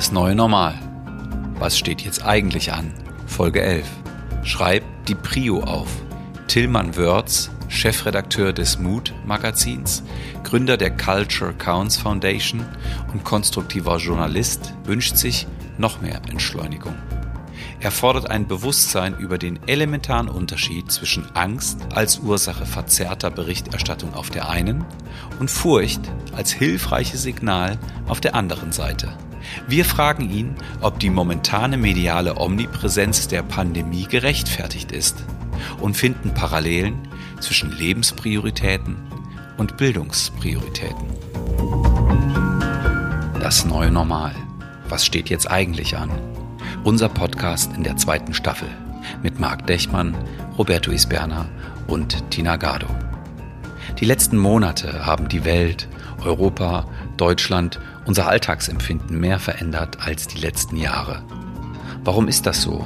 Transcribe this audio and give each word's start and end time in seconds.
Das 0.00 0.12
neue 0.12 0.34
Normal. 0.34 0.78
Was 1.58 1.76
steht 1.76 2.00
jetzt 2.00 2.24
eigentlich 2.24 2.72
an? 2.72 2.90
Folge 3.26 3.60
11. 3.60 3.86
Schreibt 4.44 4.86
die 5.10 5.14
Prio 5.14 5.62
auf. 5.62 5.88
Tillmann 6.48 6.96
Wörz, 6.96 7.50
Chefredakteur 7.68 8.54
des 8.54 8.78
Mood 8.78 9.12
Magazins, 9.26 10.02
Gründer 10.42 10.78
der 10.78 10.96
Culture 10.96 11.52
Counts 11.52 11.98
Foundation 11.98 12.64
und 13.12 13.24
konstruktiver 13.24 13.98
Journalist, 13.98 14.72
wünscht 14.84 15.16
sich 15.16 15.46
noch 15.76 16.00
mehr 16.00 16.22
Entschleunigung. 16.30 16.94
Er 17.80 17.90
fordert 17.90 18.30
ein 18.30 18.48
Bewusstsein 18.48 19.18
über 19.18 19.36
den 19.36 19.58
elementaren 19.66 20.30
Unterschied 20.30 20.90
zwischen 20.90 21.26
Angst 21.36 21.78
als 21.94 22.20
Ursache 22.20 22.64
verzerrter 22.64 23.30
Berichterstattung 23.30 24.14
auf 24.14 24.30
der 24.30 24.48
einen 24.48 24.82
und 25.40 25.50
Furcht 25.50 26.00
als 26.34 26.50
hilfreiches 26.50 27.22
Signal 27.22 27.76
auf 28.08 28.22
der 28.22 28.34
anderen 28.34 28.72
Seite. 28.72 29.14
Wir 29.68 29.84
fragen 29.84 30.30
ihn, 30.30 30.54
ob 30.80 30.98
die 30.98 31.10
momentane 31.10 31.76
mediale 31.76 32.36
Omnipräsenz 32.36 33.28
der 33.28 33.42
Pandemie 33.42 34.06
gerechtfertigt 34.06 34.92
ist 34.92 35.24
und 35.80 35.96
finden 35.96 36.34
Parallelen 36.34 37.08
zwischen 37.40 37.72
Lebensprioritäten 37.72 38.96
und 39.56 39.76
Bildungsprioritäten. 39.76 41.06
Das 43.40 43.64
neue 43.64 43.90
Normal. 43.90 44.34
Was 44.88 45.04
steht 45.04 45.30
jetzt 45.30 45.50
eigentlich 45.50 45.96
an? 45.96 46.10
Unser 46.84 47.08
Podcast 47.08 47.72
in 47.76 47.82
der 47.82 47.96
zweiten 47.96 48.34
Staffel 48.34 48.68
mit 49.22 49.38
Marc 49.40 49.66
Dechmann, 49.66 50.14
Roberto 50.58 50.90
Isberna 50.90 51.46
und 51.86 52.30
Tina 52.30 52.56
Gado. 52.56 52.86
Die 53.98 54.04
letzten 54.04 54.38
Monate 54.38 55.04
haben 55.04 55.28
die 55.28 55.44
Welt, 55.44 55.88
Europa, 56.24 56.86
Deutschland, 57.16 57.80
unser 58.06 58.28
Alltagsempfinden 58.28 59.18
mehr 59.18 59.38
verändert 59.38 59.98
als 60.00 60.26
die 60.26 60.38
letzten 60.38 60.76
Jahre. 60.76 61.22
Warum 62.02 62.28
ist 62.28 62.46
das 62.46 62.62
so? 62.62 62.84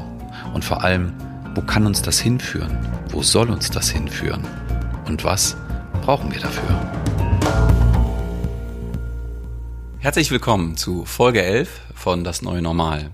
Und 0.52 0.64
vor 0.64 0.82
allem, 0.82 1.12
wo 1.54 1.62
kann 1.62 1.86
uns 1.86 2.02
das 2.02 2.18
hinführen? 2.18 2.76
Wo 3.10 3.22
soll 3.22 3.50
uns 3.50 3.70
das 3.70 3.90
hinführen? 3.90 4.44
Und 5.06 5.24
was 5.24 5.56
brauchen 6.02 6.32
wir 6.32 6.40
dafür? 6.40 6.80
Herzlich 10.00 10.30
willkommen 10.30 10.76
zu 10.76 11.04
Folge 11.04 11.42
11 11.42 11.80
von 11.94 12.24
Das 12.24 12.42
neue 12.42 12.60
Normal. 12.60 13.10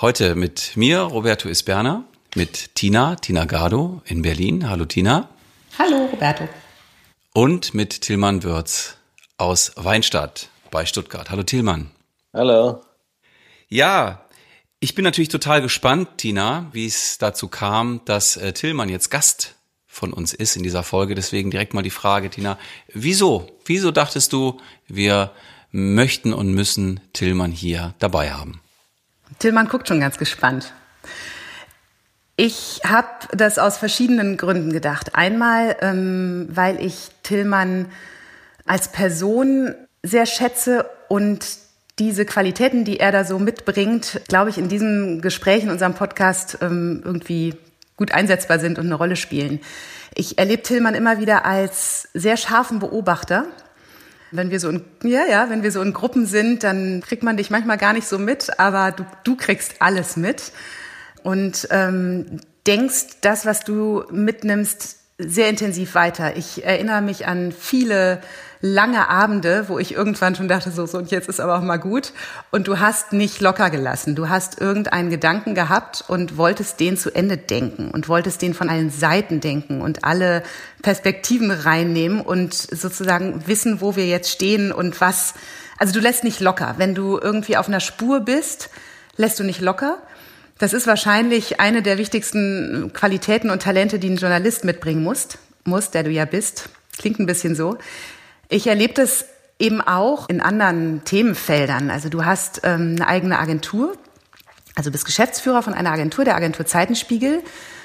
Heute 0.00 0.34
mit 0.34 0.76
mir, 0.76 1.00
Roberto 1.00 1.48
Isberna, 1.48 2.04
mit 2.34 2.74
Tina, 2.74 3.16
Tina 3.16 3.44
Gado 3.44 4.02
in 4.04 4.22
Berlin. 4.22 4.68
Hallo 4.68 4.84
Tina. 4.84 5.28
Hallo 5.78 6.06
Roberto. 6.10 6.48
Und 7.32 7.74
mit 7.74 8.00
Tillmann 8.00 8.42
Würz 8.42 8.96
aus 9.38 9.72
Weinstadt 9.76 10.48
bei 10.70 10.86
Stuttgart. 10.86 11.30
Hallo 11.30 11.42
Tillmann. 11.42 11.90
Hallo. 12.32 12.82
Ja, 13.68 14.26
ich 14.78 14.94
bin 14.94 15.04
natürlich 15.04 15.30
total 15.30 15.62
gespannt, 15.62 16.18
Tina, 16.18 16.66
wie 16.72 16.86
es 16.86 17.18
dazu 17.18 17.48
kam, 17.48 18.02
dass 18.04 18.36
äh, 18.36 18.52
Tillmann 18.52 18.88
jetzt 18.88 19.10
Gast 19.10 19.54
von 19.86 20.12
uns 20.12 20.34
ist 20.34 20.56
in 20.56 20.62
dieser 20.62 20.82
Folge. 20.82 21.14
Deswegen 21.14 21.50
direkt 21.50 21.72
mal 21.72 21.82
die 21.82 21.90
Frage, 21.90 22.28
Tina, 22.28 22.58
wieso? 22.92 23.58
Wieso 23.64 23.90
dachtest 23.90 24.32
du, 24.32 24.60
wir 24.86 25.32
möchten 25.70 26.32
und 26.32 26.52
müssen 26.52 27.00
Tillmann 27.14 27.52
hier 27.52 27.94
dabei 27.98 28.32
haben? 28.32 28.60
Tillmann 29.38 29.68
guckt 29.68 29.88
schon 29.88 30.00
ganz 30.00 30.18
gespannt. 30.18 30.72
Ich 32.36 32.82
habe 32.84 33.08
das 33.32 33.58
aus 33.58 33.78
verschiedenen 33.78 34.36
Gründen 34.36 34.72
gedacht. 34.72 35.14
Einmal, 35.14 35.76
ähm, 35.80 36.48
weil 36.50 36.84
ich 36.84 37.08
Tillmann 37.22 37.90
als 38.66 38.92
Person 38.92 39.74
sehr 40.02 40.26
schätze 40.26 40.88
und 41.08 41.46
diese 41.98 42.26
Qualitäten, 42.26 42.84
die 42.84 43.00
er 43.00 43.12
da 43.12 43.24
so 43.24 43.38
mitbringt, 43.38 44.20
glaube 44.28 44.50
ich, 44.50 44.58
in 44.58 44.68
diesem 44.68 45.22
Gespräch, 45.22 45.62
in 45.62 45.70
unserem 45.70 45.94
Podcast 45.94 46.58
ähm, 46.60 47.02
irgendwie 47.04 47.54
gut 47.96 48.12
einsetzbar 48.12 48.58
sind 48.58 48.78
und 48.78 48.86
eine 48.86 48.94
Rolle 48.94 49.16
spielen. 49.16 49.60
Ich 50.14 50.38
erlebe 50.38 50.62
Tillmann 50.62 50.94
immer 50.94 51.18
wieder 51.18 51.46
als 51.46 52.08
sehr 52.12 52.36
scharfen 52.36 52.78
Beobachter 52.78 53.46
wenn 54.32 54.50
wir 54.50 54.60
so 54.60 54.68
in, 54.68 54.84
ja, 55.02 55.24
ja, 55.28 55.50
wenn 55.50 55.62
wir 55.62 55.72
so 55.72 55.80
in 55.82 55.92
Gruppen 55.92 56.26
sind, 56.26 56.64
dann 56.64 57.00
kriegt 57.00 57.22
man 57.22 57.36
dich 57.36 57.50
manchmal 57.50 57.78
gar 57.78 57.92
nicht 57.92 58.06
so 58.06 58.18
mit, 58.18 58.58
aber 58.58 58.92
du, 58.92 59.04
du 59.24 59.36
kriegst 59.36 59.76
alles 59.80 60.16
mit 60.16 60.52
und 61.22 61.68
ähm, 61.70 62.40
denkst 62.66 63.20
das, 63.20 63.46
was 63.46 63.64
du 63.64 64.04
mitnimmst, 64.10 64.98
sehr 65.18 65.48
intensiv 65.48 65.94
weiter. 65.94 66.36
Ich 66.36 66.64
erinnere 66.64 67.00
mich 67.00 67.26
an 67.26 67.52
viele 67.52 68.20
lange 68.74 69.08
Abende, 69.08 69.68
wo 69.68 69.78
ich 69.78 69.94
irgendwann 69.94 70.34
schon 70.34 70.48
dachte, 70.48 70.70
so, 70.70 70.86
so, 70.86 70.98
und 70.98 71.10
jetzt 71.10 71.28
ist 71.28 71.40
aber 71.40 71.56
auch 71.56 71.62
mal 71.62 71.76
gut. 71.76 72.12
Und 72.50 72.68
du 72.68 72.78
hast 72.78 73.12
nicht 73.12 73.40
locker 73.40 73.70
gelassen. 73.70 74.14
Du 74.14 74.28
hast 74.28 74.60
irgendeinen 74.60 75.10
Gedanken 75.10 75.54
gehabt 75.54 76.04
und 76.08 76.36
wolltest 76.36 76.80
den 76.80 76.96
zu 76.96 77.14
Ende 77.14 77.36
denken 77.36 77.90
und 77.90 78.08
wolltest 78.08 78.42
den 78.42 78.54
von 78.54 78.68
allen 78.68 78.90
Seiten 78.90 79.40
denken 79.40 79.80
und 79.80 80.04
alle 80.04 80.42
Perspektiven 80.82 81.50
reinnehmen 81.50 82.20
und 82.20 82.54
sozusagen 82.54 83.46
wissen, 83.46 83.80
wo 83.80 83.96
wir 83.96 84.06
jetzt 84.06 84.30
stehen 84.30 84.72
und 84.72 85.00
was. 85.00 85.34
Also 85.78 85.92
du 85.92 86.00
lässt 86.00 86.24
nicht 86.24 86.40
locker. 86.40 86.74
Wenn 86.78 86.94
du 86.94 87.18
irgendwie 87.18 87.56
auf 87.56 87.68
einer 87.68 87.80
Spur 87.80 88.20
bist, 88.20 88.70
lässt 89.16 89.38
du 89.38 89.44
nicht 89.44 89.60
locker. 89.60 89.98
Das 90.58 90.72
ist 90.72 90.86
wahrscheinlich 90.86 91.60
eine 91.60 91.82
der 91.82 91.98
wichtigsten 91.98 92.90
Qualitäten 92.94 93.50
und 93.50 93.62
Talente, 93.62 93.98
die 93.98 94.08
ein 94.08 94.16
Journalist 94.16 94.64
mitbringen 94.64 95.02
muss, 95.02 95.28
muss, 95.64 95.90
der 95.90 96.02
du 96.02 96.10
ja 96.10 96.24
bist. 96.24 96.70
Klingt 96.98 97.18
ein 97.18 97.26
bisschen 97.26 97.54
so. 97.54 97.76
Ich 98.48 98.66
erlebe 98.66 98.94
das 98.94 99.26
eben 99.58 99.80
auch 99.80 100.28
in 100.28 100.40
anderen 100.40 101.02
Themenfeldern. 101.04 101.90
Also 101.90 102.08
du 102.08 102.24
hast 102.24 102.60
ähm, 102.64 102.96
eine 102.96 103.08
eigene 103.08 103.38
Agentur, 103.38 103.96
also 104.74 104.90
bist 104.90 105.04
Geschäftsführer 105.04 105.62
von 105.62 105.74
einer 105.74 105.90
Agentur, 105.90 106.24
der 106.24 106.36
Agentur 106.36 106.66
Zeitenspiegel, 106.66 107.42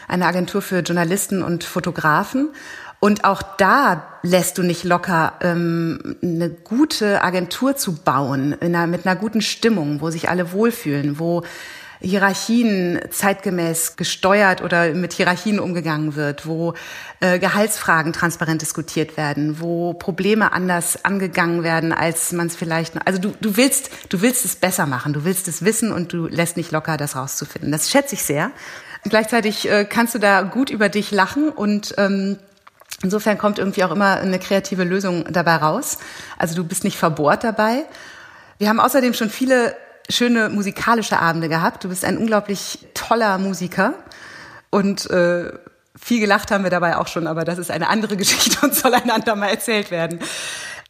eine 0.08 0.26
Agentur 0.26 0.62
für 0.62 0.80
Journalisten 0.80 1.42
und 1.42 1.64
Fotografen. 1.64 2.50
Und 3.00 3.24
auch 3.24 3.42
da 3.42 4.20
lässt 4.22 4.60
du 4.60 4.64
nicht 4.64 4.84
locker, 4.84 5.34
ähm, 5.42 6.18
eine 6.22 6.52
gute 6.52 7.24
Agentur 7.24 7.76
zu 7.76 7.96
bauen, 7.96 8.56
einer, 8.62 8.86
mit 8.86 9.08
einer 9.08 9.16
guten 9.16 9.42
Stimmung, 9.42 10.02
wo 10.02 10.12
sich 10.12 10.30
alle 10.30 10.52
wohlfühlen, 10.52 11.18
wo 11.18 11.44
Hierarchien 12.02 13.00
zeitgemäß 13.12 13.96
gesteuert 13.96 14.62
oder 14.62 14.94
mit 14.94 15.14
Hierarchien 15.14 15.60
umgegangen 15.60 16.16
wird, 16.16 16.48
wo 16.48 16.74
äh, 17.20 17.38
Gehaltsfragen 17.38 18.12
transparent 18.12 18.62
diskutiert 18.62 19.18
werden, 19.18 19.62
wo 19.62 19.94
Probleme 19.94 20.52
anders 20.52 21.06
angegangen 21.06 21.64
werden, 21.64 21.94
als 21.94 22.32
man 22.32 22.48
es 22.48 22.56
vielleicht. 22.56 22.96
Also 23.08 23.20
du, 23.20 23.34
du 23.40 23.56
willst, 23.56 23.92
du 24.10 24.22
willst 24.22 24.46
es 24.46 24.56
besser 24.56 24.88
machen, 24.88 25.14
du 25.14 25.24
willst 25.26 25.48
es 25.48 25.64
wissen 25.64 25.92
und 25.92 26.12
du 26.12 26.28
lässt 26.28 26.58
nicht 26.58 26.72
locker, 26.72 26.98
das 26.98 27.16
rauszufinden. 27.16 27.72
Das 27.72 27.90
schätze 27.90 28.16
ich 28.16 28.24
sehr. 28.24 28.52
Gleichzeitig 29.04 29.70
äh, 29.70 29.86
kannst 29.86 30.16
du 30.16 30.20
da 30.20 30.42
gut 30.42 30.70
über 30.70 30.90
dich 30.90 31.12
lachen 31.12 31.50
und 31.50 31.94
ähm, 31.98 32.38
Insofern 33.04 33.40
kommt 33.40 33.58
irgendwie 33.58 33.84
auch 33.84 33.92
immer 33.92 34.20
eine 34.20 34.38
kreative 34.38 34.84
Lösung 34.84 35.26
dabei 35.32 35.56
raus. 35.56 35.98
Also 36.38 36.56
du 36.56 36.64
bist 36.64 36.84
nicht 36.84 36.98
verbohrt 36.98 37.44
dabei. 37.44 37.86
Wir 38.60 38.70
haben 38.70 38.80
außerdem 38.80 39.16
schon 39.16 39.32
viele 39.32 39.76
schöne 40.10 40.50
musikalische 40.50 41.20
Abende 41.20 41.50
gehabt. 41.50 41.84
Du 41.84 41.90
bist 41.90 42.06
ein 42.06 42.18
unglaublich 42.18 42.80
toller 42.94 43.38
Musiker 43.38 43.94
und 44.70 45.10
äh, 45.10 45.52
viel 45.96 46.20
gelacht 46.20 46.52
haben 46.52 46.64
wir 46.64 46.72
dabei 46.72 46.98
auch 46.98 47.08
schon, 47.08 47.28
aber 47.28 47.46
das 47.46 47.58
ist 47.58 47.72
eine 47.72 47.90
andere 47.90 48.18
Geschichte 48.18 48.66
und 48.66 48.76
soll 48.76 48.94
einander 48.94 49.36
mal 49.36 49.50
erzählt 49.50 49.92
werden. 49.92 50.20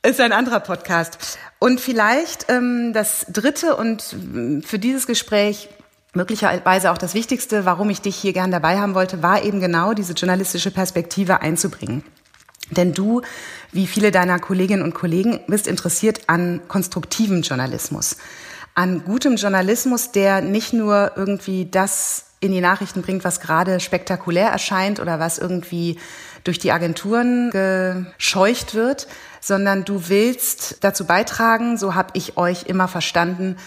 Ist 0.03 0.19
ein 0.19 0.31
anderer 0.31 0.61
Podcast. 0.61 1.37
Und 1.59 1.79
vielleicht 1.79 2.47
ähm, 2.49 2.91
das 2.93 3.25
dritte 3.29 3.75
und 3.75 4.03
mm, 4.13 4.61
für 4.61 4.79
dieses 4.79 5.05
Gespräch 5.05 5.69
möglicherweise 6.13 6.91
auch 6.91 6.97
das 6.97 7.13
Wichtigste, 7.13 7.65
warum 7.65 7.89
ich 7.89 8.01
dich 8.01 8.15
hier 8.15 8.33
gern 8.33 8.51
dabei 8.51 8.79
haben 8.79 8.95
wollte, 8.95 9.21
war 9.21 9.43
eben 9.43 9.59
genau 9.59 9.93
diese 9.93 10.13
journalistische 10.13 10.71
Perspektive 10.71 11.41
einzubringen. 11.41 12.03
Denn 12.71 12.93
du, 12.93 13.21
wie 13.71 13.85
viele 13.85 14.11
deiner 14.11 14.39
Kolleginnen 14.39 14.81
und 14.81 14.93
Kollegen, 14.93 15.41
bist 15.47 15.67
interessiert 15.67 16.21
an 16.27 16.61
konstruktivem 16.67 17.41
Journalismus 17.41 18.17
an 18.75 19.03
gutem 19.03 19.35
Journalismus, 19.35 20.11
der 20.11 20.41
nicht 20.41 20.73
nur 20.73 21.11
irgendwie 21.15 21.65
das 21.69 22.25
in 22.39 22.51
die 22.51 22.61
Nachrichten 22.61 23.01
bringt, 23.03 23.23
was 23.23 23.39
gerade 23.39 23.79
spektakulär 23.79 24.49
erscheint 24.49 24.99
oder 24.99 25.19
was 25.19 25.37
irgendwie 25.37 25.99
durch 26.43 26.57
die 26.57 26.71
Agenturen 26.71 27.51
gescheucht 27.51 28.73
wird, 28.73 29.07
sondern 29.41 29.85
du 29.85 30.09
willst 30.09 30.83
dazu 30.83 31.05
beitragen, 31.05 31.77
so 31.77 31.93
habe 31.93 32.09
ich 32.13 32.37
euch 32.37 32.63
immer 32.63 32.87
verstanden, 32.87 33.57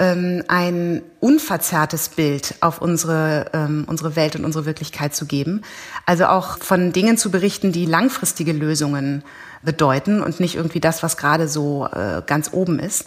ähm, 0.00 0.44
ein 0.48 1.02
unverzerrtes 1.20 2.08
Bild 2.08 2.54
auf 2.60 2.80
unsere, 2.80 3.50
ähm, 3.52 3.84
unsere 3.86 4.16
Welt 4.16 4.34
und 4.34 4.44
unsere 4.44 4.64
Wirklichkeit 4.64 5.14
zu 5.14 5.26
geben. 5.26 5.62
Also 6.06 6.26
auch 6.26 6.58
von 6.58 6.92
Dingen 6.92 7.18
zu 7.18 7.30
berichten, 7.30 7.70
die 7.70 7.84
langfristige 7.84 8.52
Lösungen 8.52 9.22
bedeuten 9.62 10.22
und 10.22 10.40
nicht 10.40 10.54
irgendwie 10.54 10.80
das, 10.80 11.02
was 11.02 11.18
gerade 11.18 11.48
so 11.48 11.86
äh, 11.86 12.22
ganz 12.26 12.50
oben 12.52 12.78
ist. 12.78 13.04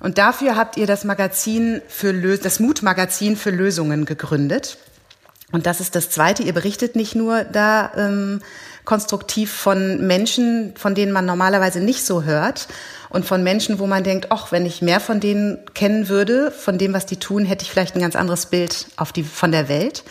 Und 0.00 0.18
dafür 0.18 0.56
habt 0.56 0.76
ihr 0.76 0.86
das 0.86 1.04
Magazin 1.04 1.80
für 1.88 2.12
Lö 2.12 2.36
das 2.38 2.60
Mutmagazin 2.60 3.36
für 3.36 3.50
Lösungen 3.50 4.04
gegründet. 4.04 4.78
Und 5.52 5.66
das 5.66 5.80
ist 5.80 5.94
das 5.94 6.10
Zweite. 6.10 6.42
Ihr 6.42 6.52
berichtet 6.52 6.96
nicht 6.96 7.14
nur 7.14 7.44
da 7.44 7.92
ähm, 7.96 8.40
konstruktiv 8.84 9.52
von 9.52 10.06
Menschen, 10.06 10.74
von 10.76 10.94
denen 10.94 11.12
man 11.12 11.24
normalerweise 11.24 11.80
nicht 11.80 12.04
so 12.04 12.24
hört 12.24 12.68
und 13.10 13.24
von 13.24 13.42
Menschen, 13.42 13.78
wo 13.78 13.86
man 13.86 14.04
denkt, 14.04 14.28
ach, 14.30 14.52
wenn 14.52 14.66
ich 14.66 14.82
mehr 14.82 15.00
von 15.00 15.20
denen 15.20 15.58
kennen 15.74 16.08
würde, 16.08 16.50
von 16.50 16.78
dem, 16.78 16.92
was 16.92 17.06
die 17.06 17.18
tun, 17.18 17.44
hätte 17.44 17.64
ich 17.64 17.70
vielleicht 17.70 17.94
ein 17.94 18.00
ganz 18.00 18.16
anderes 18.16 18.46
Bild 18.46 18.86
auf 18.96 19.12
die, 19.12 19.22
von 19.22 19.52
der 19.52 19.68
Welt. 19.68 20.04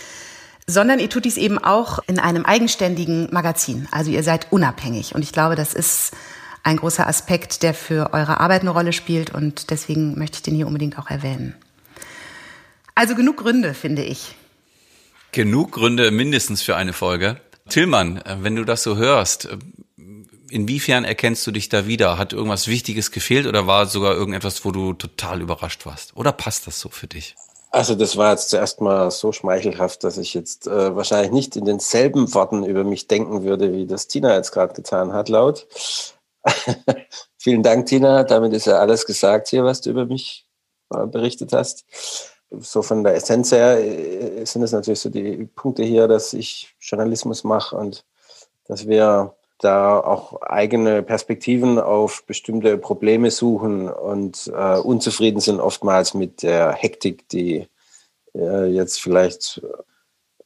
Sondern 0.68 0.98
ihr 1.00 1.10
tut 1.10 1.26
dies 1.26 1.38
eben 1.38 1.60
auch 1.60 2.00
in 2.08 2.18
einem 2.18 2.44
eigenständigen 2.44 3.28
Magazin. 3.32 3.88
Also 3.92 4.10
ihr 4.10 4.24
seid 4.24 4.52
unabhängig. 4.52 5.14
Und 5.14 5.22
ich 5.22 5.32
glaube, 5.32 5.56
das 5.56 5.76
ist 5.76 6.12
ein 6.66 6.78
großer 6.78 7.08
Aspekt, 7.08 7.64
der 7.64 7.74
für 7.74 8.12
eure 8.14 8.40
Arbeit 8.40 8.62
eine 8.62 8.72
Rolle 8.72 8.92
spielt. 8.92 9.34
Und 9.34 9.70
deswegen 9.70 10.18
möchte 10.18 10.38
ich 10.38 10.42
den 10.42 10.56
hier 10.56 10.68
unbedingt 10.68 10.98
auch 10.98 11.10
erwähnen. 11.10 11.56
Also 12.96 13.16
genug 13.16 13.38
Gründe, 13.38 13.74
finde 13.74 14.04
ich. 14.04 14.36
Genug 15.32 15.74
Gründe 15.74 16.12
mindestens 16.12 16.62
für 16.62 16.76
eine 16.76 16.94
Folge. 16.94 17.40
Tillmann, 17.70 18.18
äh, 18.18 18.38
wenn 18.42 18.56
du 18.56 18.64
das 18.64 18.84
so 18.84 18.98
hörst, 18.98 19.46
äh, 19.46 19.58
inwiefern 20.50 21.04
erkennst 21.04 21.46
du 21.46 21.52
dich 21.52 21.70
da 21.70 21.88
wieder? 21.88 22.18
Hat 22.18 22.34
irgendwas 22.34 22.68
Wichtiges 22.68 23.12
gefehlt 23.12 23.46
oder 23.46 23.68
war 23.68 23.86
sogar 23.86 24.16
irgendetwas, 24.16 24.66
wo 24.66 24.72
du 24.72 24.94
total 24.94 25.42
überrascht 25.42 25.86
warst? 25.86 26.16
Oder 26.16 26.32
passt 26.32 26.66
das 26.66 26.80
so 26.80 26.90
für 26.90 27.08
dich? 27.08 27.36
Also 27.70 27.94
das 27.94 28.16
war 28.16 28.32
jetzt 28.32 28.50
zuerst 28.50 28.80
mal 28.82 29.12
so 29.12 29.34
schmeichelhaft, 29.34 30.04
dass 30.04 30.18
ich 30.18 30.34
jetzt 30.34 30.66
äh, 30.66 30.96
wahrscheinlich 30.96 31.32
nicht 31.32 31.56
in 31.58 31.66
denselben 31.66 32.34
Worten 32.34 32.64
über 32.64 32.86
mich 32.86 33.08
denken 33.08 33.44
würde, 33.44 33.74
wie 33.74 33.86
das 33.86 34.08
Tina 34.08 34.34
jetzt 34.34 34.52
gerade 34.52 34.74
getan 34.74 35.12
hat, 35.14 35.30
laut. 35.30 35.68
Vielen 37.38 37.64
Dank, 37.64 37.86
Tina. 37.88 38.24
Damit 38.24 38.54
ist 38.54 38.66
ja 38.68 38.80
alles 38.80 39.06
gesagt 39.06 39.50
hier, 39.50 39.64
was 39.64 39.82
du 39.82 39.90
über 39.92 40.06
mich 40.06 40.46
äh, 40.94 41.06
berichtet 41.06 41.54
hast 41.54 41.86
so 42.60 42.82
von 42.82 43.04
der 43.04 43.16
Essenz 43.16 43.52
her 43.52 43.80
äh, 43.80 44.46
sind 44.46 44.64
es 44.64 44.72
natürlich 44.72 45.00
so 45.00 45.10
die 45.10 45.50
Punkte 45.56 45.84
hier, 45.84 46.08
dass 46.08 46.34
ich 46.34 46.76
Journalismus 46.80 47.44
mache 47.44 47.76
und 47.76 48.06
dass 48.68 48.88
wir 48.88 49.36
da 49.60 50.00
auch 50.00 50.42
eigene 50.42 51.02
Perspektiven 51.02 51.80
auf 51.80 52.26
bestimmte 52.26 52.78
Probleme 52.78 53.32
suchen 53.32 53.90
und 53.90 54.52
äh, 54.54 54.78
unzufrieden 54.78 55.40
sind 55.40 55.60
oftmals 55.60 56.14
mit 56.14 56.44
der 56.44 56.74
Hektik, 56.74 57.30
die 57.30 57.68
äh, 58.36 58.66
jetzt 58.66 59.02
vielleicht 59.02 59.62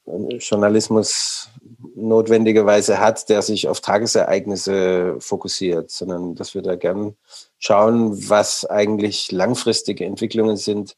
äh, 0.06 0.38
Journalismus 0.38 1.50
notwendigerweise 1.96 3.00
hat, 3.00 3.30
der 3.30 3.42
sich 3.42 3.68
auf 3.68 3.82
Tagesereignisse 3.82 5.16
fokussiert, 5.20 5.92
sondern 5.92 6.36
dass 6.36 6.54
wir 6.54 6.62
da 6.62 6.76
gern 6.76 7.16
schauen, 7.58 8.30
was 8.30 8.66
eigentlich 8.66 9.32
langfristige 9.32 10.06
Entwicklungen 10.06 10.58
sind, 10.58 10.96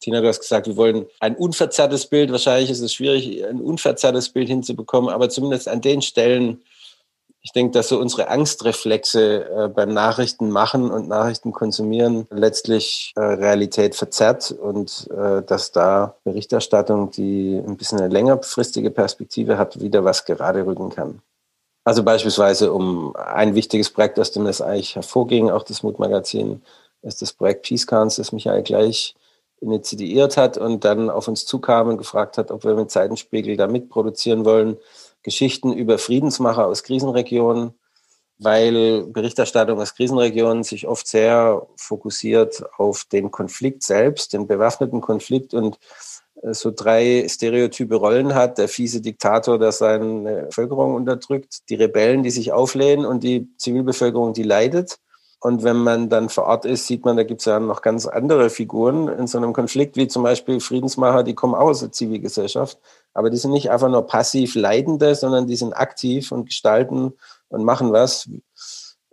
Tina, 0.00 0.22
du 0.22 0.28
hast 0.28 0.40
gesagt, 0.40 0.66
wir 0.66 0.78
wollen 0.78 1.04
ein 1.20 1.36
unverzerrtes 1.36 2.06
Bild. 2.06 2.32
Wahrscheinlich 2.32 2.70
ist 2.70 2.80
es 2.80 2.94
schwierig, 2.94 3.44
ein 3.44 3.60
unverzerrtes 3.60 4.30
Bild 4.30 4.48
hinzubekommen, 4.48 5.10
aber 5.10 5.28
zumindest 5.28 5.68
an 5.68 5.82
den 5.82 6.00
Stellen, 6.00 6.62
ich 7.42 7.52
denke, 7.52 7.72
dass 7.72 7.88
so 7.88 7.98
unsere 7.98 8.28
Angstreflexe 8.28 9.48
äh, 9.48 9.68
beim 9.68 9.94
Nachrichten 9.94 10.50
machen 10.50 10.90
und 10.90 11.08
Nachrichten 11.08 11.52
konsumieren 11.52 12.26
letztlich 12.30 13.12
äh, 13.16 13.20
Realität 13.20 13.94
verzerrt 13.94 14.50
und 14.52 15.08
äh, 15.10 15.42
dass 15.42 15.72
da 15.72 16.16
Berichterstattung, 16.24 17.10
die 17.10 17.62
ein 17.66 17.76
bisschen 17.76 17.98
eine 17.98 18.08
längerfristige 18.08 18.90
Perspektive 18.90 19.56
hat, 19.56 19.80
wieder 19.80 20.04
was 20.04 20.26
gerade 20.26 20.66
rücken 20.66 20.90
kann. 20.90 21.22
Also 21.84 22.02
beispielsweise 22.02 22.72
um 22.72 23.16
ein 23.16 23.54
wichtiges 23.54 23.90
Projekt, 23.90 24.18
aus 24.18 24.32
dem 24.32 24.44
das 24.44 24.60
eigentlich 24.60 24.96
hervorging, 24.96 25.50
auch 25.50 25.62
das 25.62 25.82
Mutmagazin, 25.82 26.62
ist 27.02 27.22
das 27.22 27.32
Projekt 27.32 27.66
Peace 27.66 27.86
Cans, 27.86 28.16
das 28.16 28.32
Michael 28.32 28.62
gleich 28.62 29.14
initiiert 29.62 30.36
hat 30.36 30.58
und 30.58 30.84
dann 30.84 31.10
auf 31.10 31.28
uns 31.28 31.46
zukam 31.46 31.88
und 31.88 31.98
gefragt 31.98 32.38
hat, 32.38 32.50
ob 32.50 32.64
wir 32.64 32.74
mit 32.74 32.90
Zeitenspiegel 32.90 33.56
da 33.56 33.66
mitproduzieren 33.66 34.44
wollen. 34.44 34.76
Geschichten 35.22 35.72
über 35.72 35.98
Friedensmacher 35.98 36.66
aus 36.66 36.82
Krisenregionen, 36.82 37.72
weil 38.38 39.04
Berichterstattung 39.04 39.80
aus 39.80 39.94
Krisenregionen 39.94 40.64
sich 40.64 40.86
oft 40.86 41.06
sehr 41.06 41.66
fokussiert 41.76 42.62
auf 42.78 43.04
den 43.04 43.30
Konflikt 43.30 43.82
selbst, 43.82 44.32
den 44.32 44.46
bewaffneten 44.46 45.00
Konflikt 45.00 45.52
und 45.52 45.78
äh, 46.42 46.54
so 46.54 46.72
drei 46.74 47.26
stereotype 47.28 47.96
Rollen 47.96 48.34
hat. 48.34 48.58
Der 48.58 48.68
fiese 48.68 49.00
Diktator, 49.02 49.58
der 49.58 49.72
seine 49.72 50.44
Bevölkerung 50.46 50.94
unterdrückt, 50.94 51.68
die 51.68 51.74
Rebellen, 51.74 52.22
die 52.22 52.30
sich 52.30 52.52
auflehnen 52.52 53.04
und 53.04 53.22
die 53.22 53.48
Zivilbevölkerung, 53.58 54.32
die 54.32 54.42
leidet. 54.42 54.98
Und 55.42 55.62
wenn 55.62 55.78
man 55.78 56.10
dann 56.10 56.28
vor 56.28 56.44
Ort 56.44 56.66
ist, 56.66 56.86
sieht 56.86 57.04
man, 57.06 57.16
da 57.16 57.22
gibt 57.22 57.40
es 57.40 57.46
ja 57.46 57.58
noch 57.58 57.80
ganz 57.80 58.06
andere 58.06 58.50
Figuren 58.50 59.08
in 59.08 59.26
so 59.26 59.38
einem 59.38 59.54
Konflikt, 59.54 59.96
wie 59.96 60.06
zum 60.06 60.22
Beispiel 60.22 60.60
Friedensmacher, 60.60 61.22
die 61.22 61.34
kommen 61.34 61.54
auch 61.54 61.68
aus 61.68 61.80
der 61.80 61.92
Zivilgesellschaft. 61.92 62.78
Aber 63.12 63.30
die 63.30 63.36
sind 63.36 63.50
nicht 63.52 63.70
einfach 63.70 63.88
nur 63.88 64.06
passiv 64.06 64.54
Leidende, 64.54 65.14
sondern 65.14 65.46
die 65.46 65.56
sind 65.56 65.72
aktiv 65.72 66.32
und 66.32 66.46
gestalten 66.46 67.14
und 67.48 67.64
machen 67.64 67.92
was. 67.92 68.28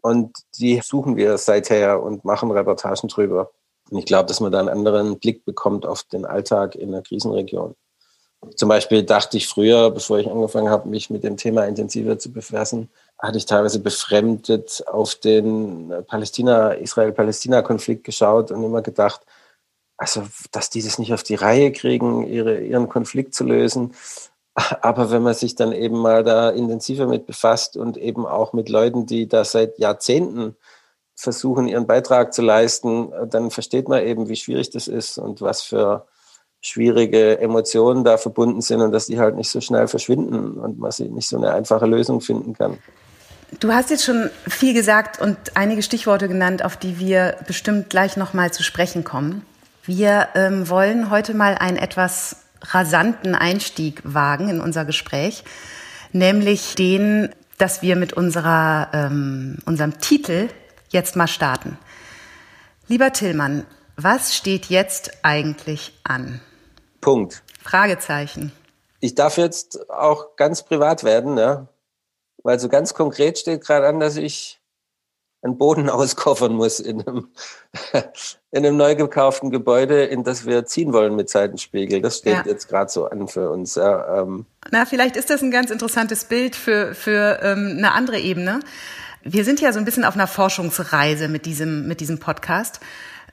Und 0.01 0.37
die 0.59 0.81
suchen 0.83 1.17
wir 1.17 1.37
seither 1.37 2.01
und 2.01 2.23
machen 2.23 2.51
Reportagen 2.51 3.09
drüber. 3.09 3.51
Und 3.89 3.97
ich 3.97 4.05
glaube, 4.05 4.27
dass 4.27 4.39
man 4.39 4.51
da 4.51 4.59
einen 4.59 4.69
anderen 4.69 5.19
Blick 5.19 5.45
bekommt 5.45 5.85
auf 5.85 6.03
den 6.03 6.25
Alltag 6.25 6.75
in 6.75 6.89
einer 6.89 7.01
Krisenregion. 7.01 7.75
Zum 8.55 8.69
Beispiel 8.69 9.03
dachte 9.03 9.37
ich 9.37 9.47
früher, 9.47 9.89
bevor 9.89 10.19
ich 10.19 10.29
angefangen 10.29 10.69
habe, 10.69 10.87
mich 10.87 11.09
mit 11.09 11.23
dem 11.23 11.37
Thema 11.37 11.65
intensiver 11.65 12.19
zu 12.19 12.31
befassen, 12.31 12.89
hatte 13.17 13.37
ich 13.37 13.45
teilweise 13.45 13.79
befremdet 13.79 14.83
auf 14.87 15.15
den 15.15 15.91
Palästina, 16.05 16.73
Israel-Palästina-Konflikt 16.73 18.03
geschaut 18.03 18.51
und 18.51 18.63
immer 18.63 18.83
gedacht, 18.83 19.21
also, 19.97 20.23
dass 20.51 20.69
die 20.69 20.83
das 20.83 20.99
nicht 20.99 21.13
auf 21.13 21.23
die 21.23 21.35
Reihe 21.35 21.71
kriegen, 21.71 22.27
ihre, 22.27 22.59
ihren 22.59 22.87
Konflikt 22.87 23.33
zu 23.33 23.43
lösen. 23.43 23.93
Aber 24.53 25.11
wenn 25.11 25.23
man 25.23 25.33
sich 25.33 25.55
dann 25.55 25.71
eben 25.71 25.97
mal 25.97 26.23
da 26.23 26.49
intensiver 26.49 27.07
mit 27.07 27.25
befasst 27.25 27.77
und 27.77 27.97
eben 27.97 28.25
auch 28.25 28.53
mit 28.53 28.69
Leuten, 28.69 29.05
die 29.05 29.27
da 29.27 29.43
seit 29.43 29.77
Jahrzehnten 29.77 30.55
versuchen, 31.15 31.67
ihren 31.67 31.87
Beitrag 31.87 32.33
zu 32.33 32.41
leisten, 32.41 33.11
dann 33.29 33.51
versteht 33.51 33.89
man 33.89 34.03
eben, 34.03 34.29
wie 34.29 34.35
schwierig 34.35 34.69
das 34.69 34.87
ist 34.87 35.17
und 35.17 35.41
was 35.41 35.63
für 35.63 36.07
schwierige 36.61 37.39
Emotionen 37.39 38.03
da 38.03 38.17
verbunden 38.17 38.61
sind 38.61 38.81
und 38.81 38.91
dass 38.91 39.07
die 39.07 39.19
halt 39.19 39.35
nicht 39.35 39.49
so 39.49 39.61
schnell 39.61 39.87
verschwinden 39.87 40.59
und 40.59 40.79
man 40.79 40.91
nicht 40.97 41.27
so 41.27 41.37
eine 41.37 41.53
einfache 41.53 41.85
Lösung 41.85 42.21
finden 42.21 42.53
kann. 42.53 42.77
Du 43.59 43.71
hast 43.71 43.89
jetzt 43.89 44.03
schon 44.03 44.29
viel 44.47 44.73
gesagt 44.73 45.21
und 45.21 45.37
einige 45.55 45.81
Stichworte 45.81 46.27
genannt, 46.27 46.65
auf 46.65 46.77
die 46.77 46.99
wir 46.99 47.37
bestimmt 47.47 47.89
gleich 47.89 48.17
nochmal 48.17 48.51
zu 48.51 48.63
sprechen 48.63 49.03
kommen. 49.03 49.45
Wir 49.87 50.27
ähm, 50.35 50.67
wollen 50.69 51.09
heute 51.09 51.33
mal 51.33 51.55
einen 51.55 51.77
etwas 51.77 52.43
rasanten 52.61 53.35
Einstieg 53.35 54.01
wagen 54.03 54.49
in 54.49 54.59
unser 54.59 54.83
Gespräch, 54.83 55.45
nämlich 56.11 56.75
den, 56.75 57.33
dass 57.57 57.81
wir 57.81 57.95
mit 57.95 58.11
unserer, 58.11 58.89
ähm, 58.91 59.59
unserem 59.65 59.97
Titel 60.01 60.49
jetzt 60.89 61.15
mal 61.15 61.27
starten. 61.27 61.79
Lieber 62.89 63.13
Tillmann, 63.13 63.65
was 63.95 64.35
steht 64.35 64.65
jetzt 64.65 65.23
eigentlich 65.23 65.97
an? 66.03 66.41
Punkt. 66.99 67.41
Fragezeichen. 67.63 68.51
Ich 68.99 69.15
darf 69.15 69.37
jetzt 69.37 69.89
auch 69.89 70.35
ganz 70.35 70.63
privat 70.63 71.05
werden, 71.05 71.37
ja. 71.37 71.69
Weil 72.43 72.59
so 72.59 72.67
ganz 72.67 72.93
konkret 72.93 73.37
steht 73.37 73.61
gerade 73.61 73.87
an, 73.87 74.01
dass 74.01 74.17
ich 74.17 74.59
einen 75.41 75.57
Boden 75.57 75.89
auskoffern 75.89 76.53
muss 76.53 76.79
in 76.79 77.01
einem, 77.07 77.27
in 78.51 78.65
einem 78.65 78.77
neu 78.77 78.95
gekauften 78.95 79.49
Gebäude, 79.49 80.05
in 80.05 80.23
das 80.23 80.45
wir 80.45 80.65
ziehen 80.65 80.93
wollen 80.93 81.15
mit 81.15 81.29
Seitenspiegel. 81.29 82.01
Das 82.01 82.19
steht 82.19 82.33
ja. 82.33 82.43
jetzt 82.45 82.67
gerade 82.67 82.91
so 82.91 83.05
an 83.05 83.27
für 83.27 83.49
uns. 83.49 83.75
Ja, 83.75 84.21
ähm. 84.21 84.45
Na, 84.71 84.85
vielleicht 84.85 85.15
ist 85.15 85.29
das 85.29 85.41
ein 85.41 85.51
ganz 85.51 85.71
interessantes 85.71 86.25
Bild 86.25 86.55
für, 86.55 86.93
für 86.93 87.39
ähm, 87.41 87.75
eine 87.77 87.93
andere 87.93 88.19
Ebene. 88.19 88.59
Wir 89.23 89.43
sind 89.43 89.59
ja 89.59 89.73
so 89.73 89.79
ein 89.79 89.85
bisschen 89.85 90.05
auf 90.05 90.15
einer 90.15 90.27
Forschungsreise 90.27 91.27
mit 91.27 91.45
diesem, 91.45 91.87
mit 91.87 91.99
diesem 91.99 92.19
Podcast 92.19 92.79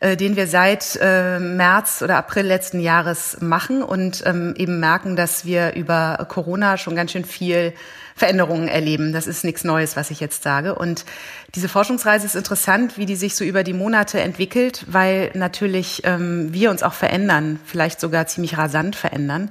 äh, 0.04 0.18
den 0.18 0.36
wir 0.36 0.46
seit 0.46 0.98
äh, 1.00 1.38
März 1.38 2.02
oder 2.02 2.18
April 2.18 2.44
letzten 2.44 2.78
Jahres 2.78 3.38
machen 3.40 3.82
und 3.82 4.22
ähm, 4.26 4.52
eben 4.58 4.78
merken, 4.78 5.16
dass 5.16 5.46
wir 5.46 5.72
über 5.76 6.26
Corona 6.28 6.76
schon 6.76 6.94
ganz 6.94 7.12
schön 7.12 7.24
viel 7.24 7.72
Veränderungen 8.14 8.68
erleben. 8.68 9.14
Das 9.14 9.26
ist 9.26 9.44
nichts 9.44 9.64
Neues, 9.64 9.96
was 9.96 10.10
ich 10.10 10.20
jetzt 10.20 10.42
sage. 10.42 10.74
Und 10.74 11.06
diese 11.54 11.70
Forschungsreise 11.70 12.26
ist 12.26 12.36
interessant, 12.36 12.98
wie 12.98 13.06
die 13.06 13.16
sich 13.16 13.34
so 13.34 13.44
über 13.44 13.64
die 13.64 13.72
Monate 13.72 14.20
entwickelt, 14.20 14.84
weil 14.88 15.30
natürlich 15.32 16.02
ähm, 16.04 16.52
wir 16.52 16.70
uns 16.70 16.82
auch 16.82 16.92
verändern, 16.92 17.58
vielleicht 17.64 17.98
sogar 17.98 18.26
ziemlich 18.26 18.58
rasant 18.58 18.96
verändern. 18.96 19.50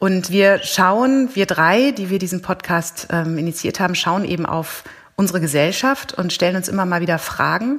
Und 0.00 0.30
wir 0.32 0.58
schauen, 0.64 1.28
wir 1.34 1.46
drei, 1.46 1.92
die 1.92 2.10
wir 2.10 2.18
diesen 2.18 2.42
Podcast 2.42 3.06
ähm, 3.12 3.38
initiiert 3.38 3.78
haben, 3.78 3.94
schauen 3.94 4.24
eben 4.24 4.46
auf 4.46 4.82
unsere 5.14 5.40
Gesellschaft 5.40 6.12
und 6.12 6.32
stellen 6.32 6.56
uns 6.56 6.66
immer 6.66 6.86
mal 6.86 7.02
wieder 7.02 7.20
Fragen 7.20 7.78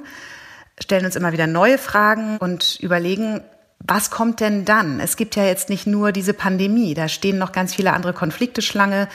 stellen 0.82 1.06
uns 1.06 1.16
immer 1.16 1.32
wieder 1.32 1.48
neue 1.48 1.78
Fragen 1.78 2.38
und 2.38 2.80
überlegen, 2.80 3.42
was 3.88 4.12
kommt 4.12 4.40
denn 4.40 4.66
dann? 4.66 5.00
Es 5.00 5.16
gibt 5.16 5.36
ja 5.36 5.44
jetzt 5.44 5.70
nicht 5.70 5.88
nur 5.88 6.12
diese 6.12 6.34
Pandemie, 6.34 6.94
da 6.94 7.08
stehen 7.08 7.38
noch 7.38 7.52
ganz 7.52 7.74
viele 7.74 7.94
andere 7.94 8.14
Konflikte 8.14 8.62
Schlange, 8.62 9.08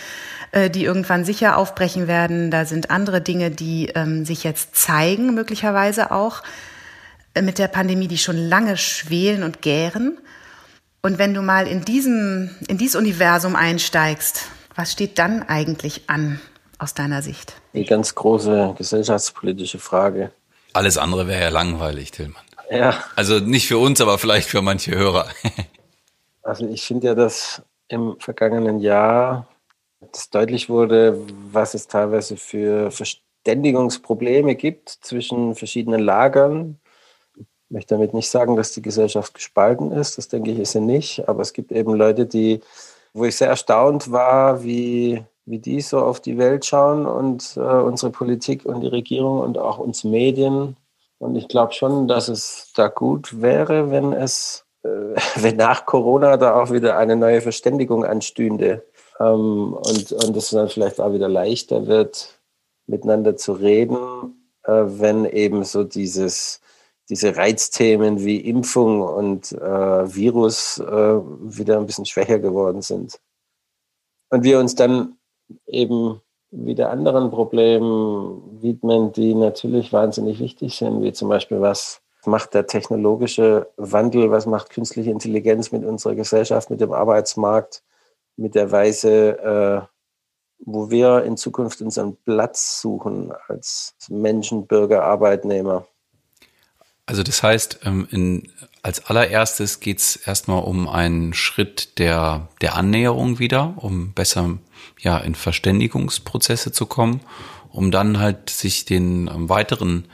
äh, 0.52 0.70
die 0.70 0.84
irgendwann 0.84 1.24
sicher 1.24 1.56
aufbrechen 1.56 2.08
werden. 2.08 2.50
Da 2.50 2.64
sind 2.64 2.90
andere 2.90 3.20
Dinge, 3.20 3.50
die 3.50 3.90
ähm, 3.94 4.24
sich 4.24 4.44
jetzt 4.44 4.74
zeigen, 4.76 5.34
möglicherweise 5.34 6.10
auch 6.10 6.42
äh, 7.34 7.42
mit 7.42 7.58
der 7.58 7.68
Pandemie, 7.68 8.08
die 8.08 8.18
schon 8.18 8.36
lange 8.36 8.76
schwelen 8.76 9.42
und 9.42 9.62
gären. 9.62 10.18
Und 11.02 11.18
wenn 11.18 11.34
du 11.34 11.42
mal 11.42 11.68
in 11.68 11.84
diesem, 11.84 12.50
in 12.66 12.78
dieses 12.78 12.96
Universum 12.96 13.54
einsteigst, 13.54 14.46
was 14.74 14.92
steht 14.92 15.18
dann 15.18 15.42
eigentlich 15.44 16.02
an 16.08 16.40
aus 16.78 16.94
deiner 16.94 17.22
Sicht? 17.22 17.54
Die 17.74 17.84
ganz 17.84 18.14
große 18.14 18.74
gesellschaftspolitische 18.76 19.78
Frage. 19.78 20.32
Alles 20.76 20.98
andere 20.98 21.26
wäre 21.26 21.40
ja 21.40 21.48
langweilig, 21.48 22.10
Tillmann. 22.10 22.44
Ja. 22.70 23.02
Also 23.16 23.38
nicht 23.38 23.66
für 23.66 23.78
uns, 23.78 23.98
aber 24.02 24.18
vielleicht 24.18 24.46
für 24.46 24.60
manche 24.60 24.94
Hörer. 24.94 25.26
also 26.42 26.68
ich 26.68 26.82
finde 26.82 27.06
ja, 27.06 27.14
dass 27.14 27.62
im 27.88 28.16
vergangenen 28.18 28.80
Jahr 28.80 29.48
das 30.12 30.28
deutlich 30.28 30.68
wurde, 30.68 31.18
was 31.50 31.72
es 31.72 31.88
teilweise 31.88 32.36
für 32.36 32.90
Verständigungsprobleme 32.90 34.54
gibt 34.54 34.90
zwischen 34.90 35.54
verschiedenen 35.54 36.00
Lagern. 36.00 36.78
Ich 37.38 37.46
möchte 37.70 37.94
damit 37.94 38.12
nicht 38.12 38.28
sagen, 38.28 38.54
dass 38.54 38.72
die 38.72 38.82
Gesellschaft 38.82 39.32
gespalten 39.32 39.92
ist. 39.92 40.18
Das 40.18 40.28
denke 40.28 40.50
ich, 40.50 40.58
ist 40.58 40.72
sie 40.72 40.80
nicht. 40.80 41.26
Aber 41.26 41.40
es 41.40 41.54
gibt 41.54 41.72
eben 41.72 41.94
Leute, 41.94 42.26
die, 42.26 42.60
wo 43.14 43.24
ich 43.24 43.36
sehr 43.36 43.48
erstaunt 43.48 44.12
war, 44.12 44.62
wie, 44.62 45.24
wie 45.46 45.60
die 45.60 45.80
so 45.80 46.00
auf 46.00 46.20
die 46.20 46.38
Welt 46.38 46.66
schauen 46.66 47.06
und 47.06 47.56
äh, 47.56 47.60
unsere 47.60 48.10
Politik 48.10 48.66
und 48.66 48.80
die 48.80 48.88
Regierung 48.88 49.40
und 49.40 49.58
auch 49.58 49.78
uns 49.78 50.04
Medien. 50.04 50.76
Und 51.18 51.36
ich 51.36 51.48
glaube 51.48 51.72
schon, 51.72 52.08
dass 52.08 52.28
es 52.28 52.72
da 52.74 52.88
gut 52.88 53.40
wäre, 53.40 53.90
wenn 53.90 54.12
es, 54.12 54.66
äh, 54.82 54.88
wenn 55.36 55.56
nach 55.56 55.86
Corona 55.86 56.36
da 56.36 56.60
auch 56.60 56.72
wieder 56.72 56.98
eine 56.98 57.16
neue 57.16 57.40
Verständigung 57.40 58.04
anstünde 58.04 58.84
ähm, 59.20 59.72
und, 59.72 60.12
und 60.12 60.36
es 60.36 60.50
dann 60.50 60.68
vielleicht 60.68 61.00
auch 61.00 61.12
wieder 61.12 61.28
leichter 61.28 61.86
wird, 61.86 62.40
miteinander 62.88 63.36
zu 63.36 63.52
reden, 63.52 63.96
äh, 64.64 64.72
wenn 64.72 65.24
eben 65.26 65.62
so 65.62 65.84
dieses, 65.84 66.60
diese 67.08 67.36
Reizthemen 67.36 68.24
wie 68.24 68.40
Impfung 68.40 69.00
und 69.00 69.52
äh, 69.52 70.14
Virus 70.14 70.78
äh, 70.78 70.84
wieder 70.84 71.78
ein 71.78 71.86
bisschen 71.86 72.06
schwächer 72.06 72.40
geworden 72.40 72.82
sind. 72.82 73.20
Und 74.28 74.42
wir 74.42 74.58
uns 74.58 74.74
dann 74.74 75.15
eben 75.66 76.20
wieder 76.50 76.90
anderen 76.90 77.30
Problemen 77.30 78.62
widmen, 78.62 79.12
die 79.12 79.34
natürlich 79.34 79.92
wahnsinnig 79.92 80.38
wichtig 80.40 80.76
sind, 80.76 81.02
wie 81.02 81.12
zum 81.12 81.28
Beispiel 81.28 81.60
was 81.60 82.00
macht 82.26 82.54
der 82.54 82.66
technologische 82.66 83.68
Wandel, 83.76 84.30
was 84.30 84.46
macht 84.46 84.70
künstliche 84.70 85.10
Intelligenz 85.10 85.70
mit 85.70 85.84
unserer 85.84 86.14
Gesellschaft, 86.14 86.70
mit 86.70 86.80
dem 86.80 86.92
Arbeitsmarkt, 86.92 87.82
mit 88.36 88.54
der 88.54 88.72
Weise, 88.72 89.38
äh, 89.38 89.86
wo 90.58 90.90
wir 90.90 91.24
in 91.24 91.36
Zukunft 91.36 91.80
unseren 91.82 92.16
Platz 92.16 92.80
suchen 92.80 93.32
als 93.48 93.94
Menschen, 94.08 94.66
Bürger, 94.66 95.04
Arbeitnehmer. 95.04 95.86
Also 97.06 97.22
das 97.22 97.42
heißt, 97.42 97.80
ähm, 97.84 98.08
in, 98.10 98.52
als 98.82 99.06
allererstes 99.06 99.78
geht 99.78 99.98
es 99.98 100.16
erstmal 100.16 100.64
um 100.64 100.88
einen 100.88 101.34
Schritt 101.34 101.98
der, 101.98 102.48
der 102.60 102.74
Annäherung 102.74 103.38
wieder, 103.38 103.74
um 103.76 104.12
besser 104.12 104.58
ja, 105.00 105.18
in 105.18 105.34
Verständigungsprozesse 105.34 106.72
zu 106.72 106.86
kommen, 106.86 107.20
um 107.70 107.90
dann 107.90 108.18
halt 108.18 108.50
sich 108.50 108.84
den 108.84 109.28
ähm, 109.28 109.48
weiteren 109.48 110.06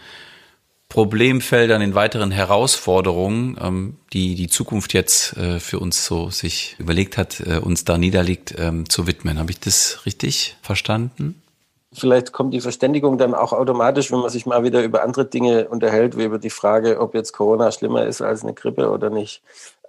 Problemfeldern, 0.88 1.80
den 1.80 1.94
weiteren 1.94 2.30
Herausforderungen, 2.30 3.56
ähm, 3.58 3.96
die 4.12 4.34
die 4.34 4.48
Zukunft 4.48 4.92
jetzt 4.92 5.34
äh, 5.38 5.58
für 5.58 5.78
uns 5.78 6.04
so 6.04 6.28
sich 6.28 6.76
überlegt 6.78 7.16
hat, 7.16 7.40
äh, 7.40 7.56
uns 7.56 7.84
da 7.84 7.96
niederliegt, 7.96 8.54
ähm, 8.58 8.86
zu 8.86 9.06
widmen. 9.06 9.38
Habe 9.38 9.50
ich 9.52 9.58
das 9.58 10.04
richtig 10.04 10.56
verstanden? 10.60 11.40
Vielleicht 11.94 12.32
kommt 12.32 12.52
die 12.52 12.60
Verständigung 12.60 13.18
dann 13.18 13.34
auch 13.34 13.52
automatisch, 13.52 14.12
wenn 14.12 14.20
man 14.20 14.30
sich 14.30 14.44
mal 14.44 14.64
wieder 14.64 14.82
über 14.82 15.02
andere 15.02 15.24
Dinge 15.24 15.68
unterhält, 15.68 16.16
wie 16.18 16.24
über 16.24 16.38
die 16.38 16.50
Frage, 16.50 17.00
ob 17.00 17.14
jetzt 17.14 17.32
Corona 17.32 17.70
schlimmer 17.70 18.06
ist 18.06 18.20
als 18.20 18.42
eine 18.42 18.52
Grippe 18.54 18.90
oder 18.90 19.08
nicht. 19.08 19.42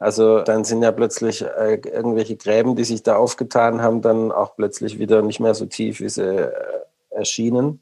Also 0.03 0.41
dann 0.41 0.65
sind 0.65 0.83
ja 0.83 0.91
plötzlich 0.91 1.43
äh, 1.43 1.75
irgendwelche 1.75 2.35
Gräben, 2.35 2.75
die 2.75 2.83
sich 2.83 3.03
da 3.03 3.15
aufgetan 3.15 3.81
haben, 3.81 4.01
dann 4.01 4.33
auch 4.33 4.57
plötzlich 4.57 4.99
wieder 4.99 5.21
nicht 5.21 5.39
mehr 5.39 5.53
so 5.53 5.65
tief, 5.65 6.01
wie 6.01 6.09
sie 6.09 6.23
äh, 6.23 6.51
erschienen. 7.09 7.81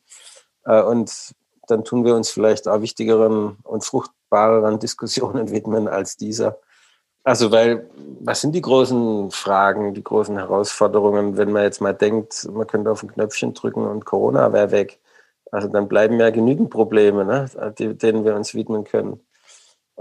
Äh, 0.63 0.83
und 0.83 1.33
dann 1.67 1.83
tun 1.83 2.05
wir 2.05 2.13
uns 2.15 2.29
vielleicht 2.29 2.67
auch 2.67 2.81
wichtigeren 2.81 3.57
und 3.63 3.83
fruchtbareren 3.83 4.77
Diskussionen 4.85 5.49
widmen 5.49 5.87
als 5.87 6.15
dieser. 6.15 6.59
Also, 7.23 7.51
weil, 7.51 7.89
was 8.19 8.41
sind 8.41 8.53
die 8.53 8.61
großen 8.61 9.31
Fragen, 9.31 9.95
die 9.95 10.03
großen 10.03 10.37
Herausforderungen, 10.37 11.37
wenn 11.37 11.51
man 11.51 11.63
jetzt 11.63 11.81
mal 11.81 11.95
denkt, 11.95 12.47
man 12.53 12.67
könnte 12.67 12.91
auf 12.91 13.01
ein 13.01 13.11
Knöpfchen 13.11 13.55
drücken 13.55 13.87
und 13.87 14.05
Corona 14.05 14.53
wäre 14.53 14.69
weg. 14.69 14.99
Also 15.51 15.69
dann 15.69 15.87
bleiben 15.87 16.19
ja 16.19 16.29
genügend 16.29 16.69
Probleme, 16.69 17.25
ne, 17.25 17.49
denen 17.79 18.25
wir 18.25 18.35
uns 18.35 18.53
widmen 18.53 18.83
können. 18.83 19.19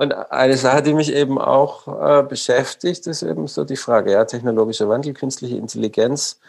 Und 0.01 0.13
eine 0.15 0.57
Sache, 0.57 0.83
die 0.83 0.95
mich 0.95 1.13
eben 1.13 1.39
auch 1.39 1.87
äh, 1.87 2.23
beschäftigt, 2.23 3.07
ist 3.07 3.23
eben 3.23 3.47
so 3.47 3.65
die 3.65 3.77
Frage, 3.77 4.13
ja, 4.13 4.25
technologischer 4.25 4.89
Wandel, 4.89 5.13
künstliche 5.13 5.57
Intelligenz 5.57 6.41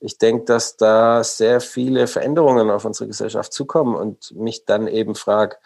ich 0.00 0.16
denke, 0.16 0.44
dass 0.46 0.76
da 0.76 1.22
sehr 1.22 1.60
viele 1.60 2.06
Veränderungen 2.06 2.70
auf 2.70 2.86
unsere 2.86 3.06
Gesellschaft 3.06 3.52
zukommen 3.52 3.94
und 3.94 4.34
mich 4.34 4.64
dann 4.64 4.88
eben 4.88 5.14
frage, 5.14 5.56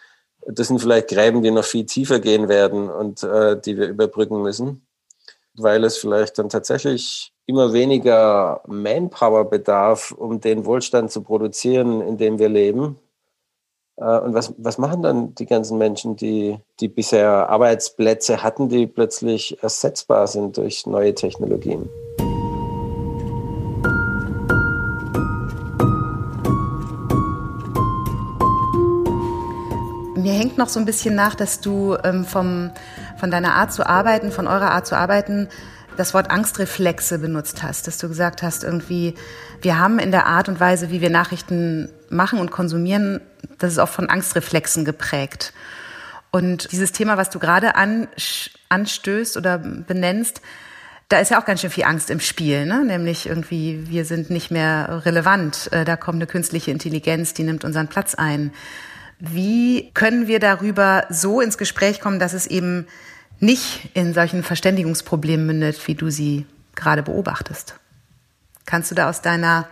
das 0.45 0.67
sind 0.67 0.79
vielleicht 0.79 1.07
Gräben, 1.07 1.41
die 1.41 1.51
noch 1.51 1.63
viel 1.63 1.85
tiefer 1.85 2.19
gehen 2.19 2.49
werden 2.49 2.89
und 2.89 3.23
äh, 3.23 3.59
die 3.59 3.77
wir 3.77 3.87
überbrücken 3.87 4.41
müssen, 4.41 4.85
weil 5.55 5.83
es 5.85 5.97
vielleicht 5.97 6.37
dann 6.37 6.49
tatsächlich 6.49 7.33
immer 7.45 7.73
weniger 7.73 8.61
Manpower 8.67 9.49
bedarf, 9.49 10.11
um 10.11 10.41
den 10.41 10.65
Wohlstand 10.65 11.11
zu 11.11 11.23
produzieren, 11.23 12.01
in 12.01 12.17
dem 12.17 12.37
wir 12.37 12.49
leben. 12.49 12.99
Äh, 13.97 14.19
und 14.19 14.33
was, 14.33 14.53
was 14.57 14.77
machen 14.77 15.01
dann 15.01 15.35
die 15.35 15.45
ganzen 15.45 15.77
Menschen, 15.77 16.15
die, 16.15 16.57
die 16.79 16.87
bisher 16.87 17.49
Arbeitsplätze 17.49 18.43
hatten, 18.43 18.69
die 18.69 18.87
plötzlich 18.87 19.61
ersetzbar 19.63 20.27
sind 20.27 20.57
durch 20.57 20.85
neue 20.85 21.13
Technologien? 21.13 21.89
mir 30.25 30.33
hängt 30.33 30.57
noch 30.57 30.69
so 30.69 30.79
ein 30.79 30.85
bisschen 30.85 31.13
nach, 31.13 31.35
dass 31.35 31.61
du 31.61 31.95
ähm, 32.03 32.25
vom, 32.25 32.71
von 33.17 33.29
deiner 33.29 33.53
Art 33.53 33.71
zu 33.71 33.87
arbeiten, 33.87 34.31
von 34.31 34.47
eurer 34.47 34.71
Art 34.71 34.87
zu 34.87 34.97
arbeiten, 34.97 35.49
das 35.97 36.13
Wort 36.13 36.31
Angstreflexe 36.31 37.19
benutzt 37.19 37.63
hast, 37.63 37.87
dass 37.87 37.97
du 37.97 38.07
gesagt 38.07 38.43
hast, 38.43 38.63
irgendwie, 38.63 39.15
wir 39.61 39.79
haben 39.79 39.99
in 39.99 40.11
der 40.11 40.25
Art 40.25 40.49
und 40.49 40.59
Weise, 40.59 40.91
wie 40.91 41.01
wir 41.01 41.09
Nachrichten 41.09 41.89
machen 42.09 42.39
und 42.39 42.51
konsumieren, 42.51 43.21
das 43.57 43.73
ist 43.73 43.79
auch 43.79 43.89
von 43.89 44.09
Angstreflexen 44.09 44.85
geprägt. 44.85 45.53
Und 46.31 46.71
dieses 46.71 46.91
Thema, 46.91 47.17
was 47.17 47.29
du 47.29 47.39
gerade 47.39 47.75
an, 47.75 48.07
anstößt 48.69 49.37
oder 49.37 49.57
benennst, 49.57 50.41
da 51.07 51.19
ist 51.19 51.31
ja 51.31 51.39
auch 51.39 51.45
ganz 51.45 51.61
schön 51.61 51.69
viel 51.69 51.83
Angst 51.83 52.09
im 52.09 52.19
Spiel, 52.19 52.65
ne? 52.65 52.83
nämlich 52.83 53.27
irgendwie, 53.27 53.87
wir 53.87 54.05
sind 54.05 54.29
nicht 54.31 54.49
mehr 54.49 55.03
relevant, 55.05 55.71
äh, 55.71 55.85
da 55.85 55.95
kommt 55.95 56.17
eine 56.17 56.27
künstliche 56.27 56.71
Intelligenz, 56.71 57.33
die 57.33 57.43
nimmt 57.43 57.63
unseren 57.63 57.87
Platz 57.87 58.15
ein. 58.15 58.51
Wie 59.19 59.91
können 59.93 60.27
wir 60.27 60.39
darüber 60.39 61.05
so 61.09 61.41
ins 61.41 61.57
Gespräch 61.57 62.01
kommen, 62.01 62.19
dass 62.19 62.33
es 62.33 62.47
eben 62.47 62.87
nicht 63.39 63.89
in 63.93 64.13
solchen 64.13 64.43
Verständigungsproblemen 64.43 65.45
mündet, 65.45 65.87
wie 65.87 65.95
du 65.95 66.09
sie 66.09 66.45
gerade 66.75 67.03
beobachtest? 67.03 67.75
Kannst 68.65 68.91
du 68.91 68.95
da 68.95 69.09
aus 69.09 69.21
deiner 69.21 69.67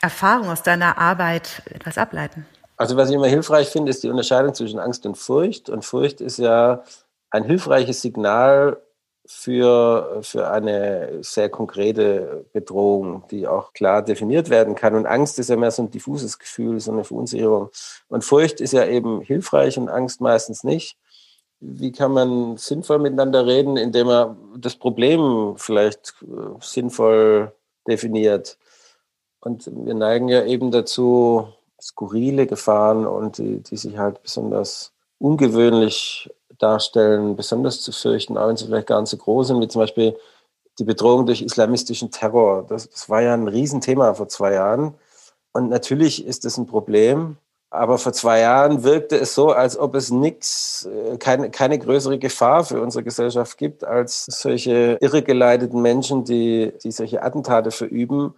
Erfahrung, 0.00 0.48
aus 0.48 0.62
deiner 0.62 0.98
Arbeit 0.98 1.62
etwas 1.70 1.98
ableiten? 1.98 2.46
Also 2.76 2.96
was 2.96 3.10
ich 3.10 3.14
immer 3.14 3.28
hilfreich 3.28 3.68
finde, 3.68 3.90
ist 3.90 4.02
die 4.02 4.08
Unterscheidung 4.08 4.54
zwischen 4.54 4.80
Angst 4.80 5.06
und 5.06 5.16
Furcht. 5.16 5.70
Und 5.70 5.84
Furcht 5.84 6.20
ist 6.20 6.38
ja 6.38 6.82
ein 7.30 7.44
hilfreiches 7.44 8.02
Signal 8.02 8.78
für, 9.24 10.18
für 10.22 10.50
eine 10.50 11.22
sehr 11.22 11.48
konkrete 11.48 12.44
Bedrohung, 12.52 13.24
die 13.30 13.46
auch 13.46 13.72
klar 13.72 14.02
definiert 14.02 14.50
werden 14.50 14.74
kann. 14.74 14.96
Und 14.96 15.06
Angst 15.06 15.38
ist 15.38 15.48
ja 15.48 15.56
mehr 15.56 15.70
so 15.70 15.82
ein 15.82 15.90
diffuses 15.90 16.38
Gefühl, 16.38 16.80
so 16.80 16.92
eine 16.92 17.04
Verunsicherung. 17.04 17.70
Und 18.08 18.24
Furcht 18.24 18.60
ist 18.60 18.72
ja 18.72 18.84
eben 18.84 19.20
hilfreich 19.20 19.78
und 19.78 19.88
Angst 19.88 20.20
meistens 20.20 20.64
nicht. 20.64 20.98
Wie 21.64 21.92
kann 21.92 22.12
man 22.12 22.56
sinnvoll 22.56 22.98
miteinander 22.98 23.46
reden, 23.46 23.76
indem 23.76 24.08
man 24.08 24.36
das 24.58 24.74
Problem 24.74 25.54
vielleicht 25.56 26.14
äh, 26.22 26.58
sinnvoll 26.60 27.52
definiert? 27.86 28.58
Und 29.40 29.70
wir 29.72 29.94
neigen 29.94 30.28
ja 30.28 30.44
eben 30.44 30.72
dazu, 30.72 31.46
skurrile 31.80 32.48
Gefahren 32.48 33.06
und 33.06 33.38
die, 33.38 33.60
die 33.60 33.76
sich 33.76 33.96
halt 33.96 34.22
besonders 34.22 34.92
ungewöhnlich 35.18 36.30
darstellen, 36.58 37.36
besonders 37.36 37.80
zu 37.80 37.92
fürchten, 37.92 38.36
auch 38.36 38.48
wenn 38.48 38.56
sie 38.56 38.66
vielleicht 38.66 38.88
gar 38.88 39.00
nicht 39.00 39.10
so 39.10 39.16
groß 39.16 39.48
sind, 39.48 39.60
wie 39.60 39.68
zum 39.68 39.80
Beispiel 39.80 40.16
die 40.78 40.84
Bedrohung 40.84 41.26
durch 41.26 41.42
islamistischen 41.42 42.10
Terror. 42.10 42.64
Das, 42.68 42.88
das 42.90 43.08
war 43.08 43.22
ja 43.22 43.34
ein 43.34 43.48
Riesenthema 43.48 44.14
vor 44.14 44.28
zwei 44.28 44.54
Jahren. 44.54 44.94
Und 45.52 45.68
natürlich 45.68 46.26
ist 46.26 46.44
das 46.44 46.56
ein 46.56 46.66
Problem. 46.66 47.36
Aber 47.72 47.96
vor 47.98 48.12
zwei 48.12 48.40
Jahren 48.40 48.84
wirkte 48.84 49.16
es 49.16 49.34
so, 49.34 49.50
als 49.50 49.78
ob 49.78 49.94
es 49.94 50.10
nichts, 50.10 50.86
äh, 50.86 51.16
keine, 51.16 51.50
keine 51.50 51.78
größere 51.78 52.18
Gefahr 52.18 52.64
für 52.64 52.82
unsere 52.82 53.02
Gesellschaft 53.02 53.56
gibt, 53.56 53.82
als 53.84 54.26
solche 54.26 54.98
irregeleiteten 55.00 55.80
Menschen, 55.80 56.24
die, 56.24 56.72
die 56.82 56.92
solche 56.92 57.22
Attentate 57.22 57.70
verüben 57.70 58.34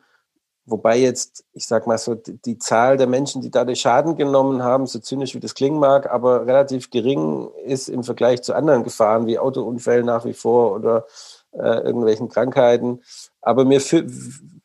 Wobei 0.66 0.96
jetzt, 0.96 1.44
ich 1.52 1.66
sag 1.66 1.86
mal 1.86 1.98
so, 1.98 2.14
die 2.14 2.58
Zahl 2.58 2.96
der 2.96 3.06
Menschen, 3.06 3.42
die 3.42 3.50
dadurch 3.50 3.80
Schaden 3.80 4.16
genommen 4.16 4.62
haben, 4.62 4.86
so 4.86 4.98
zynisch 4.98 5.34
wie 5.34 5.40
das 5.40 5.54
klingen 5.54 5.78
mag, 5.78 6.10
aber 6.10 6.46
relativ 6.46 6.90
gering 6.90 7.50
ist 7.66 7.90
im 7.90 8.02
Vergleich 8.02 8.42
zu 8.42 8.54
anderen 8.54 8.82
Gefahren 8.82 9.26
wie 9.26 9.38
Autounfällen 9.38 10.06
nach 10.06 10.24
wie 10.24 10.32
vor 10.32 10.72
oder 10.72 11.06
äh, 11.52 11.80
irgendwelchen 11.80 12.30
Krankheiten. 12.30 13.02
Aber 13.42 13.66
mir 13.66 13.80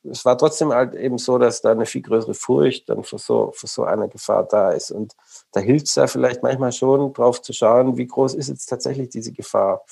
es 0.04 0.24
war 0.26 0.38
trotzdem 0.38 0.72
halt 0.72 0.96
eben 0.96 1.18
so, 1.18 1.38
dass 1.38 1.62
da 1.62 1.72
eine 1.72 1.86
viel 1.86 2.02
größere 2.02 2.34
Furcht 2.34 2.90
dann 2.90 3.04
für 3.04 3.18
so, 3.18 3.52
für 3.54 3.68
so 3.68 3.84
eine 3.84 4.08
Gefahr 4.08 4.48
da 4.48 4.72
ist. 4.72 4.92
Und 4.92 5.14
da 5.52 5.60
hilft 5.60 5.88
es 5.88 5.94
da 5.96 6.08
vielleicht 6.08 6.42
manchmal 6.44 6.72
schon, 6.72 7.14
drauf 7.14 7.42
zu 7.42 7.54
schauen, 7.54 7.98
wie 7.98 8.08
groß 8.08 8.36
ist 8.36 8.50
jetzt 8.50 8.68
tatsächlich 8.68 9.10
diese 9.10 9.34
Gefahr. 9.34 9.84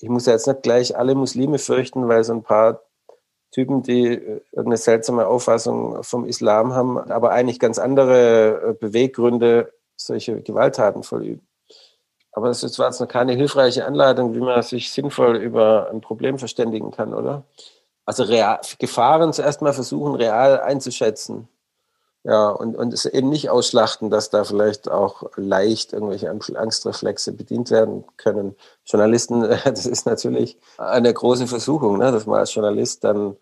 Ich 0.00 0.08
muss 0.08 0.26
ja 0.26 0.34
jetzt 0.34 0.46
nicht 0.46 0.62
gleich 0.62 0.96
alle 0.96 1.14
Muslime 1.14 1.58
fürchten, 1.58 2.08
weil 2.08 2.22
so 2.24 2.34
ein 2.34 2.42
paar 2.42 2.82
Typen, 3.50 3.82
die 3.82 4.08
äh, 4.08 4.40
irgendeine 4.52 4.76
seltsame 4.76 5.26
Auffassung 5.26 6.02
vom 6.02 6.26
Islam 6.26 6.74
haben, 6.74 6.98
aber 6.98 7.30
eigentlich 7.30 7.58
ganz 7.58 7.78
andere 7.78 8.70
äh, 8.70 8.72
Beweggründe 8.74 9.72
solche 9.96 10.42
Gewalttaten 10.42 11.02
vollüben. 11.02 11.46
Aber 12.32 12.48
das 12.48 12.78
war 12.78 12.88
jetzt 12.88 13.00
noch 13.00 13.08
keine 13.08 13.32
hilfreiche 13.32 13.86
Anleitung, 13.86 14.34
wie 14.34 14.40
man 14.40 14.62
sich 14.62 14.92
sinnvoll 14.92 15.36
über 15.36 15.88
ein 15.90 16.02
Problem 16.02 16.38
verständigen 16.38 16.90
kann, 16.90 17.14
oder? 17.14 17.44
Also 18.06 18.22
real, 18.22 18.60
Gefahren 18.78 19.32
zuerst 19.32 19.60
mal 19.62 19.72
versuchen, 19.72 20.14
real 20.14 20.60
einzuschätzen. 20.60 21.48
Ja, 22.22 22.48
und, 22.48 22.76
und 22.76 22.92
es 22.92 23.04
eben 23.04 23.28
nicht 23.28 23.50
ausschlachten, 23.50 24.10
dass 24.10 24.30
da 24.30 24.42
vielleicht 24.42 24.90
auch 24.90 25.30
leicht 25.36 25.92
irgendwelche 25.92 26.28
Angstreflexe 26.28 27.32
bedient 27.32 27.70
werden 27.70 28.04
können. 28.16 28.56
Journalisten, 28.84 29.42
das 29.64 29.86
ist 29.86 30.06
natürlich 30.06 30.58
eine 30.76 31.12
große 31.12 31.46
Versuchung, 31.46 31.98
ne, 31.98 32.10
dass 32.10 32.26
man 32.26 32.40
als 32.40 32.54
Journalist 32.54 33.04
dann 33.04 33.36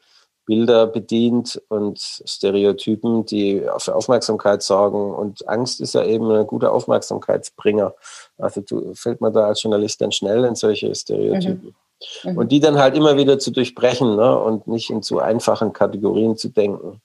Bilder 0.46 0.86
bedient 0.86 1.62
und 1.68 1.98
Stereotypen, 1.98 3.24
die 3.24 3.66
für 3.78 3.94
Aufmerksamkeit 3.94 4.62
sorgen. 4.62 5.14
Und 5.14 5.48
Angst 5.48 5.80
ist 5.80 5.94
ja 5.94 6.04
eben 6.04 6.30
ein 6.30 6.46
guter 6.46 6.72
Aufmerksamkeitsbringer. 6.72 7.94
Also 8.36 8.60
du, 8.60 8.94
fällt 8.94 9.22
man 9.22 9.32
da 9.32 9.46
als 9.46 9.62
Journalist 9.62 10.00
dann 10.02 10.12
schnell 10.12 10.44
in 10.44 10.54
solche 10.54 10.94
Stereotypen. 10.94 11.68
Mhm. 11.68 11.74
Mhm. 12.22 12.36
Und 12.36 12.52
die 12.52 12.60
dann 12.60 12.78
halt 12.78 12.96
immer 12.96 13.16
wieder 13.16 13.38
zu 13.38 13.50
durchbrechen 13.50 14.16
ne? 14.16 14.38
und 14.38 14.66
nicht 14.66 14.90
in 14.90 15.02
zu 15.02 15.20
einfachen 15.20 15.72
Kategorien 15.72 16.36
zu 16.36 16.48
denken, 16.48 17.00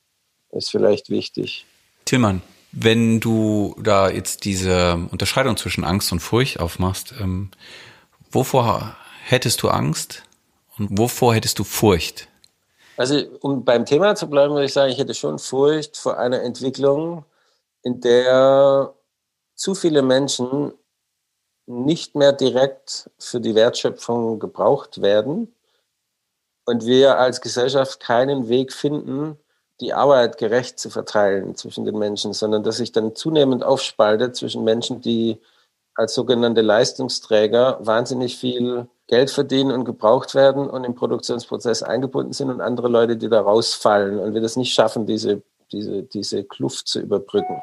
ist 0.51 0.71
vielleicht 0.71 1.09
wichtig. 1.09 1.65
Tillmann, 2.05 2.41
wenn 2.71 3.19
du 3.19 3.75
da 3.81 4.09
jetzt 4.09 4.45
diese 4.45 4.99
Unterscheidung 5.11 5.57
zwischen 5.57 5.83
Angst 5.83 6.11
und 6.11 6.19
Furcht 6.19 6.59
aufmachst, 6.59 7.13
ähm, 7.19 7.49
wovor 8.31 8.95
hättest 9.25 9.61
du 9.61 9.69
Angst 9.69 10.23
und 10.77 10.97
wovor 10.97 11.33
hättest 11.35 11.59
du 11.59 11.63
Furcht? 11.63 12.27
Also, 12.97 13.23
um 13.39 13.63
beim 13.63 13.85
Thema 13.85 14.15
zu 14.15 14.29
bleiben, 14.29 14.53
würde 14.53 14.65
ich 14.65 14.73
sagen, 14.73 14.91
ich 14.91 14.97
hätte 14.97 15.13
schon 15.13 15.39
Furcht 15.39 15.97
vor 15.97 16.17
einer 16.17 16.41
Entwicklung, 16.41 17.23
in 17.81 18.01
der 18.01 18.93
zu 19.55 19.73
viele 19.73 20.01
Menschen 20.01 20.73
nicht 21.69 22.15
mehr 22.15 22.33
direkt 22.33 23.11
für 23.19 23.39
die 23.39 23.53
Wertschöpfung 23.53 24.39
gebraucht 24.39 25.03
werden 25.03 25.53
und 26.65 26.85
wir 26.85 27.19
als 27.19 27.41
Gesellschaft 27.41 27.99
keinen 27.99 28.49
Weg 28.49 28.73
finden, 28.73 29.37
die 29.79 29.93
Arbeit 29.93 30.39
gerecht 30.39 30.79
zu 30.79 30.89
verteilen 30.89 31.55
zwischen 31.55 31.85
den 31.85 31.97
Menschen, 31.97 32.33
sondern 32.33 32.63
dass 32.63 32.77
sich 32.77 32.91
dann 32.91 33.15
zunehmend 33.15 33.63
aufspaltet 33.63 34.35
zwischen 34.35 34.63
Menschen, 34.63 35.01
die 35.01 35.39
als 35.93 36.15
sogenannte 36.15 36.61
Leistungsträger 36.61 37.77
wahnsinnig 37.81 38.37
viel 38.37 38.87
Geld 39.05 39.29
verdienen 39.29 39.71
und 39.71 39.85
gebraucht 39.85 40.33
werden 40.33 40.69
und 40.69 40.83
im 40.85 40.95
Produktionsprozess 40.95 41.83
eingebunden 41.83 42.33
sind 42.33 42.49
und 42.49 42.61
andere 42.61 42.87
Leute, 42.87 43.15
die 43.15 43.29
da 43.29 43.41
rausfallen 43.41 44.17
und 44.17 44.33
wir 44.33 44.41
das 44.41 44.55
nicht 44.55 44.73
schaffen, 44.73 45.05
diese, 45.05 45.43
diese, 45.71 46.01
diese 46.01 46.43
Kluft 46.43 46.87
zu 46.87 46.99
überbrücken. 46.99 47.61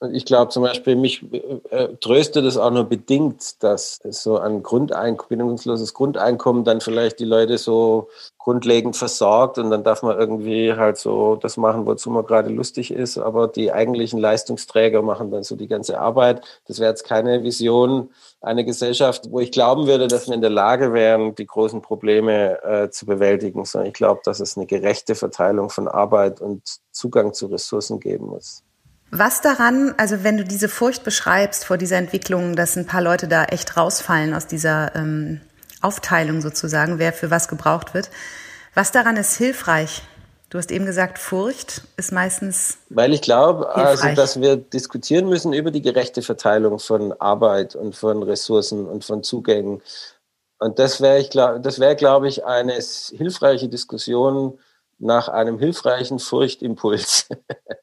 Und 0.00 0.14
ich 0.14 0.24
glaube 0.24 0.50
zum 0.50 0.64
Beispiel, 0.64 0.96
mich 0.96 1.24
äh, 1.70 1.88
tröstet 2.00 2.44
es 2.44 2.56
auch 2.56 2.70
nur 2.70 2.84
bedingt, 2.84 3.62
dass 3.62 4.00
so 4.10 4.38
ein 4.38 4.62
Grundeinkommen, 4.62 5.28
bindungsloses 5.28 5.94
Grundeinkommen 5.94 6.64
dann 6.64 6.80
vielleicht 6.80 7.20
die 7.20 7.24
Leute 7.24 7.58
so 7.58 8.08
grundlegend 8.38 8.96
versorgt 8.96 9.56
und 9.56 9.70
dann 9.70 9.84
darf 9.84 10.02
man 10.02 10.18
irgendwie 10.18 10.74
halt 10.74 10.98
so 10.98 11.36
das 11.36 11.56
machen, 11.56 11.86
wozu 11.86 12.10
man 12.10 12.26
gerade 12.26 12.50
lustig 12.50 12.92
ist, 12.92 13.16
aber 13.16 13.48
die 13.48 13.72
eigentlichen 13.72 14.18
Leistungsträger 14.18 15.00
machen 15.00 15.30
dann 15.30 15.44
so 15.44 15.56
die 15.56 15.68
ganze 15.68 15.98
Arbeit. 15.98 16.42
Das 16.66 16.78
wäre 16.78 16.90
jetzt 16.90 17.04
keine 17.04 17.42
Vision 17.42 18.10
einer 18.42 18.64
Gesellschaft, 18.64 19.30
wo 19.30 19.40
ich 19.40 19.52
glauben 19.52 19.86
würde, 19.86 20.08
dass 20.08 20.26
wir 20.26 20.34
in 20.34 20.42
der 20.42 20.50
Lage 20.50 20.92
wären, 20.92 21.34
die 21.34 21.46
großen 21.46 21.80
Probleme 21.80 22.62
äh, 22.62 22.90
zu 22.90 23.06
bewältigen, 23.06 23.64
sondern 23.64 23.88
ich 23.88 23.94
glaube, 23.94 24.20
dass 24.24 24.40
es 24.40 24.58
eine 24.58 24.66
gerechte 24.66 25.14
Verteilung 25.14 25.70
von 25.70 25.88
Arbeit 25.88 26.42
und 26.42 26.62
Zugang 26.90 27.32
zu 27.32 27.46
Ressourcen 27.46 28.00
geben 28.00 28.26
muss. 28.26 28.62
Was 29.16 29.40
daran, 29.40 29.94
also 29.96 30.24
wenn 30.24 30.38
du 30.38 30.44
diese 30.44 30.68
Furcht 30.68 31.04
beschreibst 31.04 31.64
vor 31.64 31.78
dieser 31.78 31.98
Entwicklung, 31.98 32.56
dass 32.56 32.74
ein 32.74 32.84
paar 32.84 33.00
Leute 33.00 33.28
da 33.28 33.44
echt 33.44 33.76
rausfallen 33.76 34.34
aus 34.34 34.48
dieser 34.48 34.96
ähm, 34.96 35.40
Aufteilung 35.80 36.40
sozusagen, 36.40 36.98
wer 36.98 37.12
für 37.12 37.30
was 37.30 37.46
gebraucht 37.46 37.94
wird, 37.94 38.10
was 38.74 38.90
daran 38.90 39.16
ist 39.16 39.36
hilfreich? 39.36 40.02
Du 40.50 40.58
hast 40.58 40.72
eben 40.72 40.84
gesagt, 40.84 41.20
Furcht 41.20 41.82
ist 41.96 42.10
meistens. 42.10 42.78
Weil 42.88 43.14
ich 43.14 43.22
glaube, 43.22 43.72
also, 43.76 44.08
dass 44.16 44.40
wir 44.40 44.56
diskutieren 44.56 45.28
müssen 45.28 45.52
über 45.52 45.70
die 45.70 45.82
gerechte 45.82 46.22
Verteilung 46.22 46.80
von 46.80 47.12
Arbeit 47.12 47.76
und 47.76 47.94
von 47.94 48.20
Ressourcen 48.24 48.84
und 48.84 49.04
von 49.04 49.22
Zugängen. 49.22 49.80
Und 50.58 50.80
das 50.80 51.00
wäre, 51.00 51.20
ich 51.20 51.30
glaube, 51.30 51.60
das 51.60 51.78
wäre, 51.78 51.94
glaube 51.94 52.26
ich, 52.26 52.44
eine 52.44 52.72
hilfreiche 52.72 53.68
Diskussion, 53.68 54.58
nach 55.04 55.28
einem 55.28 55.58
hilfreichen 55.58 56.18
Furchtimpuls, 56.18 57.28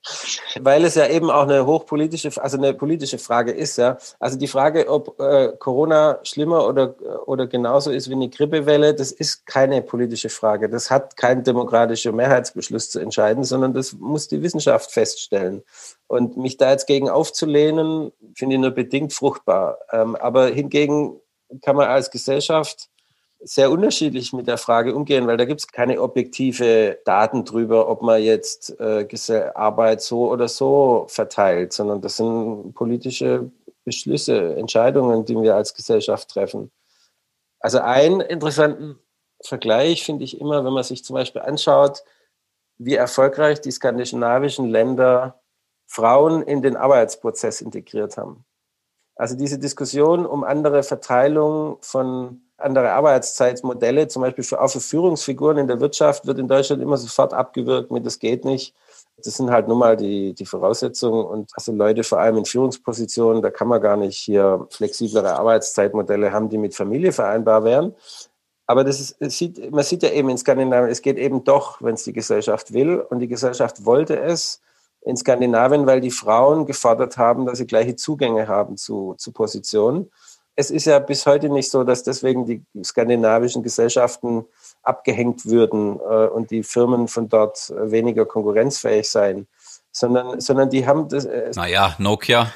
weil 0.60 0.84
es 0.84 0.96
ja 0.96 1.08
eben 1.08 1.30
auch 1.30 1.44
eine 1.44 1.66
hochpolitische, 1.66 2.32
also 2.42 2.58
eine 2.58 2.74
politische 2.74 3.18
Frage 3.18 3.52
ist, 3.52 3.78
ja. 3.78 3.98
Also 4.20 4.38
die 4.38 4.48
Frage, 4.48 4.90
ob 4.90 5.20
äh, 5.20 5.54
Corona 5.60 6.20
schlimmer 6.24 6.68
oder, 6.68 6.96
oder 7.28 7.48
genauso 7.48 7.92
ist 7.92 8.10
wie 8.10 8.14
eine 8.14 8.30
Grippewelle, 8.30 8.94
das 8.94 9.12
ist 9.12 9.46
keine 9.46 9.82
politische 9.82 10.30
Frage. 10.30 10.68
Das 10.70 10.90
hat 10.90 11.16
kein 11.16 11.44
demokratischer 11.44 12.12
Mehrheitsbeschluss 12.12 12.90
zu 12.90 13.00
entscheiden, 13.00 13.44
sondern 13.44 13.74
das 13.74 13.94
muss 13.94 14.28
die 14.28 14.42
Wissenschaft 14.42 14.92
feststellen. 14.92 15.64
Und 16.08 16.38
mich 16.38 16.58
da 16.58 16.72
jetzt 16.72 16.88
gegen 16.88 17.10
aufzulehnen, 17.10 18.12
finde 18.36 18.56
ich 18.56 18.62
nur 18.62 18.72
bedingt 18.72 19.14
fruchtbar. 19.14 19.78
Ähm, 19.92 20.16
aber 20.16 20.48
hingegen 20.48 21.22
kann 21.62 21.76
man 21.76 21.88
als 21.88 22.12
Gesellschaft 22.12 22.91
sehr 23.44 23.72
unterschiedlich 23.72 24.34
mit 24.34 24.48
der 24.48 24.58
Frage 24.58 24.96
umgehen, 24.96 25.28
weil 25.28 25.38
da 25.38 25.46
gibt 25.46 25.62
es 25.62 25.68
keine 25.68 26.02
objektive 26.02 27.00
Daten 27.06 27.44
drüber, 27.44 27.90
ob 27.90 28.02
man 28.02 28.22
jetzt 28.22 28.80
äh, 28.80 29.06
Arbeit 29.56 30.02
so 30.02 30.30
oder 30.30 30.48
so 30.48 31.06
verteilt, 31.10 31.74
sondern 31.74 32.02
das 32.02 32.18
sind 32.18 32.74
politische 32.74 33.52
Beschlüsse, 33.84 34.56
Entscheidungen, 34.56 35.26
die 35.26 35.36
wir 35.36 35.56
als 35.56 35.74
Gesellschaft 35.74 36.30
treffen. 36.30 36.72
Also 37.60 37.80
einen 37.80 38.22
interessanten 38.22 39.00
Vergleich 39.44 40.06
finde 40.06 40.24
ich 40.24 40.40
immer, 40.40 40.64
wenn 40.64 40.74
man 40.74 40.84
sich 40.84 41.04
zum 41.04 41.16
Beispiel 41.16 41.42
anschaut, 41.42 42.04
wie 42.78 42.96
erfolgreich 42.96 43.62
die 43.62 43.72
skandinavischen 43.72 44.70
Länder 44.70 45.42
Frauen 45.88 46.44
in 46.44 46.62
den 46.62 46.76
Arbeitsprozess 46.76 47.62
integriert 47.62 48.18
haben. 48.18 48.46
Also 49.16 49.36
diese 49.36 49.60
Diskussion 49.60 50.26
um 50.26 50.44
andere 50.44 50.84
Verteilung 50.84 51.78
von 51.82 52.42
andere 52.63 52.91
Arbeitszeitmodelle, 52.91 54.08
zum 54.08 54.21
Beispiel 54.21 54.43
für, 54.43 54.62
auch 54.62 54.69
für 54.69 54.80
Führungsfiguren 54.80 55.58
in 55.58 55.67
der 55.67 55.80
Wirtschaft, 55.80 56.26
wird 56.26 56.39
in 56.39 56.47
Deutschland 56.47 56.82
immer 56.82 56.97
sofort 56.97 57.34
abgewirkt 57.34 57.91
mit, 57.91 58.06
das 58.06 58.19
geht 58.19 58.45
nicht. 58.45 58.76
Das 59.24 59.36
sind 59.36 59.52
halt 59.52 59.67
nun 59.67 59.78
mal 59.78 59.97
die, 59.97 60.34
die 60.34 60.45
Voraussetzungen 60.45 61.26
und 61.26 61.52
also 61.54 61.71
Leute 61.71 62.04
vor 62.04 62.19
allem 62.19 62.38
in 62.38 62.45
Führungspositionen, 62.45 63.41
da 63.41 63.52
kann 63.52 63.67
man 63.67 63.82
gar 63.82 63.97
nicht 63.97 64.17
hier 64.17 64.65
flexiblere 64.69 65.36
Arbeitszeitmodelle 65.36 66.32
haben, 66.32 66.50
die 66.50 66.58
mit 66.58 66.74
Familie 66.74 67.12
vereinbar 67.12 67.63
wären. 67.63 67.93
Aber 68.65 68.84
das 68.84 69.00
ist, 69.00 69.17
es 69.19 69.38
sieht, 69.38 69.71
man 69.71 69.84
sieht 69.84 70.02
ja 70.02 70.12
eben 70.12 70.30
in 70.30 70.38
Skandinavien, 70.38 70.89
es 70.89 71.02
geht 71.02 71.17
eben 71.17 71.43
doch, 71.43 71.82
wenn 71.82 71.95
es 71.95 72.04
die 72.04 72.13
Gesellschaft 72.13 72.74
will. 72.74 73.00
Und 73.02 73.19
die 73.19 73.28
Gesellschaft 73.28 73.86
wollte 73.86 74.19
es 74.19 74.62
in 75.02 75.17
Skandinavien, 75.17 75.86
weil 75.88 76.00
die 76.00 76.12
Frauen 76.12 76.65
gefordert 76.65 77.17
haben, 77.17 77.45
dass 77.45 77.58
sie 77.58 77.67
gleiche 77.67 77.95
Zugänge 77.95 78.47
haben 78.47 78.78
zu, 78.78 79.15
zu 79.17 79.34
Positionen 79.34 80.10
es 80.56 80.70
ist 80.70 80.86
ja 80.86 81.00
bis 81.00 81.26
heute 81.26 81.50
nicht 81.50 81.72
so, 81.72 81.84
dass 81.84 82.04
deswegen 82.04 82.46
die 82.46 82.64
skandinavischen 82.84 83.64
Gesellschaften 83.64 84.46
abgehängt 84.84 85.46
würden 85.46 86.00
äh, 86.00 86.28
und 86.28 86.52
die 86.52 86.64
Firmen 86.64 87.08
von 87.08 87.30
dort 87.30 87.72
weniger 87.76 88.26
konkurrenzfähig 88.26 89.10
seien. 89.10 89.48
Sondern, 89.94 90.40
sondern 90.40 90.70
die 90.70 90.88
haben 90.88 91.10
das. 91.10 91.26
Äh, 91.26 91.52
naja, 91.54 91.96
Nokia. 91.98 92.54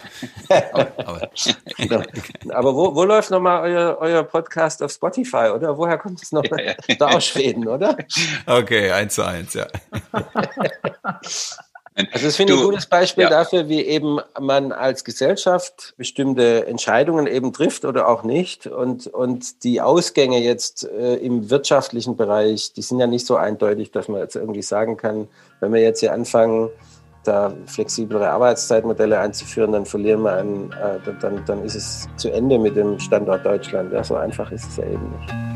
aber, 0.49 1.29
aber 2.49 2.75
wo, 2.75 2.95
wo 2.95 3.03
läuft 3.03 3.29
nochmal 3.29 3.69
euer, 3.69 3.97
euer 3.99 4.23
Podcast 4.23 4.81
auf 4.81 4.91
Spotify, 4.91 5.49
oder? 5.53 5.77
Woher 5.77 5.97
kommt 5.97 6.23
es 6.23 6.31
noch? 6.31 6.45
Ja, 6.45 6.61
ja. 6.61 6.75
Da 6.97 7.07
aus 7.07 7.25
Schweden, 7.25 7.67
oder? 7.67 7.97
Okay, 8.45 8.89
eins 8.89 9.15
zu 9.15 9.23
eins, 9.23 9.53
ja. 9.53 9.67
Also 12.11 12.25
das 12.25 12.35
finde 12.35 12.53
ich 12.53 12.59
ein 12.59 12.65
gutes 12.65 12.87
Beispiel 12.87 13.23
ja. 13.23 13.29
dafür, 13.29 13.69
wie 13.69 13.81
eben 13.81 14.19
man 14.39 14.73
als 14.73 15.05
Gesellschaft 15.05 15.93
bestimmte 15.95 16.67
Entscheidungen 16.67 17.25
eben 17.25 17.53
trifft 17.53 17.85
oder 17.85 18.09
auch 18.09 18.23
nicht. 18.23 18.67
Und, 18.67 19.07
und 19.07 19.63
die 19.63 19.79
Ausgänge 19.79 20.39
jetzt 20.39 20.89
äh, 20.89 21.15
im 21.15 21.49
wirtschaftlichen 21.49 22.17
Bereich, 22.17 22.73
die 22.73 22.81
sind 22.81 22.99
ja 22.99 23.07
nicht 23.07 23.25
so 23.25 23.37
eindeutig, 23.37 23.91
dass 23.91 24.09
man 24.09 24.19
jetzt 24.19 24.35
irgendwie 24.35 24.61
sagen 24.61 24.97
kann, 24.97 25.29
wenn 25.61 25.71
wir 25.73 25.81
jetzt 25.81 26.01
hier 26.01 26.11
anfangen, 26.11 26.69
da 27.23 27.53
flexiblere 27.65 28.29
Arbeitszeitmodelle 28.29 29.17
einzuführen, 29.17 29.71
dann 29.71 29.85
verlieren 29.85 30.21
wir 30.21 30.33
einen, 30.33 30.71
äh, 30.73 30.99
dann, 31.21 31.43
dann 31.45 31.63
ist 31.63 31.75
es 31.75 32.07
zu 32.17 32.29
Ende 32.29 32.59
mit 32.59 32.75
dem 32.75 32.99
Standort 32.99 33.45
Deutschland. 33.45 33.91
Ja, 33.93 34.03
so 34.03 34.15
einfach 34.15 34.51
ist 34.51 34.67
es 34.69 34.77
ja 34.77 34.83
eben 34.83 35.11
nicht. 35.11 35.54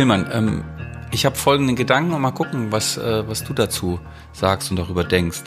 Tillmann, 0.00 0.30
ähm, 0.32 0.64
ich 1.12 1.26
habe 1.26 1.36
folgenden 1.36 1.76
Gedanken 1.76 2.14
und 2.14 2.22
mal 2.22 2.30
gucken, 2.30 2.72
was, 2.72 2.96
äh, 2.96 3.28
was 3.28 3.44
du 3.44 3.52
dazu 3.52 4.00
sagst 4.32 4.70
und 4.70 4.78
darüber 4.78 5.04
denkst. 5.04 5.42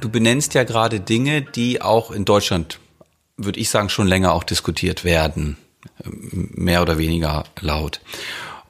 Du 0.00 0.08
benennst 0.08 0.54
ja 0.54 0.62
gerade 0.62 1.00
Dinge, 1.00 1.42
die 1.42 1.82
auch 1.82 2.12
in 2.12 2.24
Deutschland, 2.24 2.78
würde 3.36 3.58
ich 3.58 3.70
sagen, 3.70 3.88
schon 3.88 4.06
länger 4.06 4.34
auch 4.34 4.44
diskutiert 4.44 5.02
werden, 5.02 5.56
ähm, 6.04 6.50
mehr 6.54 6.80
oder 6.80 6.96
weniger 6.96 7.42
laut. 7.60 8.00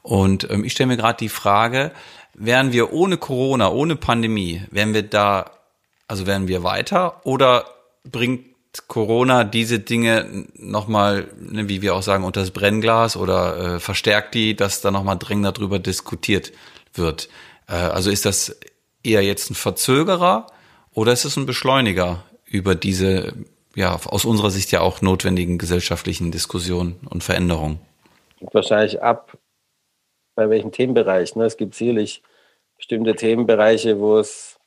Und 0.01 0.49
ähm, 0.49 0.63
ich 0.63 0.71
stelle 0.71 0.87
mir 0.87 0.97
gerade 0.97 1.19
die 1.19 1.29
Frage, 1.29 1.91
wären 2.33 2.71
wir 2.71 2.91
ohne 2.91 3.17
Corona, 3.17 3.69
ohne 3.69 3.95
Pandemie, 3.95 4.63
wären 4.71 4.95
wir 4.95 5.03
da, 5.03 5.51
also 6.07 6.25
wären 6.25 6.47
wir 6.47 6.63
weiter 6.63 7.21
oder 7.23 7.65
bringt 8.03 8.45
Corona 8.87 9.43
diese 9.43 9.79
Dinge 9.79 10.47
nochmal, 10.55 11.27
ne, 11.39 11.69
wie 11.69 11.81
wir 11.81 11.95
auch 11.95 12.01
sagen, 12.01 12.23
unter 12.23 12.41
das 12.41 12.51
Brennglas 12.51 13.15
oder 13.15 13.75
äh, 13.75 13.79
verstärkt 13.79 14.33
die, 14.33 14.55
dass 14.55 14.81
da 14.81 14.89
nochmal 14.91 15.17
dringender 15.17 15.51
drüber 15.51 15.79
diskutiert 15.79 16.51
wird? 16.93 17.29
Äh, 17.67 17.73
also 17.73 18.09
ist 18.09 18.25
das 18.25 18.59
eher 19.03 19.21
jetzt 19.21 19.51
ein 19.51 19.55
Verzögerer 19.55 20.47
oder 20.91 21.13
ist 21.13 21.25
es 21.25 21.37
ein 21.37 21.45
Beschleuniger 21.45 22.23
über 22.45 22.73
diese, 22.75 23.33
ja, 23.75 23.99
aus 24.05 24.25
unserer 24.25 24.49
Sicht 24.49 24.71
ja 24.71 24.81
auch 24.81 25.01
notwendigen 25.01 25.57
gesellschaftlichen 25.57 26.31
Diskussionen 26.31 26.99
und 27.09 27.23
Veränderungen? 27.23 27.79
Wahrscheinlich 28.51 29.01
ab, 29.01 29.37
bei 30.35 30.49
welchem 30.49 30.71
Themenbereich. 30.71 31.35
Ne? 31.35 31.45
Es 31.45 31.57
gibt 31.57 31.75
sicherlich 31.75 32.23
bestimmte 32.75 33.15
Themenbereiche, 33.15 33.99
wo 33.99 34.17
es 34.17 34.59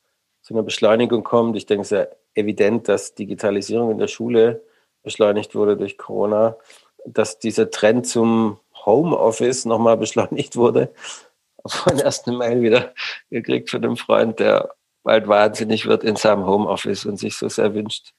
zu 0.43 0.55
einer 0.55 0.63
Beschleunigung 0.63 1.25
kommt. 1.25 1.57
Ich 1.57 1.67
denke, 1.67 2.09
evident, 2.37 2.89
dass 2.89 3.15
Digitalisierung 3.15 3.91
in 3.91 3.99
der 3.99 4.09
Schule 4.09 4.63
beschleunigt 5.03 5.55
wurde 5.55 5.77
durch 5.77 5.99
Corona, 5.99 6.57
dass 7.05 7.39
dieser 7.39 7.71
Trend 7.71 8.07
zum 8.07 8.59
Homeoffice 8.85 9.65
nochmal 9.65 9.97
beschleunigt 9.99 10.57
wurde. 10.57 10.93
Auf 11.63 11.87
meinen 11.87 12.01
ersten 12.01 12.37
Mail 12.37 12.63
wieder 12.63 12.95
gekriegt 13.31 13.71
von 13.71 13.85
einem 13.85 13.97
Freund, 13.97 14.39
der 14.39 14.75
bald 15.03 15.29
wahnsinnig 15.29 15.87
wird 15.87 16.05
in 16.05 16.17
seinem 16.17 16.47
Homeoffice 16.47 17.07
und 17.07 17.17
sich 17.19 17.37
so 17.37 17.49
sehr 17.49 17.75
wünscht, 17.75 18.13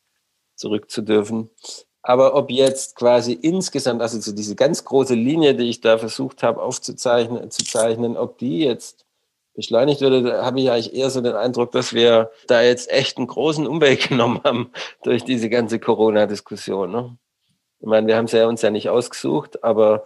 zurück 0.55 0.89
zu 0.89 1.01
dürfen. 1.01 1.49
Aber 2.01 2.35
ob 2.35 2.49
jetzt 2.49 2.95
quasi 2.95 3.33
insgesamt, 3.33 4.01
also 4.01 4.19
so 4.21 4.31
diese 4.31 4.55
ganz 4.55 4.85
große 4.85 5.13
Linie, 5.13 5.55
die 5.55 5.69
ich 5.69 5.81
da 5.81 5.97
versucht 5.97 6.43
habe 6.43 6.61
aufzuzeichnen, 6.61 7.51
zu 7.51 7.65
zeichnen, 7.65 8.15
ob 8.15 8.37
die 8.37 8.59
jetzt 8.59 9.06
beschleunigt 9.57 10.01
würde, 10.01 10.45
habe 10.45 10.61
ich 10.61 10.69
eigentlich 10.69 10.93
eher 10.93 11.09
so 11.09 11.19
den 11.19 11.35
Eindruck, 11.35 11.71
dass 11.71 11.91
wir 11.91 12.29
da 12.45 12.61
jetzt 12.61 12.91
echt 12.91 13.17
einen 13.17 13.27
großen 13.27 13.67
Umweg 13.67 14.07
genommen 14.09 14.39
haben 14.45 14.71
durch 15.03 15.25
diese 15.25 15.49
ganze 15.49 15.79
Corona-Diskussion. 15.79 16.91
Ne? 16.91 17.17
Ich 17.79 17.87
meine, 17.87 18.07
wir 18.07 18.15
haben 18.15 18.25
es 18.25 18.31
ja 18.31 18.47
uns 18.47 18.61
ja 18.61 18.69
nicht 18.69 18.89
ausgesucht, 18.89 19.63
aber 19.63 20.05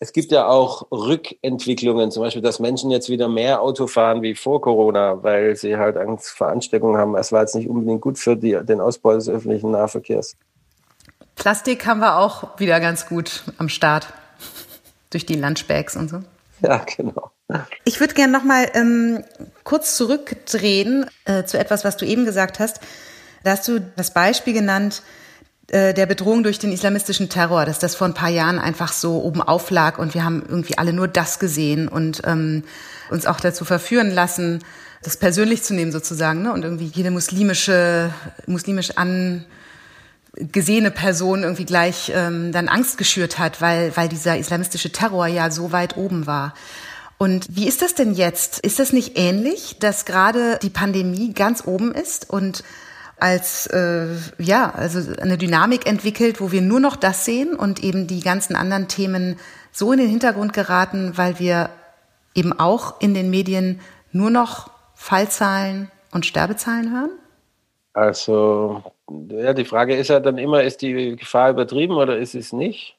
es 0.00 0.12
gibt 0.12 0.32
ja 0.32 0.48
auch 0.48 0.90
Rückentwicklungen, 0.90 2.10
zum 2.10 2.24
Beispiel, 2.24 2.42
dass 2.42 2.58
Menschen 2.58 2.90
jetzt 2.90 3.08
wieder 3.08 3.28
mehr 3.28 3.62
Auto 3.62 3.86
fahren 3.86 4.22
wie 4.22 4.34
vor 4.34 4.60
Corona, 4.60 5.22
weil 5.22 5.54
sie 5.54 5.76
halt 5.76 5.96
Angst 5.96 6.30
vor 6.30 6.48
Ansteckung 6.48 6.96
haben. 6.96 7.14
Es 7.14 7.30
war 7.30 7.42
jetzt 7.42 7.54
nicht 7.54 7.68
unbedingt 7.68 8.00
gut 8.00 8.18
für 8.18 8.36
die, 8.36 8.58
den 8.64 8.80
Ausbau 8.80 9.14
des 9.14 9.28
öffentlichen 9.28 9.70
Nahverkehrs. 9.70 10.36
Plastik 11.36 11.86
haben 11.86 12.00
wir 12.00 12.18
auch 12.18 12.58
wieder 12.58 12.80
ganz 12.80 13.06
gut 13.06 13.44
am 13.58 13.68
Start 13.68 14.12
durch 15.10 15.26
die 15.26 15.36
Lunchbags 15.36 15.96
und 15.96 16.10
so. 16.10 16.20
Ja, 16.62 16.84
genau. 16.96 17.30
Ich 17.84 18.00
würde 18.00 18.14
gerne 18.14 18.32
noch 18.32 18.44
mal 18.44 18.70
ähm, 18.74 19.24
kurz 19.64 19.96
zurückdrehen 19.96 21.06
äh, 21.24 21.44
zu 21.44 21.58
etwas, 21.58 21.84
was 21.84 21.96
du 21.96 22.04
eben 22.06 22.24
gesagt 22.24 22.58
hast. 22.58 22.80
Da 23.42 23.52
hast 23.52 23.66
du 23.66 23.80
das 23.96 24.12
Beispiel 24.12 24.52
genannt, 24.52 25.02
äh, 25.68 25.94
der 25.94 26.06
Bedrohung 26.06 26.42
durch 26.42 26.58
den 26.58 26.72
islamistischen 26.72 27.28
Terror, 27.28 27.64
dass 27.64 27.78
das 27.78 27.94
vor 27.94 28.06
ein 28.06 28.14
paar 28.14 28.28
Jahren 28.28 28.58
einfach 28.58 28.92
so 28.92 29.22
oben 29.22 29.40
auflag 29.40 29.98
und 29.98 30.14
wir 30.14 30.24
haben 30.24 30.42
irgendwie 30.46 30.78
alle 30.78 30.92
nur 30.92 31.06
das 31.06 31.38
gesehen 31.38 31.86
und 31.86 32.22
ähm, 32.24 32.64
uns 33.08 33.24
auch 33.26 33.38
dazu 33.38 33.64
verführen 33.64 34.10
lassen, 34.10 34.64
das 35.02 35.16
persönlich 35.16 35.62
zu 35.62 35.74
nehmen 35.74 35.92
sozusagen 35.92 36.42
ne? 36.42 36.52
und 36.52 36.64
irgendwie 36.64 36.90
jede 36.92 37.12
muslimische, 37.12 38.12
muslimisch 38.46 38.90
angesehene 38.96 40.90
Person 40.90 41.44
irgendwie 41.44 41.66
gleich 41.66 42.10
ähm, 42.14 42.50
dann 42.52 42.68
Angst 42.68 42.98
geschürt 42.98 43.38
hat, 43.38 43.60
weil, 43.60 43.96
weil 43.96 44.08
dieser 44.08 44.36
islamistische 44.38 44.90
Terror 44.90 45.28
ja 45.28 45.50
so 45.50 45.72
weit 45.72 45.96
oben 45.96 46.26
war. 46.26 46.52
Und 47.22 47.54
wie 47.54 47.68
ist 47.68 47.82
das 47.82 47.94
denn 47.94 48.14
jetzt? 48.14 48.60
Ist 48.60 48.78
das 48.78 48.94
nicht 48.94 49.18
ähnlich, 49.18 49.76
dass 49.78 50.06
gerade 50.06 50.58
die 50.62 50.70
Pandemie 50.70 51.34
ganz 51.34 51.66
oben 51.66 51.92
ist 51.92 52.30
und 52.30 52.64
als 53.18 53.66
äh, 53.66 54.06
ja 54.38 54.70
also 54.70 55.12
eine 55.20 55.36
Dynamik 55.36 55.86
entwickelt, 55.86 56.40
wo 56.40 56.50
wir 56.50 56.62
nur 56.62 56.80
noch 56.80 56.96
das 56.96 57.26
sehen 57.26 57.54
und 57.54 57.84
eben 57.84 58.06
die 58.06 58.20
ganzen 58.20 58.56
anderen 58.56 58.88
Themen 58.88 59.38
so 59.70 59.92
in 59.92 59.98
den 59.98 60.08
Hintergrund 60.08 60.54
geraten, 60.54 61.12
weil 61.16 61.38
wir 61.38 61.68
eben 62.34 62.58
auch 62.58 63.02
in 63.02 63.12
den 63.12 63.28
Medien 63.28 63.82
nur 64.12 64.30
noch 64.30 64.70
Fallzahlen 64.94 65.90
und 66.12 66.24
Sterbezahlen 66.24 66.90
hören? 66.90 67.10
Also 67.92 68.82
ja, 69.28 69.52
die 69.52 69.66
Frage 69.66 69.94
ist 69.94 70.08
ja 70.08 70.20
dann 70.20 70.38
immer, 70.38 70.62
ist 70.62 70.80
die 70.80 71.16
Gefahr 71.16 71.50
übertrieben 71.50 71.96
oder 71.96 72.16
ist 72.16 72.34
es 72.34 72.54
nicht? 72.54 72.96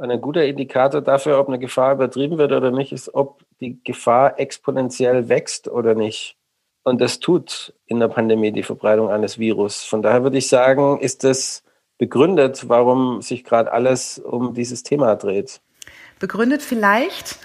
Ein 0.00 0.20
guter 0.20 0.44
Indikator 0.44 1.00
dafür, 1.00 1.38
ob 1.40 1.48
eine 1.48 1.58
Gefahr 1.58 1.94
übertrieben 1.94 2.38
wird 2.38 2.52
oder 2.52 2.70
nicht, 2.70 2.92
ist, 2.92 3.14
ob 3.14 3.42
die 3.60 3.82
Gefahr 3.82 4.38
exponentiell 4.38 5.28
wächst 5.28 5.68
oder 5.68 5.94
nicht. 5.94 6.36
Und 6.84 7.00
das 7.00 7.18
tut 7.18 7.74
in 7.86 7.98
der 8.00 8.08
Pandemie 8.08 8.52
die 8.52 8.62
Verbreitung 8.62 9.10
eines 9.10 9.38
Virus. 9.38 9.84
Von 9.84 10.00
daher 10.00 10.22
würde 10.22 10.38
ich 10.38 10.48
sagen, 10.48 11.00
ist 11.00 11.24
es 11.24 11.64
begründet, 11.98 12.68
warum 12.68 13.22
sich 13.22 13.44
gerade 13.44 13.72
alles 13.72 14.18
um 14.18 14.54
dieses 14.54 14.84
Thema 14.84 15.16
dreht. 15.16 15.60
Begründet 16.20 16.62
vielleicht. 16.62 17.38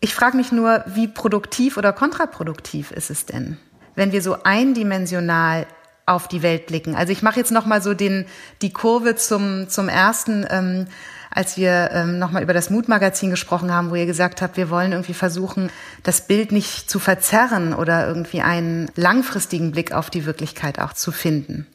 Ich 0.00 0.14
frage 0.14 0.36
mich 0.36 0.52
nur, 0.52 0.84
wie 0.86 1.08
produktiv 1.08 1.76
oder 1.76 1.92
kontraproduktiv 1.92 2.90
ist 2.90 3.10
es 3.10 3.26
denn, 3.26 3.58
wenn 3.94 4.12
wir 4.12 4.22
so 4.22 4.36
eindimensional 4.44 5.66
auf 6.06 6.28
die 6.28 6.42
Welt 6.42 6.66
blicken? 6.66 6.94
Also 6.94 7.12
ich 7.12 7.22
mache 7.22 7.38
jetzt 7.38 7.52
noch 7.52 7.66
mal 7.66 7.82
so 7.82 7.94
den 7.94 8.26
die 8.62 8.72
Kurve 8.72 9.16
zum 9.16 9.68
zum 9.68 9.88
ersten. 9.88 10.46
Ähm, 10.50 10.86
als 11.30 11.56
wir 11.56 11.90
ähm, 11.92 12.18
nochmal 12.18 12.42
über 12.42 12.52
das 12.52 12.70
Mutmagazin 12.70 13.30
gesprochen 13.30 13.72
haben, 13.72 13.90
wo 13.90 13.94
ihr 13.94 14.06
gesagt 14.06 14.42
habt, 14.42 14.56
wir 14.56 14.68
wollen 14.68 14.92
irgendwie 14.92 15.14
versuchen, 15.14 15.70
das 16.02 16.26
Bild 16.26 16.50
nicht 16.50 16.90
zu 16.90 16.98
verzerren 16.98 17.72
oder 17.72 18.06
irgendwie 18.08 18.40
einen 18.40 18.90
langfristigen 18.96 19.70
Blick 19.70 19.92
auf 19.92 20.10
die 20.10 20.26
Wirklichkeit 20.26 20.80
auch 20.80 20.92
zu 20.92 21.12
finden. 21.12 21.66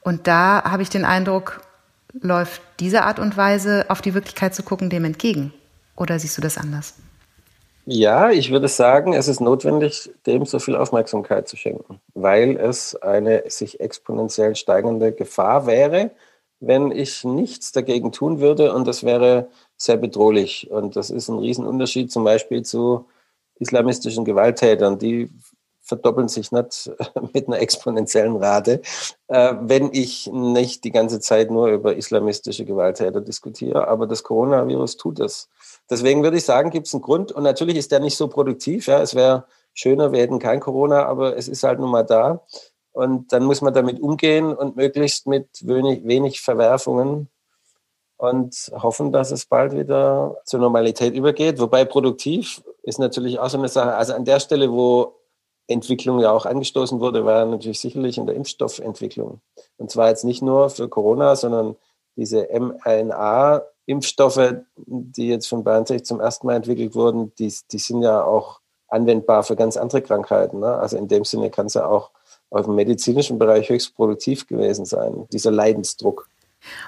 Und 0.00 0.26
da 0.26 0.64
habe 0.64 0.82
ich 0.82 0.88
den 0.88 1.04
Eindruck, 1.04 1.60
läuft 2.12 2.62
diese 2.80 3.02
Art 3.02 3.18
und 3.18 3.36
Weise, 3.36 3.86
auf 3.88 4.00
die 4.00 4.14
Wirklichkeit 4.14 4.54
zu 4.54 4.62
gucken, 4.62 4.90
dem 4.90 5.04
entgegen. 5.04 5.52
Oder 5.94 6.18
siehst 6.18 6.36
du 6.38 6.42
das 6.42 6.58
anders? 6.58 6.94
Ja, 7.84 8.30
ich 8.30 8.52
würde 8.52 8.68
sagen, 8.68 9.12
es 9.12 9.26
ist 9.26 9.40
notwendig, 9.40 10.10
dem 10.24 10.46
so 10.46 10.60
viel 10.60 10.76
Aufmerksamkeit 10.76 11.48
zu 11.48 11.56
schenken, 11.56 12.00
weil 12.14 12.56
es 12.56 12.94
eine 13.02 13.42
sich 13.48 13.80
exponentiell 13.80 14.54
steigende 14.54 15.12
Gefahr 15.12 15.66
wäre, 15.66 16.12
wenn 16.62 16.92
ich 16.92 17.24
nichts 17.24 17.72
dagegen 17.72 18.12
tun 18.12 18.40
würde 18.40 18.72
und 18.72 18.86
das 18.86 19.02
wäre 19.02 19.48
sehr 19.76 19.96
bedrohlich. 19.96 20.70
Und 20.70 20.94
das 20.94 21.10
ist 21.10 21.28
ein 21.28 21.38
Riesenunterschied 21.38 22.10
zum 22.10 22.22
Beispiel 22.22 22.62
zu 22.62 23.06
islamistischen 23.58 24.24
Gewalttätern. 24.24 24.98
Die 24.98 25.28
verdoppeln 25.82 26.28
sich 26.28 26.52
nicht 26.52 26.90
mit 27.34 27.48
einer 27.48 27.58
exponentiellen 27.58 28.36
Rate, 28.36 28.80
äh, 29.26 29.54
wenn 29.60 29.90
ich 29.92 30.30
nicht 30.32 30.84
die 30.84 30.92
ganze 30.92 31.18
Zeit 31.18 31.50
nur 31.50 31.66
über 31.66 31.96
islamistische 31.96 32.64
Gewalttäter 32.64 33.20
diskutiere. 33.20 33.88
Aber 33.88 34.06
das 34.06 34.22
Coronavirus 34.22 34.96
tut 34.96 35.18
das. 35.18 35.48
Deswegen 35.90 36.22
würde 36.22 36.36
ich 36.36 36.44
sagen, 36.44 36.70
gibt 36.70 36.86
es 36.86 36.94
einen 36.94 37.02
Grund. 37.02 37.32
Und 37.32 37.42
natürlich 37.42 37.76
ist 37.76 37.90
der 37.90 37.98
nicht 37.98 38.16
so 38.16 38.28
produktiv. 38.28 38.86
Ja, 38.86 39.02
es 39.02 39.16
wäre 39.16 39.46
schöner, 39.74 40.12
wir 40.12 40.20
hätten 40.20 40.38
kein 40.38 40.60
Corona, 40.60 41.06
aber 41.06 41.36
es 41.36 41.48
ist 41.48 41.64
halt 41.64 41.80
nun 41.80 41.90
mal 41.90 42.04
da. 42.04 42.44
Und 42.92 43.32
dann 43.32 43.44
muss 43.44 43.62
man 43.62 43.74
damit 43.74 44.00
umgehen 44.00 44.54
und 44.54 44.76
möglichst 44.76 45.26
mit 45.26 45.48
wenig, 45.62 46.04
wenig 46.04 46.40
Verwerfungen 46.40 47.28
und 48.18 48.54
hoffen, 48.74 49.12
dass 49.12 49.30
es 49.30 49.46
bald 49.46 49.76
wieder 49.76 50.36
zur 50.44 50.60
Normalität 50.60 51.14
übergeht. 51.14 51.58
Wobei 51.58 51.84
produktiv 51.84 52.62
ist 52.82 52.98
natürlich 52.98 53.38
auch 53.38 53.48
so 53.48 53.58
eine 53.58 53.68
Sache. 53.68 53.94
Also 53.94 54.12
an 54.12 54.24
der 54.24 54.40
Stelle, 54.40 54.70
wo 54.70 55.14
Entwicklung 55.66 56.20
ja 56.20 56.30
auch 56.30 56.46
angestoßen 56.46 57.00
wurde, 57.00 57.24
war 57.24 57.44
natürlich 57.46 57.80
sicherlich 57.80 58.18
in 58.18 58.26
der 58.26 58.36
Impfstoffentwicklung. 58.36 59.40
Und 59.78 59.90
zwar 59.90 60.08
jetzt 60.08 60.24
nicht 60.24 60.42
nur 60.42 60.70
für 60.70 60.88
Corona, 60.88 61.34
sondern 61.34 61.76
diese 62.16 62.48
mRNA-Impfstoffe, 62.52 64.54
die 64.76 65.28
jetzt 65.28 65.48
von 65.48 65.64
BioNTech 65.64 66.04
zum 66.04 66.20
ersten 66.20 66.46
Mal 66.46 66.56
entwickelt 66.56 66.94
wurden, 66.94 67.34
die, 67.36 67.52
die 67.70 67.78
sind 67.78 68.02
ja 68.02 68.22
auch 68.22 68.60
anwendbar 68.88 69.42
für 69.42 69.56
ganz 69.56 69.76
andere 69.76 70.02
Krankheiten. 70.02 70.60
Ne? 70.60 70.74
Also 70.74 70.98
in 70.98 71.08
dem 71.08 71.24
Sinne 71.24 71.50
kann 71.50 71.66
es 71.66 71.74
ja 71.74 71.86
auch 71.86 72.10
auf 72.52 72.66
dem 72.66 72.74
medizinischen 72.74 73.38
Bereich 73.38 73.68
höchst 73.68 73.94
produktiv 73.96 74.46
gewesen 74.46 74.84
sein, 74.84 75.26
dieser 75.32 75.50
Leidensdruck. 75.50 76.28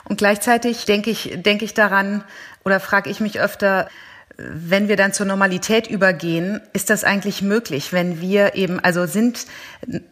Und 0.09 0.19
gleichzeitig 0.19 0.85
denke 0.85 1.11
ich, 1.11 1.37
denke 1.37 1.65
ich 1.65 1.75
daran 1.75 2.23
oder 2.65 2.81
frage 2.81 3.11
ich 3.11 3.21
mich 3.21 3.41
öfter, 3.41 3.89
wenn 4.37 4.89
wir 4.89 4.97
dann 4.97 5.13
zur 5.13 5.27
Normalität 5.27 5.87
übergehen, 5.87 6.61
ist 6.73 6.91
das 6.91 7.05
eigentlich 7.05 7.43
möglich, 7.43 7.93
wenn 7.93 8.21
wir 8.21 8.57
eben, 8.57 8.81
also 8.81 9.07
sind, 9.07 9.47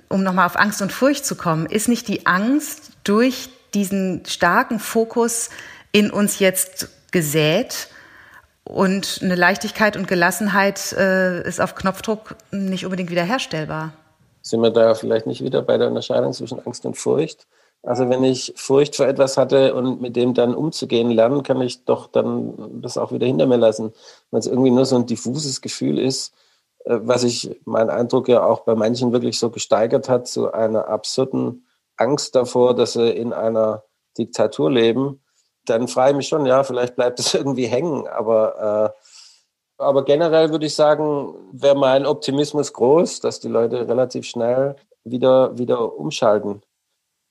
um 0.08 0.22
nochmal 0.22 0.46
auf 0.46 0.58
Angst 0.58 0.80
und 0.80 0.92
Furcht 0.92 1.26
zu 1.26 1.34
kommen, 1.34 1.66
ist 1.66 1.88
nicht 1.88 2.08
die 2.08 2.26
Angst 2.26 2.92
durch 3.04 3.50
diesen 3.74 4.24
starken 4.26 4.78
Fokus 4.78 5.50
in 5.92 6.10
uns 6.10 6.38
jetzt 6.38 6.88
gesät 7.10 7.88
Und 8.64 9.20
eine 9.22 9.34
Leichtigkeit 9.34 9.96
und 9.96 10.06
Gelassenheit 10.06 10.92
äh, 10.92 11.46
ist 11.46 11.60
auf 11.60 11.74
Knopfdruck 11.74 12.36
nicht 12.52 12.84
unbedingt 12.84 13.10
wiederherstellbar. 13.10 13.92
Sind 14.42 14.60
wir 14.60 14.70
da 14.70 14.94
vielleicht 14.94 15.26
nicht 15.26 15.42
wieder 15.42 15.62
bei 15.62 15.78
der 15.78 15.88
Unterscheidung 15.88 16.32
zwischen 16.32 16.64
Angst 16.66 16.84
und 16.84 16.96
Furcht? 16.96 17.46
Also 17.82 18.08
wenn 18.08 18.22
ich 18.22 18.52
Furcht 18.56 18.94
vor 18.96 19.06
etwas 19.06 19.36
hatte 19.36 19.74
und 19.74 20.00
mit 20.00 20.14
dem 20.14 20.34
dann 20.34 20.54
umzugehen 20.54 21.10
lernen, 21.10 21.42
kann 21.42 21.60
ich 21.60 21.84
doch 21.84 22.06
dann 22.06 22.80
das 22.80 22.96
auch 22.96 23.10
wieder 23.12 23.26
hinter 23.26 23.46
mir 23.46 23.56
lassen. 23.56 23.92
Wenn 24.30 24.38
es 24.38 24.46
irgendwie 24.46 24.70
nur 24.70 24.84
so 24.84 24.96
ein 24.96 25.06
diffuses 25.06 25.60
Gefühl 25.60 25.98
ist, 25.98 26.32
äh, 26.84 26.98
was 27.02 27.24
ich, 27.24 27.60
mein 27.64 27.90
Eindruck 27.90 28.28
ja 28.28 28.44
auch 28.44 28.60
bei 28.60 28.74
manchen 28.74 29.12
wirklich 29.12 29.38
so 29.38 29.50
gesteigert 29.50 30.08
hat, 30.08 30.28
zu 30.28 30.52
einer 30.52 30.88
absurden 30.88 31.66
Angst 31.96 32.34
davor, 32.34 32.74
dass 32.74 32.94
sie 32.94 33.10
in 33.10 33.32
einer 33.32 33.84
Diktatur 34.18 34.70
leben, 34.70 35.20
dann 35.64 35.88
frage 35.88 36.10
ich 36.12 36.16
mich 36.16 36.28
schon, 36.28 36.46
ja, 36.46 36.64
vielleicht 36.64 36.96
bleibt 36.96 37.20
es 37.20 37.34
irgendwie 37.34 37.66
hängen. 37.66 38.06
Aber, 38.06 38.94
äh, 38.94 39.11
aber 39.82 40.04
generell 40.04 40.50
würde 40.50 40.66
ich 40.66 40.74
sagen, 40.74 41.34
wäre 41.52 41.76
mein 41.76 42.06
Optimismus 42.06 42.72
groß, 42.72 43.20
dass 43.20 43.40
die 43.40 43.48
Leute 43.48 43.88
relativ 43.88 44.26
schnell 44.26 44.76
wieder, 45.04 45.56
wieder 45.58 45.96
umschalten. 45.96 46.62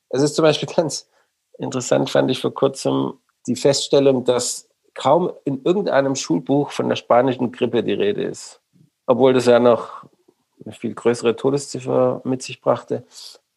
Es 0.09 0.21
ist 0.21 0.35
zum 0.35 0.43
Beispiel 0.43 0.69
ganz 0.75 1.09
interessant, 1.57 2.09
fand 2.09 2.29
ich 2.31 2.41
vor 2.41 2.53
kurzem 2.53 3.13
die 3.47 3.55
Feststellung, 3.55 4.23
dass 4.23 4.67
kaum 4.93 5.31
in 5.45 5.63
irgendeinem 5.63 6.15
Schulbuch 6.15 6.71
von 6.71 6.89
der 6.89 6.95
spanischen 6.95 7.51
Grippe 7.51 7.83
die 7.83 7.93
Rede 7.93 8.23
ist. 8.23 8.61
Obwohl 9.05 9.33
das 9.33 9.45
ja 9.45 9.59
noch 9.59 10.05
eine 10.63 10.73
viel 10.73 10.93
größere 10.93 11.35
Todesziffer 11.35 12.21
mit 12.23 12.43
sich 12.43 12.61
brachte. 12.61 13.05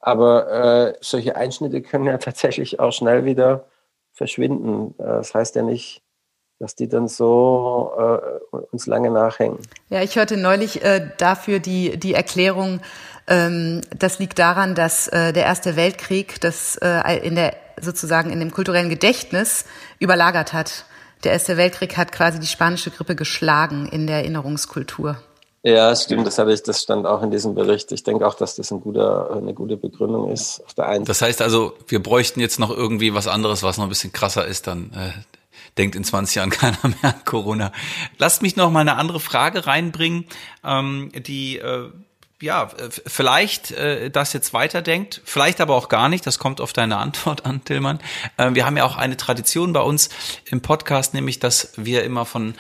Aber 0.01 0.51
äh, 0.51 0.95
solche 1.01 1.37
Einschnitte 1.37 1.83
können 1.83 2.07
ja 2.07 2.19
tatsächlich 2.19 2.81
auch 2.81 2.93
schnell 2.93 3.25
wieder 3.25 3.67
verschwinden. 4.13 4.95
Äh, 4.99 5.05
das 5.05 5.35
heißt 5.35 5.57
ja 5.57 5.63
nicht, 5.63 6.04
dass 6.59 6.75
die 6.75 6.89
dann 6.89 7.09
so 7.09 7.93
äh, 7.99 8.57
uns 8.71 8.87
lange 8.87 9.11
nachhängen. 9.11 9.59
Ja, 9.91 10.03
ich 10.03 10.17
hörte 10.17 10.37
neulich 10.37 10.85
äh, 10.85 11.11
dafür 11.19 11.59
die, 11.59 11.97
die 11.99 12.15
Erklärung, 12.15 12.81
ähm, 13.27 13.81
das 13.97 14.19
liegt 14.19 14.39
daran, 14.39 14.75
dass 14.75 15.09
äh, 15.09 15.33
der 15.33 15.45
Erste 15.45 15.77
Weltkrieg 15.77 16.41
das 16.41 16.77
äh, 16.77 17.19
in 17.19 17.35
der 17.35 17.55
sozusagen 17.81 18.31
in 18.31 18.39
dem 18.39 18.53
kulturellen 18.53 18.89
Gedächtnis 18.89 19.65
überlagert 19.99 20.53
hat. 20.53 20.85
Der 21.25 21.33
Erste 21.33 21.57
Weltkrieg 21.57 21.97
hat 21.97 22.13
quasi 22.13 22.39
die 22.39 22.47
spanische 22.47 22.91
Grippe 22.91 23.17
geschlagen 23.17 23.89
in 23.91 24.07
der 24.07 24.19
Erinnerungskultur. 24.19 25.17
Ja, 25.63 25.97
stimmt, 25.97 26.27
das 26.27 26.37
hatte 26.37 26.53
ich, 26.53 26.63
das 26.63 26.83
stand 26.83 27.07
auch 27.07 27.23
in 27.23 27.31
diesem 27.31 27.55
Bericht. 27.55 27.91
Ich 27.91 28.03
denke 28.03 28.27
auch, 28.27 28.35
dass 28.35 28.57
das 28.57 28.71
ein 28.71 28.83
guter, 28.83 29.31
eine 29.35 29.55
gute 29.55 29.79
Begründung 29.79 30.31
ist. 30.31 30.63
Auf 30.67 30.75
der 30.75 30.89
einen 30.89 31.07
das 31.07 31.23
heißt 31.23 31.41
also, 31.41 31.73
wir 31.89 32.03
bräuchten 32.03 32.41
jetzt 32.41 32.61
noch 32.61 32.71
irgendwie 32.71 33.15
was 33.15 33.27
anderes, 33.27 33.63
was 33.63 33.79
noch 33.79 33.85
ein 33.85 33.89
bisschen 33.89 34.13
krasser 34.13 34.47
ist, 34.47 34.67
dann 34.67 34.91
äh, 34.93 35.34
denkt 35.79 35.97
in 35.97 36.05
20 36.05 36.37
Jahren 36.37 36.51
keiner 36.51 36.79
mehr 36.83 37.15
an 37.15 37.25
Corona. 37.25 37.73
Lasst 38.19 38.43
mich 38.43 38.57
noch 38.57 38.71
mal 38.71 38.81
eine 38.81 38.97
andere 38.97 39.21
Frage 39.21 39.67
reinbringen, 39.67 40.27
ähm, 40.65 41.11
die 41.15 41.59
äh, 41.59 41.91
ja, 42.41 42.69
vielleicht 43.07 43.71
äh, 43.71 44.11
das 44.11 44.33
jetzt 44.33 44.53
weiterdenkt, 44.53 45.23
vielleicht 45.25 45.61
aber 45.61 45.75
auch 45.75 45.89
gar 45.89 46.09
nicht, 46.09 46.27
das 46.27 46.39
kommt 46.39 46.61
auf 46.61 46.73
deine 46.73 46.99
Antwort 46.99 47.47
an, 47.47 47.65
Tillmann. 47.65 48.01
Äh, 48.37 48.55
wir 48.55 48.67
haben 48.67 48.77
ja 48.77 48.85
auch 48.85 48.97
eine 48.97 49.17
Tradition 49.17 49.73
bei 49.73 49.81
uns 49.81 50.11
im 50.47 50.61
Podcast, 50.61 51.15
nämlich, 51.15 51.39
dass 51.39 51.73
wir 51.77 52.05
immer 52.05 52.27
von 52.27 52.55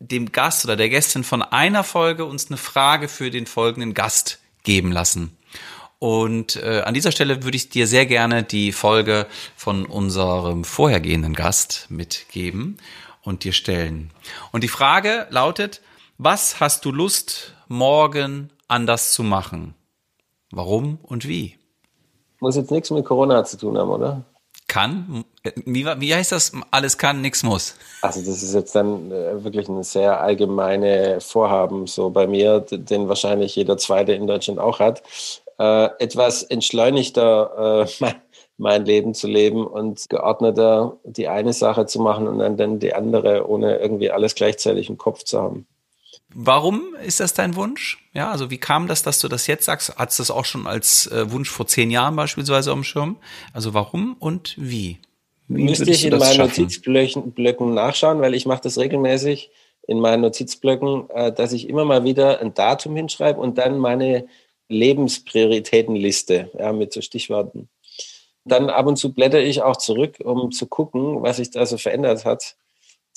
dem 0.00 0.32
Gast 0.32 0.64
oder 0.64 0.76
der 0.76 0.88
Gästin 0.88 1.24
von 1.24 1.42
einer 1.42 1.84
Folge 1.84 2.24
uns 2.24 2.48
eine 2.48 2.56
Frage 2.56 3.08
für 3.08 3.30
den 3.30 3.46
folgenden 3.46 3.94
Gast 3.94 4.38
geben 4.62 4.92
lassen. 4.92 5.36
Und 5.98 6.56
äh, 6.56 6.82
an 6.84 6.94
dieser 6.94 7.10
Stelle 7.10 7.42
würde 7.42 7.56
ich 7.56 7.70
dir 7.70 7.86
sehr 7.86 8.06
gerne 8.06 8.44
die 8.44 8.72
Folge 8.72 9.26
von 9.56 9.84
unserem 9.84 10.64
vorhergehenden 10.64 11.34
Gast 11.34 11.86
mitgeben 11.88 12.76
und 13.22 13.44
dir 13.44 13.52
stellen. 13.52 14.10
Und 14.52 14.62
die 14.62 14.68
Frage 14.68 15.26
lautet, 15.30 15.82
was 16.16 16.60
hast 16.60 16.84
du 16.84 16.92
Lust, 16.92 17.54
morgen 17.66 18.50
anders 18.68 19.12
zu 19.12 19.22
machen? 19.22 19.74
Warum 20.50 20.98
und 21.02 21.26
wie? 21.26 21.56
Muss 22.40 22.56
jetzt 22.56 22.70
nichts 22.70 22.90
mit 22.90 23.04
Corona 23.04 23.44
zu 23.44 23.56
tun 23.56 23.76
haben, 23.76 23.90
oder? 23.90 24.24
kann? 24.68 25.24
Wie, 25.64 25.86
wie 25.86 26.14
heißt 26.14 26.30
das? 26.30 26.52
Alles 26.70 26.98
kann, 26.98 27.20
nichts 27.22 27.42
muss. 27.42 27.74
Also 28.02 28.20
das 28.20 28.42
ist 28.42 28.54
jetzt 28.54 28.74
dann 28.74 29.10
äh, 29.10 29.42
wirklich 29.42 29.68
ein 29.68 29.82
sehr 29.82 30.20
allgemeine 30.20 31.20
Vorhaben, 31.20 31.86
so 31.86 32.10
bei 32.10 32.26
mir, 32.26 32.60
den 32.60 33.08
wahrscheinlich 33.08 33.56
jeder 33.56 33.78
Zweite 33.78 34.12
in 34.12 34.26
Deutschland 34.26 34.60
auch 34.60 34.78
hat, 34.78 35.02
äh, 35.58 35.88
etwas 35.98 36.42
entschleunigter 36.42 37.86
äh, 38.00 38.12
mein, 38.56 38.84
Leben 38.84 39.14
zu 39.14 39.26
leben 39.28 39.66
und 39.66 40.08
geordneter 40.08 40.98
die 41.04 41.28
eine 41.28 41.52
Sache 41.52 41.86
zu 41.86 42.00
machen 42.00 42.26
und 42.26 42.38
dann, 42.38 42.56
dann 42.56 42.78
die 42.78 42.94
andere, 42.94 43.48
ohne 43.48 43.78
irgendwie 43.78 44.10
alles 44.10 44.34
gleichzeitig 44.34 44.88
im 44.88 44.98
Kopf 44.98 45.24
zu 45.24 45.40
haben. 45.40 45.66
Warum 46.34 46.94
ist 47.04 47.20
das 47.20 47.32
dein 47.32 47.56
Wunsch? 47.56 47.98
Ja, 48.12 48.30
also 48.30 48.50
wie 48.50 48.58
kam 48.58 48.86
das, 48.86 49.02
dass 49.02 49.18
du 49.20 49.28
das 49.28 49.46
jetzt 49.46 49.64
sagst? 49.64 49.94
Hattest 49.96 50.18
du 50.18 50.22
das 50.22 50.30
auch 50.30 50.44
schon 50.44 50.66
als 50.66 51.06
äh, 51.06 51.30
Wunsch 51.32 51.48
vor 51.48 51.66
zehn 51.66 51.90
Jahren 51.90 52.16
beispielsweise 52.16 52.70
am 52.70 52.84
Schirm? 52.84 53.16
Also 53.54 53.72
warum 53.72 54.14
und 54.18 54.54
wie? 54.58 54.98
wie 55.48 55.64
Müsste 55.64 55.90
ich 55.90 56.04
in 56.04 56.18
meinen 56.18 56.34
schaffen? 56.34 56.64
Notizblöcken 56.64 57.74
nachschauen, 57.74 58.20
weil 58.20 58.34
ich 58.34 58.44
mache 58.44 58.60
das 58.62 58.76
regelmäßig 58.78 59.50
in 59.86 60.00
meinen 60.00 60.20
Notizblöcken, 60.20 61.08
äh, 61.10 61.32
dass 61.32 61.52
ich 61.52 61.68
immer 61.68 61.86
mal 61.86 62.04
wieder 62.04 62.40
ein 62.40 62.52
Datum 62.52 62.94
hinschreibe 62.94 63.40
und 63.40 63.56
dann 63.56 63.78
meine 63.78 64.26
Lebensprioritätenliste 64.68 66.50
ja, 66.58 66.72
mit 66.72 66.92
so 66.92 67.00
Stichworten. 67.00 67.68
Dann 68.44 68.70
ab 68.70 68.86
und 68.86 68.96
zu 68.96 69.12
blätter 69.12 69.40
ich 69.40 69.62
auch 69.62 69.76
zurück, 69.76 70.16
um 70.22 70.52
zu 70.52 70.66
gucken, 70.66 71.22
was 71.22 71.36
sich 71.36 71.50
da 71.50 71.66
so 71.66 71.76
verändert 71.76 72.24
hat 72.24 72.56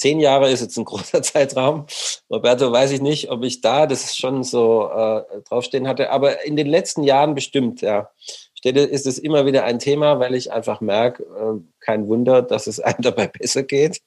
zehn 0.01 0.19
Jahre 0.19 0.49
ist 0.49 0.61
jetzt 0.61 0.77
ein 0.77 0.85
großer 0.91 1.21
Zeitraum. 1.21 1.85
Roberto, 2.29 2.71
weiß 2.71 2.91
ich 2.91 3.01
nicht, 3.01 3.29
ob 3.29 3.43
ich 3.43 3.61
da 3.61 3.85
das 3.85 4.17
schon 4.17 4.43
so 4.43 4.89
äh, 4.89 5.23
draufstehen 5.47 5.87
hatte, 5.87 6.09
aber 6.09 6.43
in 6.45 6.55
den 6.55 6.67
letzten 6.67 7.03
Jahren 7.03 7.35
bestimmt, 7.35 7.81
ja. 7.81 8.09
Ist 8.63 9.07
es 9.07 9.17
immer 9.17 9.47
wieder 9.47 9.63
ein 9.63 9.79
Thema, 9.79 10.19
weil 10.19 10.35
ich 10.35 10.51
einfach 10.51 10.81
merke, 10.81 11.23
äh, 11.23 11.59
kein 11.79 12.07
Wunder, 12.07 12.43
dass 12.43 12.67
es 12.67 12.79
einem 12.79 13.01
dabei 13.01 13.27
besser 13.27 13.63
geht. 13.63 14.01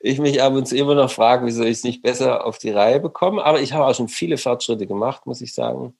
ich 0.00 0.18
mich 0.18 0.40
ab 0.40 0.54
und 0.54 0.66
zu 0.66 0.76
immer 0.76 0.94
noch 0.94 1.10
frage, 1.10 1.46
wieso 1.46 1.64
ich 1.64 1.78
es 1.78 1.84
nicht 1.84 2.02
besser 2.02 2.46
auf 2.46 2.58
die 2.58 2.70
Reihe 2.70 3.00
bekomme. 3.00 3.44
Aber 3.44 3.60
ich 3.60 3.72
habe 3.72 3.86
auch 3.86 3.94
schon 3.94 4.08
viele 4.08 4.38
Fortschritte 4.38 4.86
gemacht, 4.86 5.26
muss 5.26 5.40
ich 5.40 5.52
sagen. 5.52 5.94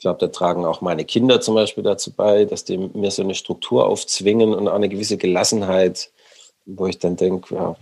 Ich 0.00 0.02
glaube, 0.02 0.18
da 0.18 0.28
tragen 0.28 0.64
auch 0.64 0.80
meine 0.80 1.04
Kinder 1.04 1.42
zum 1.42 1.54
Beispiel 1.54 1.84
dazu 1.84 2.10
bei, 2.10 2.46
dass 2.46 2.64
die 2.64 2.78
mir 2.78 3.10
so 3.10 3.20
eine 3.20 3.34
Struktur 3.34 3.86
aufzwingen 3.86 4.54
und 4.54 4.66
auch 4.66 4.72
eine 4.72 4.88
gewisse 4.88 5.18
Gelassenheit, 5.18 6.10
wo 6.64 6.86
ich 6.86 6.98
dann 6.98 7.16
denke, 7.16 7.54
ja, 7.54 7.76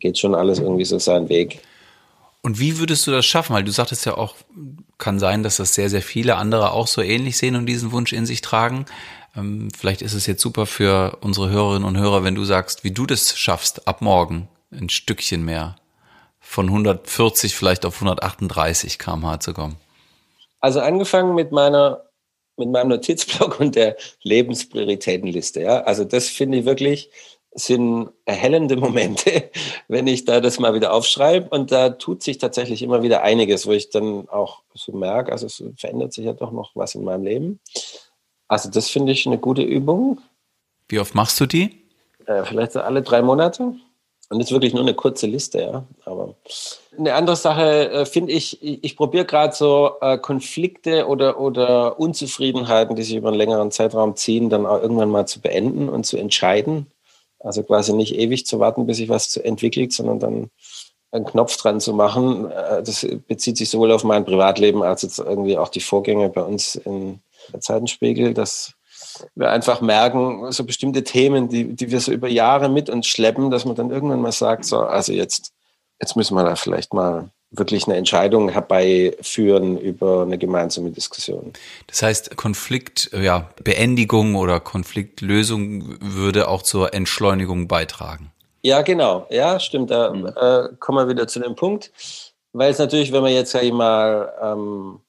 geht 0.00 0.16
schon 0.16 0.34
alles 0.34 0.58
irgendwie 0.58 0.86
so 0.86 0.98
seinen 0.98 1.28
Weg. 1.28 1.60
Und 2.40 2.58
wie 2.58 2.78
würdest 2.78 3.06
du 3.06 3.10
das 3.10 3.26
schaffen? 3.26 3.54
Weil 3.54 3.62
du 3.62 3.70
sagtest 3.70 4.06
ja 4.06 4.16
auch, 4.16 4.36
kann 4.96 5.18
sein, 5.18 5.42
dass 5.42 5.58
das 5.58 5.74
sehr, 5.74 5.90
sehr 5.90 6.00
viele 6.00 6.36
andere 6.36 6.72
auch 6.72 6.86
so 6.86 7.02
ähnlich 7.02 7.36
sehen 7.36 7.56
und 7.56 7.66
diesen 7.66 7.92
Wunsch 7.92 8.14
in 8.14 8.24
sich 8.24 8.40
tragen. 8.40 8.86
Ähm, 9.36 9.68
vielleicht 9.76 10.00
ist 10.00 10.14
es 10.14 10.24
jetzt 10.24 10.40
super 10.40 10.64
für 10.64 11.18
unsere 11.20 11.50
Hörerinnen 11.50 11.86
und 11.86 11.98
Hörer, 11.98 12.24
wenn 12.24 12.36
du 12.36 12.44
sagst, 12.44 12.84
wie 12.84 12.90
du 12.92 13.04
das 13.04 13.36
schaffst, 13.36 13.86
ab 13.86 14.00
morgen 14.00 14.48
ein 14.70 14.88
Stückchen 14.88 15.44
mehr 15.44 15.76
von 16.40 16.68
140 16.68 17.54
vielleicht 17.54 17.84
auf 17.84 17.96
138 17.96 18.98
kmh 18.98 19.40
zu 19.40 19.52
kommen. 19.52 19.76
Also 20.60 20.80
angefangen 20.80 21.34
mit 21.34 21.52
meiner 21.52 22.04
mit 22.56 22.70
meinem 22.70 22.88
Notizblock 22.88 23.60
und 23.60 23.76
der 23.76 23.96
Lebensprioritätenliste. 24.22 25.60
Ja, 25.60 25.82
also 25.82 26.04
das 26.04 26.28
finde 26.28 26.58
ich 26.58 26.64
wirklich 26.64 27.10
sind 27.52 28.10
erhellende 28.24 28.76
Momente, 28.76 29.50
wenn 29.88 30.06
ich 30.06 30.24
da 30.24 30.40
das 30.40 30.58
mal 30.58 30.74
wieder 30.74 30.92
aufschreibe. 30.92 31.48
Und 31.50 31.72
da 31.72 31.90
tut 31.90 32.22
sich 32.22 32.38
tatsächlich 32.38 32.82
immer 32.82 33.02
wieder 33.02 33.22
einiges, 33.22 33.66
wo 33.66 33.72
ich 33.72 33.90
dann 33.90 34.28
auch 34.28 34.62
so 34.74 34.92
merke, 34.92 35.32
also 35.32 35.46
es 35.46 35.62
verändert 35.76 36.12
sich 36.12 36.24
ja 36.24 36.32
doch 36.32 36.52
noch 36.52 36.72
was 36.74 36.94
in 36.94 37.04
meinem 37.04 37.24
Leben. 37.24 37.60
Also 38.48 38.70
das 38.70 38.88
finde 38.88 39.12
ich 39.12 39.26
eine 39.26 39.38
gute 39.38 39.62
Übung. 39.62 40.20
Wie 40.88 41.00
oft 41.00 41.14
machst 41.14 41.40
du 41.40 41.46
die? 41.46 41.84
Äh, 42.26 42.44
vielleicht 42.44 42.72
so 42.72 42.80
alle 42.80 43.02
drei 43.02 43.22
Monate. 43.22 43.74
Und 44.30 44.38
das 44.38 44.48
ist 44.48 44.52
wirklich 44.52 44.74
nur 44.74 44.82
eine 44.82 44.94
kurze 44.94 45.26
Liste, 45.26 45.60
ja. 45.60 45.84
Aber 46.04 46.34
eine 46.98 47.14
andere 47.14 47.36
Sache 47.36 47.90
äh, 47.90 48.06
finde 48.06 48.32
ich, 48.32 48.62
ich, 48.62 48.84
ich 48.84 48.96
probiere 48.96 49.24
gerade 49.24 49.54
so 49.54 49.92
äh, 50.02 50.18
Konflikte 50.18 51.06
oder, 51.06 51.40
oder 51.40 51.98
Unzufriedenheiten, 51.98 52.94
die 52.94 53.04
sich 53.04 53.16
über 53.16 53.28
einen 53.28 53.38
längeren 53.38 53.70
Zeitraum 53.70 54.16
ziehen, 54.16 54.50
dann 54.50 54.66
auch 54.66 54.82
irgendwann 54.82 55.10
mal 55.10 55.26
zu 55.26 55.40
beenden 55.40 55.88
und 55.88 56.04
zu 56.04 56.18
entscheiden. 56.18 56.88
Also 57.40 57.62
quasi 57.62 57.94
nicht 57.94 58.16
ewig 58.16 58.44
zu 58.44 58.58
warten, 58.58 58.86
bis 58.86 58.98
sich 58.98 59.08
was 59.08 59.36
entwickelt, 59.36 59.92
sondern 59.92 60.20
dann 60.20 60.50
einen 61.10 61.24
Knopf 61.24 61.56
dran 61.56 61.80
zu 61.80 61.94
machen. 61.94 62.50
Äh, 62.50 62.82
das 62.82 63.06
bezieht 63.26 63.56
sich 63.56 63.70
sowohl 63.70 63.92
auf 63.92 64.04
mein 64.04 64.26
Privatleben 64.26 64.82
als 64.82 65.02
jetzt 65.02 65.18
irgendwie 65.18 65.56
auch 65.56 65.68
die 65.68 65.80
Vorgänge 65.80 66.28
bei 66.28 66.42
uns 66.42 66.74
in 66.74 67.20
der 67.52 67.60
Zeitenspiegel, 67.60 68.34
dass 68.34 68.74
wir 69.34 69.50
einfach 69.50 69.80
merken, 69.80 70.50
so 70.52 70.64
bestimmte 70.64 71.04
Themen, 71.04 71.48
die, 71.48 71.74
die 71.74 71.90
wir 71.90 72.00
so 72.00 72.12
über 72.12 72.28
Jahre 72.28 72.68
mit 72.68 72.90
uns 72.90 73.06
schleppen, 73.06 73.50
dass 73.50 73.64
man 73.64 73.76
dann 73.76 73.90
irgendwann 73.90 74.20
mal 74.20 74.32
sagt, 74.32 74.64
so, 74.64 74.80
also 74.80 75.12
jetzt, 75.12 75.52
jetzt 76.00 76.16
müssen 76.16 76.34
wir 76.34 76.44
da 76.44 76.56
vielleicht 76.56 76.94
mal 76.94 77.30
wirklich 77.50 77.86
eine 77.86 77.96
Entscheidung 77.96 78.50
herbeiführen 78.50 79.78
über 79.78 80.22
eine 80.22 80.36
gemeinsame 80.36 80.90
Diskussion. 80.90 81.52
Das 81.86 82.02
heißt, 82.02 82.36
Konflikt, 82.36 83.10
ja, 83.12 83.48
Beendigung 83.64 84.34
oder 84.34 84.60
Konfliktlösung 84.60 85.96
würde 86.00 86.48
auch 86.48 86.62
zur 86.62 86.92
Entschleunigung 86.92 87.68
beitragen. 87.68 88.32
Ja, 88.62 88.82
genau. 88.82 89.26
Ja, 89.30 89.60
stimmt. 89.60 89.90
Da 89.90 90.12
mhm. 90.12 90.26
äh, 90.26 90.76
kommen 90.78 90.98
wir 90.98 91.08
wieder 91.08 91.26
zu 91.26 91.40
dem 91.40 91.54
Punkt. 91.54 91.90
Weil 92.52 92.70
es 92.70 92.78
natürlich, 92.78 93.12
wenn 93.12 93.22
man 93.22 93.32
jetzt, 93.32 93.52
sag 93.52 93.62
ich 93.62 93.72
mal, 93.72 94.32
ähm, 94.42 95.00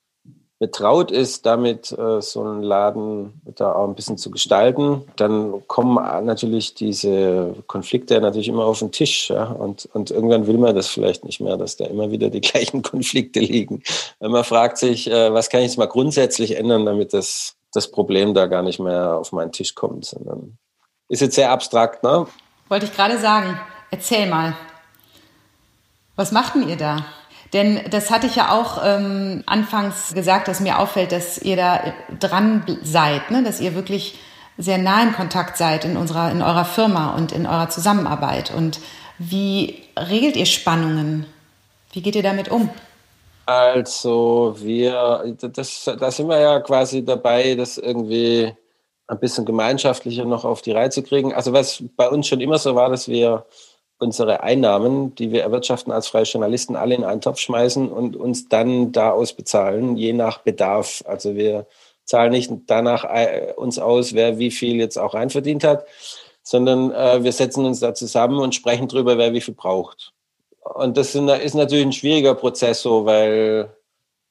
betraut 0.60 1.10
ist, 1.10 1.46
damit 1.46 1.92
äh, 1.94 2.22
so 2.22 2.42
einen 2.42 2.62
Laden 2.62 3.42
da 3.56 3.72
auch 3.72 3.88
ein 3.88 3.96
bisschen 3.96 4.18
zu 4.18 4.30
gestalten, 4.30 5.06
dann 5.16 5.66
kommen 5.68 5.96
natürlich 6.26 6.76
diese 6.76 7.56
Konflikte 7.68 8.20
natürlich 8.20 8.50
immer 8.50 8.66
auf 8.66 8.80
den 8.80 8.92
Tisch. 8.92 9.30
Ja? 9.30 9.46
Und, 9.46 9.88
und 9.94 10.12
irgendwann 10.12 10.48
will 10.48 10.58
man 10.58 10.76
das 10.76 10.88
vielleicht 10.88 11.24
nicht 11.24 11.40
mehr, 11.40 11.56
dass 11.56 11.78
da 11.78 11.86
immer 11.86 12.12
wieder 12.12 12.30
die 12.30 12.42
gleichen 12.42 12.82
Konflikte 12.82 13.40
liegen. 13.40 13.82
Wenn 14.20 14.32
man 14.32 14.44
fragt 14.44 14.78
sich, 14.78 15.10
äh, 15.10 15.34
was 15.34 15.50
kann 15.50 15.62
ich 15.62 15.68
jetzt 15.68 15.78
mal 15.78 15.88
grundsätzlich 15.88 16.58
ändern, 16.58 16.86
damit 16.86 17.14
das, 17.14 17.56
das 17.72 17.90
Problem 17.90 18.34
da 18.34 18.48
gar 18.48 18.62
nicht 18.62 18.80
mehr 18.80 19.16
auf 19.16 19.32
meinen 19.32 19.54
Tisch 19.54 19.76
kommt, 19.76 20.06
sondern 20.06 20.58
ist 21.08 21.22
jetzt 21.22 21.36
sehr 21.36 21.52
abstrakt, 21.52 22.04
ne? 22.04 22.28
Wollte 22.68 22.86
ich 22.86 22.94
gerade 22.94 23.18
sagen. 23.18 23.60
Erzähl 23.92 24.28
mal. 24.28 24.56
Was 26.16 26.32
machten 26.32 26.68
ihr 26.68 26.76
da? 26.76 27.06
Denn 27.54 27.80
das 27.90 28.12
hatte 28.12 28.28
ich 28.28 28.36
ja 28.36 28.52
auch 28.52 28.82
ähm, 28.84 29.44
anfangs 29.46 30.14
gesagt, 30.14 30.48
dass 30.48 30.60
mir 30.60 30.80
auffällt, 30.80 31.12
dass 31.12 31.40
ihr 31.40 31.56
da 31.56 31.94
dran 32.20 32.64
seid, 32.84 33.32
ne? 33.32 33.44
dass 33.44 33.60
ihr 33.60 33.74
wirklich 33.74 34.20
sehr 34.58 34.78
nah 34.78 35.02
in 35.02 35.14
Kontakt 35.14 35.58
seid 35.58 35.86
in 35.86 35.98
unserer, 35.98 36.32
in 36.32 36.42
eurer 36.42 36.66
Firma 36.66 37.16
und 37.16 37.32
in 37.32 37.48
eurer 37.48 37.70
Zusammenarbeit. 37.70 38.54
Und 38.56 38.80
wie 39.18 39.84
regelt 39.98 40.36
ihr 40.36 40.46
Spannungen? 40.46 41.26
Wie 41.92 42.02
geht 42.02 42.16
ihr 42.16 42.24
damit 42.24 42.50
um? 42.50 42.70
Also 43.46 44.56
wir, 44.60 45.36
das, 45.42 45.90
da 46.00 46.12
sind 46.12 46.28
wir 46.28 46.40
ja 46.40 46.60
quasi 46.60 47.04
dabei, 47.04 47.56
das 47.56 47.80
irgendwie 47.80 48.54
ein 49.08 49.20
bisschen 49.20 49.44
gemeinschaftlicher 49.44 50.26
noch 50.26 50.46
auf 50.46 50.62
die 50.62 50.72
Reihe 50.72 50.92
zu 50.92 51.02
kriegen. 51.02 51.34
Also 51.34 51.52
was 51.52 51.84
bei 51.98 52.08
uns 52.08 52.28
schon 52.28 52.42
immer 52.42 52.60
so 52.60 52.76
war, 52.76 52.92
dass 52.92 53.08
wir 53.08 53.46
unsere 54.00 54.44
Einnahmen, 54.44 55.14
die 55.16 55.32
wir 55.32 55.44
erwirtschaften 55.44 55.92
als 55.92 56.08
freie 56.08 56.24
Journalisten, 56.24 56.76
alle 56.76 56.96
in 56.96 57.04
einen 57.04 57.22
Topf 57.22 57.40
schmeißen 57.40 57.90
und 57.90 58.16
uns 58.16 58.48
dann 58.48 58.92
da 58.92 59.12
ausbezahlen, 59.12 59.98
je 59.98 60.14
nach 60.14 60.40
Bedarf. 60.40 61.04
Also 61.06 61.36
wir 61.36 61.68
zahlen 62.06 62.32
nicht 62.32 62.52
danach 62.68 63.04
äh, 63.04 63.54
uns 63.56 63.78
aus, 63.78 64.14
wer 64.14 64.40
wie 64.40 64.52
viel 64.52 64.78
jetzt 64.78 64.98
auch 64.98 65.14
reinverdient 65.14 65.64
hat, 65.64 65.86
sondern 66.44 66.92
äh, 66.92 67.24
wir 67.24 67.32
setzen 67.32 67.66
uns 67.66 67.82
da 67.82 67.94
zusammen 67.94 68.40
und 68.40 68.56
sprechen 68.56 68.88
drüber, 68.88 69.18
wer 69.18 69.34
wie 69.34 69.42
viel 69.42 69.54
braucht. 69.54 70.14
Und 70.62 70.98
das 70.98 71.16
ist 71.16 71.56
natürlich 71.56 71.86
ein 71.86 71.94
schwieriger 71.94 72.36
Prozess 72.36 72.82
so, 72.82 73.06
weil 73.06 73.70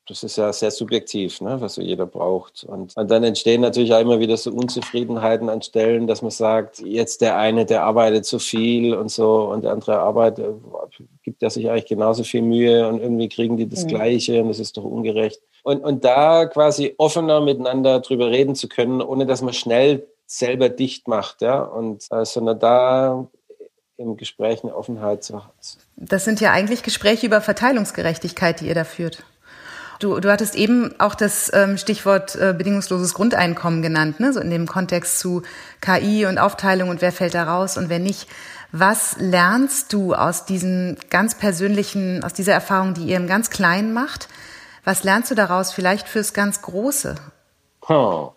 das 0.09 0.23
ist 0.23 0.37
ja 0.37 0.53
sehr 0.53 0.71
subjektiv, 0.71 1.40
ne, 1.40 1.61
was 1.61 1.75
so 1.75 1.83
jeder 1.83 2.07
braucht. 2.07 2.64
Und, 2.64 2.97
und 2.97 3.11
dann 3.11 3.25
entstehen 3.25 3.61
natürlich 3.61 3.92
auch 3.92 4.01
immer 4.01 4.18
wieder 4.18 4.37
so 4.37 4.51
Unzufriedenheiten 4.51 5.49
an 5.49 5.61
Stellen, 5.61 6.07
dass 6.07 6.23
man 6.23 6.31
sagt, 6.31 6.81
jetzt 6.81 7.21
der 7.21 7.37
eine, 7.37 7.66
der 7.66 7.85
arbeitet 7.85 8.25
zu 8.25 8.38
viel 8.38 8.94
und 8.94 9.11
so 9.11 9.51
und 9.51 9.64
der 9.64 9.73
andere 9.73 9.99
arbeitet, 9.99 10.55
gibt 11.23 11.42
ja 11.42 11.51
sich 11.51 11.68
eigentlich 11.68 11.87
genauso 11.87 12.25
viel 12.25 12.42
Mühe 12.42 12.88
und 12.88 13.01
irgendwie 13.01 13.29
kriegen 13.29 13.57
die 13.57 13.68
das 13.68 13.85
mhm. 13.85 13.88
Gleiche 13.88 14.42
und 14.42 14.49
das 14.49 14.59
ist 14.59 14.77
doch 14.77 14.85
ungerecht. 14.85 15.40
Und, 15.62 15.85
und 15.85 16.05
da 16.05 16.47
quasi 16.47 16.94
offener 16.97 17.40
miteinander 17.40 18.01
drüber 18.01 18.31
reden 18.31 18.55
zu 18.55 18.68
können, 18.68 19.03
ohne 19.03 19.27
dass 19.27 19.42
man 19.42 19.53
schnell 19.53 20.07
selber 20.27 20.71
dicht 20.71 21.09
macht, 21.09 21.42
ja, 21.42 21.61
und 21.61 22.07
äh, 22.11 22.25
sondern 22.25 22.59
da 22.59 23.29
im 23.99 24.16
Gespräch 24.16 24.62
eine 24.62 24.75
Offenheit 24.75 25.25
zu. 25.25 25.42
Das 25.97 26.25
sind 26.25 26.40
ja 26.40 26.53
eigentlich 26.53 26.83
Gespräche 26.83 27.27
über 27.27 27.40
Verteilungsgerechtigkeit, 27.40 28.61
die 28.61 28.68
ihr 28.68 28.75
da 28.75 28.85
führt. 28.85 29.25
Du, 29.98 30.20
du 30.20 30.30
hattest 30.30 30.54
eben 30.54 30.94
auch 30.98 31.16
das 31.16 31.50
ähm, 31.52 31.76
Stichwort 31.76 32.37
äh, 32.37 32.54
bedingungsloses 32.56 33.14
Grundeinkommen 33.14 33.82
genannt, 33.82 34.20
ne? 34.20 34.32
so 34.32 34.40
in 34.40 34.50
dem 34.50 34.66
Kontext 34.66 35.18
zu 35.18 35.42
KI 35.80 36.26
und 36.26 36.38
Aufteilung 36.38 36.88
und 36.88 37.02
wer 37.02 37.11
fällt 37.11 37.34
da 37.34 37.44
raus 37.44 37.76
und 37.76 37.88
wer 37.88 37.98
nicht. 37.98 38.28
Was 38.70 39.16
lernst 39.18 39.92
du 39.92 40.14
aus 40.14 40.44
diesen 40.44 40.98
ganz 41.11 41.37
persönlichen, 41.37 42.22
aus 42.22 42.32
dieser 42.32 42.52
Erfahrung, 42.52 42.94
die 42.94 43.06
ihr 43.06 43.16
im 43.16 43.26
ganz 43.26 43.50
Kleinen 43.50 43.92
macht? 43.92 44.28
Was 44.84 45.04
lernst 45.04 45.30
du 45.30 45.34
daraus 45.34 45.72
vielleicht 45.72 46.08
fürs 46.08 46.32
ganz 46.32 46.62
Große? 46.62 47.16
Oh. 47.88 48.32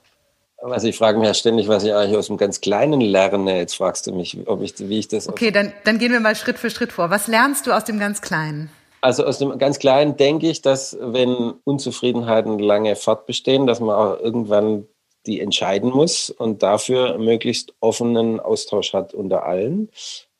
Also 0.63 0.87
ich 0.87 0.97
frage 0.97 1.17
mich 1.17 1.27
ja 1.27 1.33
ständig, 1.33 1.67
was 1.67 1.83
ich 1.83 1.93
eigentlich 1.93 2.17
aus 2.17 2.27
dem 2.27 2.37
ganz 2.37 2.61
Kleinen 2.61 3.01
lerne. 3.01 3.57
Jetzt 3.57 3.75
fragst 3.75 4.07
du 4.07 4.13
mich, 4.13 4.37
ob 4.45 4.61
ich, 4.61 4.75
wie 4.77 4.99
ich 4.99 5.07
das. 5.07 5.27
Okay, 5.27 5.51
dann, 5.51 5.73
dann 5.83 5.97
gehen 5.97 6.11
wir 6.11 6.19
mal 6.19 6.35
Schritt 6.35 6.59
für 6.59 6.69
Schritt 6.69 6.91
vor. 6.91 7.09
Was 7.09 7.27
lernst 7.27 7.67
du 7.67 7.71
aus 7.71 7.83
dem 7.83 7.99
ganz 7.99 8.21
Kleinen? 8.21 8.69
Also 9.01 9.25
aus 9.25 9.39
dem 9.39 9.57
ganz 9.57 9.79
Kleinen 9.79 10.15
denke 10.15 10.47
ich, 10.47 10.61
dass 10.61 10.95
wenn 11.01 11.55
Unzufriedenheiten 11.63 12.59
lange 12.59 12.95
fortbestehen, 12.95 13.65
dass 13.65 13.79
man 13.79 13.95
auch 13.95 14.19
irgendwann 14.19 14.87
die 15.25 15.39
entscheiden 15.39 15.89
muss 15.89 16.29
und 16.29 16.63
dafür 16.63 17.17
möglichst 17.17 17.73
offenen 17.79 18.39
Austausch 18.39 18.93
hat 18.93 19.13
unter 19.13 19.43
allen 19.45 19.89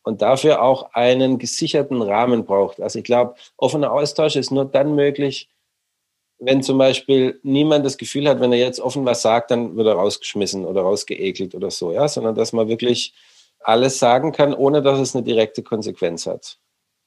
und 0.03 0.21
dafür 0.21 0.61
auch 0.61 0.93
einen 0.93 1.39
gesicherten 1.39 2.01
Rahmen 2.01 2.45
braucht. 2.45 2.81
Also 2.81 2.99
ich 2.99 3.05
glaube, 3.05 3.35
offener 3.57 3.91
Austausch 3.91 4.35
ist 4.35 4.51
nur 4.51 4.65
dann 4.65 4.95
möglich, 4.95 5.49
wenn 6.39 6.63
zum 6.63 6.79
Beispiel 6.79 7.39
niemand 7.43 7.85
das 7.85 7.97
Gefühl 7.97 8.27
hat, 8.27 8.39
wenn 8.39 8.51
er 8.51 8.57
jetzt 8.57 8.79
offen 8.79 9.05
was 9.05 9.21
sagt, 9.21 9.51
dann 9.51 9.75
wird 9.75 9.87
er 9.87 9.93
rausgeschmissen 9.93 10.65
oder 10.65 10.81
rausgeekelt 10.81 11.53
oder 11.53 11.69
so, 11.69 11.91
ja, 11.91 12.07
sondern 12.07 12.33
dass 12.33 12.51
man 12.51 12.67
wirklich 12.67 13.13
alles 13.59 13.99
sagen 13.99 14.31
kann, 14.31 14.55
ohne 14.55 14.81
dass 14.81 14.99
es 14.99 15.15
eine 15.15 15.23
direkte 15.23 15.61
Konsequenz 15.61 16.25
hat. 16.25 16.57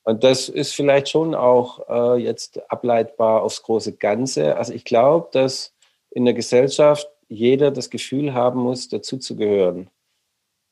Und 0.04 0.22
das 0.22 0.50
ist 0.50 0.74
vielleicht 0.74 1.08
schon 1.08 1.34
auch 1.34 1.88
äh, 1.88 2.22
jetzt 2.22 2.60
ableitbar 2.70 3.42
aufs 3.42 3.62
große 3.62 3.94
Ganze. 3.94 4.56
Also 4.56 4.72
ich 4.74 4.84
glaube, 4.84 5.28
dass 5.32 5.74
in 6.10 6.26
der 6.26 6.34
Gesellschaft 6.34 7.08
jeder 7.28 7.70
das 7.70 7.88
Gefühl 7.90 8.34
haben 8.34 8.60
muss, 8.60 8.88
dazuzugehören. 8.88 9.88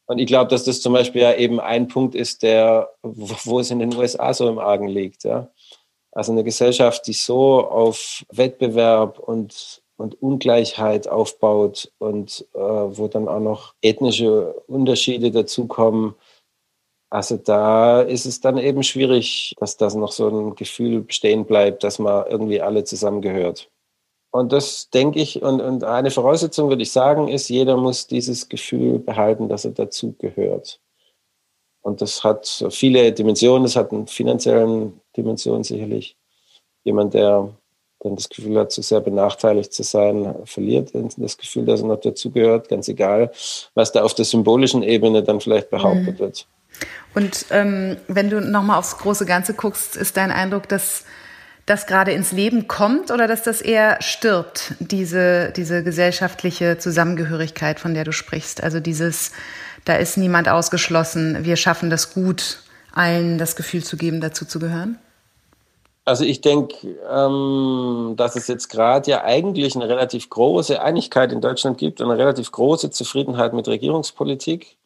Und 0.07 0.19
ich 0.19 0.27
glaube, 0.27 0.51
dass 0.51 0.65
das 0.65 0.83
zum 0.83 0.93
Beispiel 0.93 1.23
ja 1.23 1.35
eben 1.35 1.61
ein 1.61 1.89
Punkt 1.89 2.15
ist, 2.15 2.43
der, 2.43 2.91
wo 3.03 3.61
es 3.61 3.71
in 3.71 3.79
den 3.79 3.97
USA 3.97 4.35
so 4.35 4.49
im 4.49 4.59
Argen 4.59 4.89
liegt. 4.89 5.25
Ja? 5.25 5.49
Also 6.11 6.33
eine 6.33 6.45
Gesellschaft, 6.45 7.07
die 7.07 7.15
so 7.15 7.67
auf 7.67 8.27
Wettbewerb 8.31 9.19
und, 9.19 9.83
und 9.97 10.21
Ungleichheit 10.21 11.09
aufbaut 11.09 11.91
und 11.99 12.47
äh, 12.55 12.59
wo 12.59 13.09
dann 13.09 13.29
auch 13.29 13.41
noch 13.41 13.75
ethnische 13.81 14.53
Unterschiede 14.67 15.31
dazukommen, 15.31 16.15
also 17.13 17.37
da 17.37 18.01
ist 18.01 18.25
es 18.25 18.41
dann 18.41 18.57
eben 18.57 18.83
schwierig, 18.83 19.55
dass 19.61 19.77
das 19.77 19.95
noch 19.95 20.13
so 20.13 20.29
ein 20.29 20.55
Gefühl 20.55 21.03
bestehen 21.03 21.45
bleibt, 21.45 21.85
dass 21.85 21.99
man 21.99 22.27
irgendwie 22.27 22.63
alle 22.63 22.85
zusammengehört. 22.85 23.69
Und 24.31 24.51
das 24.51 24.89
denke 24.89 25.21
ich, 25.21 25.43
und, 25.43 25.61
und 25.61 25.85
eine 25.85 26.11
Voraussetzung 26.11 26.71
würde 26.71 26.85
ich 26.85 26.91
sagen, 26.91 27.29
ist, 27.29 27.51
jeder 27.51 27.77
muss 27.77 28.07
dieses 28.07 28.49
Gefühl 28.49 28.99
behalten, 28.99 29.51
dass 29.51 29.67
er 29.67 29.73
dazugehört. 29.73 30.81
Und 31.83 32.01
das 32.01 32.25
hat 32.25 32.65
viele 32.71 33.13
Dimensionen, 33.13 33.65
das 33.65 33.77
hat 33.77 33.93
eine 33.93 34.07
finanziellen 34.07 34.99
Dimension 35.15 35.65
sicherlich. 35.65 36.17
Jemand, 36.83 37.13
der 37.13 37.51
dann 38.01 38.17
das 38.17 38.31
Gefühl 38.31 38.59
hat, 38.59 38.73
zu 38.73 38.81
sehr 38.81 39.03
benachteiligt 39.03 39.75
zu 39.75 39.83
sein, 39.83 40.35
verliert 40.47 40.93
das 40.95 41.37
Gefühl, 41.37 41.67
dass 41.67 41.83
er 41.83 41.89
noch 41.89 42.01
dazugehört, 42.01 42.71
ganz 42.71 42.89
egal, 42.89 43.31
was 43.75 43.93
da 43.93 44.03
auf 44.03 44.15
der 44.15 44.25
symbolischen 44.25 44.83
Ebene 44.83 45.23
dann 45.23 45.43
vielleicht 45.43 45.69
behauptet 45.69 46.15
mhm. 46.15 46.19
wird. 46.19 46.47
Und 47.15 47.47
ähm, 47.51 47.97
wenn 48.09 48.31
du 48.31 48.41
nochmal 48.41 48.79
aufs 48.79 48.99
große 48.99 49.27
Ganze 49.27 49.55
guckst, 49.55 49.97
ist 49.97 50.17
dein 50.17 50.31
Eindruck, 50.31 50.69
dass 50.69 51.05
das 51.67 51.87
gerade 51.87 52.13
ins 52.13 52.33
Leben 52.33 52.67
kommt 52.67 53.11
oder 53.11 53.29
dass 53.29 53.43
das 53.43 53.61
eher 53.61 54.01
stirbt, 54.01 54.75
diese, 54.81 55.53
diese 55.53 55.85
gesellschaftliche 55.85 56.79
Zusammengehörigkeit, 56.79 57.79
von 57.79 57.95
der 57.95 58.05
du 58.05 58.13
sprichst? 58.13 58.63
Also 58.63 58.81
dieses, 58.81 59.33
da 59.85 59.95
ist 59.95 60.17
niemand 60.17 60.49
ausgeschlossen, 60.49 61.45
wir 61.45 61.57
schaffen 61.57 61.91
das 61.91 62.15
gut, 62.15 62.61
allen 62.93 63.39
das 63.39 63.57
Gefühl 63.57 63.85
zu 63.85 63.97
geben, 63.97 64.21
dazu 64.21 64.45
zu 64.45 64.59
gehören? 64.59 64.99
Also 66.05 66.25
ich 66.25 66.41
denke, 66.41 66.97
ähm, 67.09 68.15
dass 68.17 68.35
es 68.35 68.49
jetzt 68.49 68.69
gerade 68.69 69.09
ja 69.09 69.23
eigentlich 69.23 69.77
eine 69.77 69.89
relativ 69.89 70.29
große 70.31 70.83
Einigkeit 70.83 71.31
in 71.31 71.41
Deutschland 71.41 71.79
gibt 71.79 72.01
und 72.01 72.11
eine 72.11 72.19
relativ 72.19 72.51
große 72.51 72.91
Zufriedenheit 72.91 73.53
mit 73.53 73.69
Regierungspolitik 73.69 74.77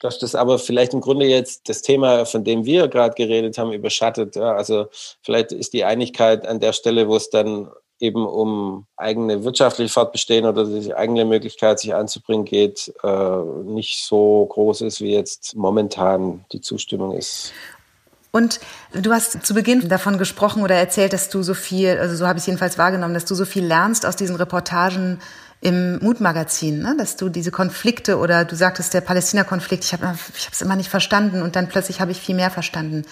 dass 0.00 0.18
das 0.18 0.34
aber 0.34 0.58
vielleicht 0.58 0.94
im 0.94 1.00
Grunde 1.00 1.26
jetzt 1.26 1.68
das 1.68 1.82
Thema, 1.82 2.24
von 2.24 2.44
dem 2.44 2.64
wir 2.64 2.88
gerade 2.88 3.14
geredet 3.14 3.58
haben, 3.58 3.72
überschattet. 3.72 4.36
Ja, 4.36 4.52
also 4.54 4.86
vielleicht 5.22 5.52
ist 5.52 5.72
die 5.72 5.84
Einigkeit 5.84 6.46
an 6.46 6.60
der 6.60 6.72
Stelle, 6.72 7.08
wo 7.08 7.16
es 7.16 7.30
dann 7.30 7.68
eben 8.00 8.26
um 8.26 8.86
eigene 8.96 9.42
wirtschaftliche 9.44 9.92
Fortbestehen 9.92 10.46
oder 10.46 10.64
die 10.64 10.94
eigene 10.94 11.24
Möglichkeit, 11.24 11.80
sich 11.80 11.94
anzubringen 11.94 12.44
geht, 12.44 12.92
äh, 13.02 13.38
nicht 13.64 14.04
so 14.04 14.46
groß 14.46 14.82
ist, 14.82 15.00
wie 15.00 15.12
jetzt 15.12 15.56
momentan 15.56 16.44
die 16.52 16.60
Zustimmung 16.60 17.16
ist. 17.16 17.52
Und 18.30 18.60
du 18.92 19.10
hast 19.12 19.44
zu 19.44 19.54
Beginn 19.54 19.88
davon 19.88 20.18
gesprochen 20.18 20.62
oder 20.62 20.74
erzählt, 20.74 21.12
dass 21.12 21.30
du 21.30 21.42
so 21.42 21.54
viel, 21.54 21.98
also 21.98 22.14
so 22.14 22.26
habe 22.26 22.38
ich 22.38 22.42
es 22.42 22.46
jedenfalls 22.46 22.78
wahrgenommen, 22.78 23.14
dass 23.14 23.24
du 23.24 23.34
so 23.34 23.46
viel 23.46 23.64
lernst 23.64 24.04
aus 24.04 24.16
diesen 24.16 24.36
Reportagen 24.36 25.20
im 25.60 25.98
Mutmagazin, 25.98 26.80
ne? 26.80 26.94
dass 26.96 27.16
du 27.16 27.28
diese 27.28 27.50
Konflikte 27.50 28.18
oder 28.18 28.44
du 28.44 28.54
sagtest 28.54 28.94
der 28.94 29.00
Palästina-Konflikt, 29.00 29.84
ich 29.84 29.92
habe 29.92 30.16
es 30.52 30.60
immer 30.60 30.76
nicht 30.76 30.88
verstanden 30.88 31.42
und 31.42 31.56
dann 31.56 31.68
plötzlich 31.68 32.00
habe 32.00 32.12
ich 32.12 32.20
viel 32.20 32.36
mehr 32.36 32.50
verstanden. 32.50 33.04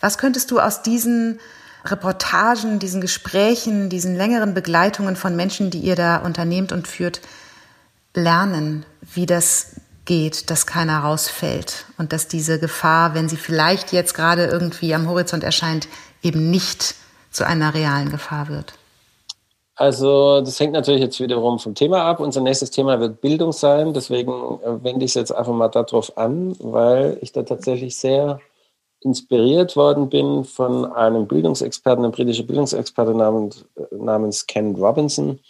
Was 0.00 0.16
könntest 0.16 0.50
du 0.50 0.60
aus 0.60 0.82
diesen 0.82 1.40
Reportagen, 1.84 2.78
diesen 2.78 3.00
Gesprächen, 3.00 3.90
diesen 3.90 4.16
längeren 4.16 4.54
Begleitungen 4.54 5.16
von 5.16 5.36
Menschen, 5.36 5.70
die 5.70 5.80
ihr 5.80 5.96
da 5.96 6.16
unternehmt 6.16 6.72
und 6.72 6.88
führt, 6.88 7.20
lernen, 8.14 8.84
wie 9.14 9.26
das 9.26 9.76
geht, 10.04 10.50
dass 10.50 10.66
keiner 10.66 11.00
rausfällt 11.00 11.84
und 11.98 12.12
dass 12.12 12.28
diese 12.28 12.58
Gefahr, 12.58 13.14
wenn 13.14 13.28
sie 13.28 13.36
vielleicht 13.36 13.92
jetzt 13.92 14.14
gerade 14.14 14.46
irgendwie 14.46 14.94
am 14.94 15.06
Horizont 15.06 15.44
erscheint, 15.44 15.86
eben 16.22 16.50
nicht 16.50 16.94
zu 17.30 17.46
einer 17.46 17.74
realen 17.74 18.10
Gefahr 18.10 18.48
wird? 18.48 18.74
Also 19.80 20.42
das 20.42 20.60
hängt 20.60 20.74
natürlich 20.74 21.00
jetzt 21.00 21.20
wiederum 21.20 21.58
vom 21.58 21.74
Thema 21.74 22.02
ab. 22.02 22.20
Unser 22.20 22.42
nächstes 22.42 22.70
Thema 22.70 23.00
wird 23.00 23.22
Bildung 23.22 23.50
sein. 23.50 23.94
Deswegen 23.94 24.30
äh, 24.62 24.84
wende 24.84 25.06
ich 25.06 25.12
es 25.12 25.14
jetzt 25.14 25.32
einfach 25.32 25.54
mal 25.54 25.68
darauf 25.68 26.18
an, 26.18 26.54
weil 26.58 27.16
ich 27.22 27.32
da 27.32 27.44
tatsächlich 27.44 27.96
sehr 27.96 28.40
inspiriert 29.00 29.76
worden 29.76 30.10
bin 30.10 30.44
von 30.44 30.84
einem 30.84 31.26
Bildungsexperten, 31.26 32.04
einem 32.04 32.12
britischen 32.12 32.46
Bildungsexperten 32.46 33.16
namens, 33.16 33.64
namens 33.90 34.46
Ken 34.46 34.74
Robinson, 34.74 35.40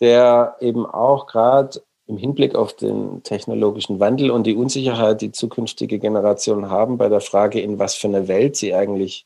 der 0.00 0.56
eben 0.58 0.84
auch 0.84 1.28
gerade 1.28 1.82
im 2.08 2.16
Hinblick 2.16 2.56
auf 2.56 2.74
den 2.74 3.22
technologischen 3.22 4.00
Wandel 4.00 4.32
und 4.32 4.44
die 4.44 4.56
Unsicherheit, 4.56 5.20
die 5.20 5.30
zukünftige 5.30 6.00
Generationen 6.00 6.68
haben 6.68 6.98
bei 6.98 7.08
der 7.08 7.20
Frage, 7.20 7.60
in 7.60 7.78
was 7.78 7.94
für 7.94 8.08
eine 8.08 8.26
Welt 8.26 8.56
sie 8.56 8.74
eigentlich 8.74 9.24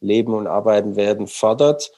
leben 0.00 0.32
und 0.32 0.46
arbeiten 0.46 0.96
werden, 0.96 1.26
fordert, 1.26 1.92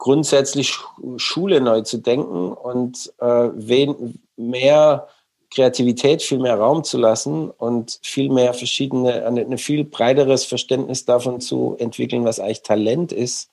grundsätzlich 0.00 0.76
Schule 1.18 1.60
neu 1.60 1.82
zu 1.82 1.98
denken 1.98 2.52
und 2.52 3.12
äh, 3.20 3.50
wen, 3.54 4.18
mehr 4.36 5.06
Kreativität, 5.52 6.22
viel 6.22 6.38
mehr 6.38 6.58
Raum 6.58 6.84
zu 6.84 6.96
lassen 6.96 7.50
und 7.50 7.98
viel 8.02 8.30
mehr 8.30 8.54
verschiedene, 8.54 9.26
ein 9.26 9.58
viel 9.58 9.84
breiteres 9.84 10.44
Verständnis 10.44 11.04
davon 11.04 11.40
zu 11.40 11.76
entwickeln, 11.78 12.24
was 12.24 12.40
eigentlich 12.40 12.62
Talent 12.62 13.12
ist. 13.12 13.50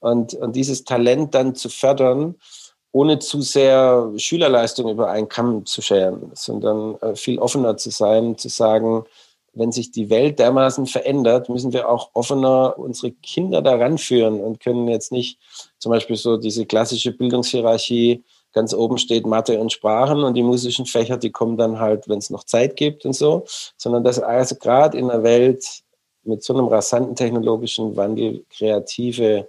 Und, 0.00 0.34
und 0.34 0.56
dieses 0.56 0.84
Talent 0.84 1.34
dann 1.34 1.54
zu 1.54 1.68
fördern, 1.68 2.36
ohne 2.92 3.18
zu 3.18 3.42
sehr 3.42 4.12
Schülerleistung 4.16 4.90
über 4.90 5.10
einen 5.10 5.28
Kamm 5.28 5.66
zu 5.66 5.82
scheren, 5.82 6.30
sondern 6.34 6.96
äh, 7.00 7.14
viel 7.16 7.38
offener 7.38 7.76
zu 7.76 7.90
sein, 7.90 8.38
zu 8.38 8.48
sagen, 8.48 9.04
wenn 9.54 9.72
sich 9.72 9.90
die 9.90 10.08
Welt 10.10 10.38
dermaßen 10.38 10.86
verändert, 10.86 11.48
müssen 11.48 11.72
wir 11.72 11.88
auch 11.88 12.10
offener 12.14 12.78
unsere 12.78 13.12
Kinder 13.12 13.60
daran 13.60 13.98
führen 13.98 14.40
und 14.40 14.60
können 14.60 14.88
jetzt 14.88 15.12
nicht 15.12 15.38
zum 15.78 15.90
Beispiel 15.90 16.16
so 16.16 16.36
diese 16.36 16.66
klassische 16.66 17.12
Bildungshierarchie, 17.12 18.24
ganz 18.52 18.74
oben 18.74 18.98
steht 18.98 19.26
Mathe 19.26 19.58
und 19.58 19.72
Sprachen 19.72 20.24
und 20.24 20.34
die 20.34 20.42
musischen 20.42 20.86
Fächer, 20.86 21.16
die 21.16 21.30
kommen 21.30 21.56
dann 21.56 21.78
halt, 21.80 22.08
wenn 22.08 22.18
es 22.18 22.30
noch 22.30 22.44
Zeit 22.44 22.76
gibt 22.76 23.04
und 23.04 23.14
so, 23.14 23.44
sondern 23.76 24.04
dass 24.04 24.18
also 24.18 24.56
gerade 24.56 24.96
in 24.96 25.10
einer 25.10 25.22
Welt 25.22 25.64
mit 26.24 26.42
so 26.42 26.54
einem 26.54 26.66
rasanten 26.66 27.16
technologischen 27.16 27.96
Wandel 27.96 28.44
kreative 28.50 29.48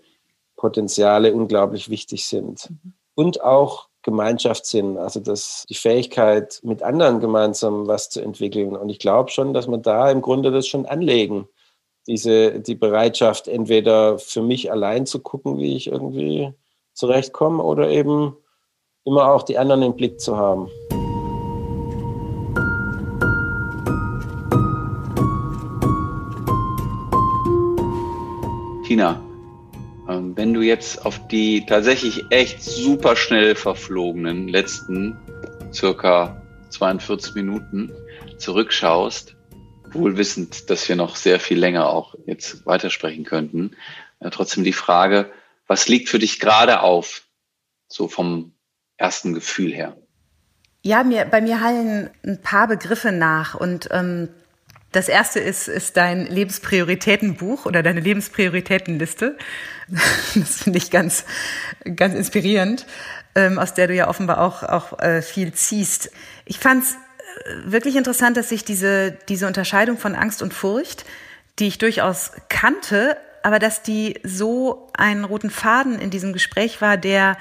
Potenziale 0.56 1.34
unglaublich 1.34 1.90
wichtig 1.90 2.26
sind. 2.26 2.70
Mhm. 2.70 2.94
Und 3.16 3.44
auch 3.44 3.90
Gemeinschaftssinn, 4.04 4.98
also 4.98 5.20
das, 5.20 5.66
die 5.70 5.76
Fähigkeit, 5.76 6.60
mit 6.64 6.84
anderen 6.84 7.20
gemeinsam 7.20 7.88
was 7.88 8.10
zu 8.10 8.22
entwickeln. 8.22 8.76
Und 8.76 8.90
ich 8.90 9.00
glaube 9.00 9.32
schon, 9.32 9.54
dass 9.54 9.68
man 9.68 9.82
da 9.82 10.12
im 10.12 10.22
Grunde 10.22 10.52
das 10.52 10.68
schon 10.68 10.86
anlegen. 10.86 11.48
Diese, 12.06 12.60
die 12.60 12.76
Bereitschaft, 12.76 13.48
entweder 13.48 14.20
für 14.20 14.42
mich 14.42 14.72
allein 14.72 15.06
zu 15.06 15.20
gucken, 15.20 15.58
wie 15.58 15.76
ich 15.76 15.88
irgendwie 15.88 16.54
zurechtkomme, 16.94 17.64
oder 17.64 17.90
eben 17.90 18.36
immer 19.06 19.32
auch 19.32 19.44
die 19.44 19.58
anderen 19.58 19.84
im 19.84 19.96
Blick 19.96 20.20
zu 20.20 20.38
haben. 20.38 20.70
Tina, 28.86 29.20
wenn 30.36 30.54
du 30.54 30.62
jetzt 30.62 31.06
auf 31.06 31.28
die 31.28 31.66
tatsächlich 31.66 32.26
echt 32.30 32.62
super 32.62 33.16
schnell 33.16 33.56
verflogenen 33.56 34.48
letzten 34.48 35.18
circa 35.74 36.42
42 36.70 37.36
Minuten 37.36 37.92
zurückschaust, 38.38 39.36
wohl 39.92 40.18
wissend, 40.18 40.70
dass 40.70 40.88
wir 40.90 40.96
noch 40.96 41.16
sehr 41.16 41.40
viel 41.40 41.60
länger 41.60 41.88
auch 41.88 42.16
jetzt 42.26 42.66
weitersprechen 42.66 43.24
könnten, 43.24 43.76
äh, 44.20 44.30
trotzdem 44.30 44.64
die 44.64 44.74
Frage, 44.74 45.32
was 45.68 45.88
liegt 45.88 46.10
für 46.10 46.20
dich 46.20 46.40
gerade 46.40 46.82
auf, 46.82 47.24
so 47.88 48.08
vom 48.08 48.54
ersten 48.98 49.34
Gefühl 49.34 49.74
her? 49.74 49.98
Ja, 50.82 51.04
mir, 51.04 51.26
bei 51.26 51.42
mir 51.42 51.62
hallen 51.62 52.10
ein 52.26 52.42
paar 52.42 52.68
Begriffe 52.68 53.12
nach 53.12 53.56
und 53.56 53.88
ähm, 53.92 54.30
das 54.94 55.10
erste 55.10 55.40
ist, 55.40 55.68
ist 55.68 55.98
dein 55.98 56.26
Lebensprioritätenbuch 56.26 57.66
oder 57.66 57.84
deine 57.84 58.00
Lebensprioritätenliste. 58.00 59.38
Das 60.36 60.64
finde 60.64 60.78
ich 60.78 60.90
ganz, 60.90 61.26
ganz 61.96 62.16
inspirierend, 62.16 62.88
ähm, 63.36 63.60
aus 63.60 63.74
der 63.74 63.88
du 63.88 63.94
ja 63.94 64.08
offenbar 64.08 64.40
auch, 64.40 64.64
auch 64.64 64.98
äh, 65.00 65.22
viel 65.22 65.54
ziehst. 65.54 66.10
Ich 66.46 66.58
fand 66.58 66.84
es 66.84 66.94
äh, 66.94 67.72
wirklich 67.72 67.98
interessant, 67.98 68.38
dass 68.38 68.50
sich 68.50 68.64
diese, 68.64 69.18
diese 69.28 69.46
Unterscheidung 69.46 69.98
von 69.98 70.16
Angst 70.16 70.42
und 70.42 70.54
Furcht, 70.54 71.06
die 71.60 71.68
ich 71.68 71.80
durchaus 71.80 72.32
kannte, 72.48 73.18
aber 73.44 73.60
dass 73.60 73.84
die 73.84 74.20
so 74.24 74.90
einen 74.98 75.26
roten 75.26 75.50
Faden 75.50 76.00
in 76.00 76.10
diesem 76.10 76.32
Gespräch 76.32 76.82
war, 76.82 76.96
der 76.96 77.38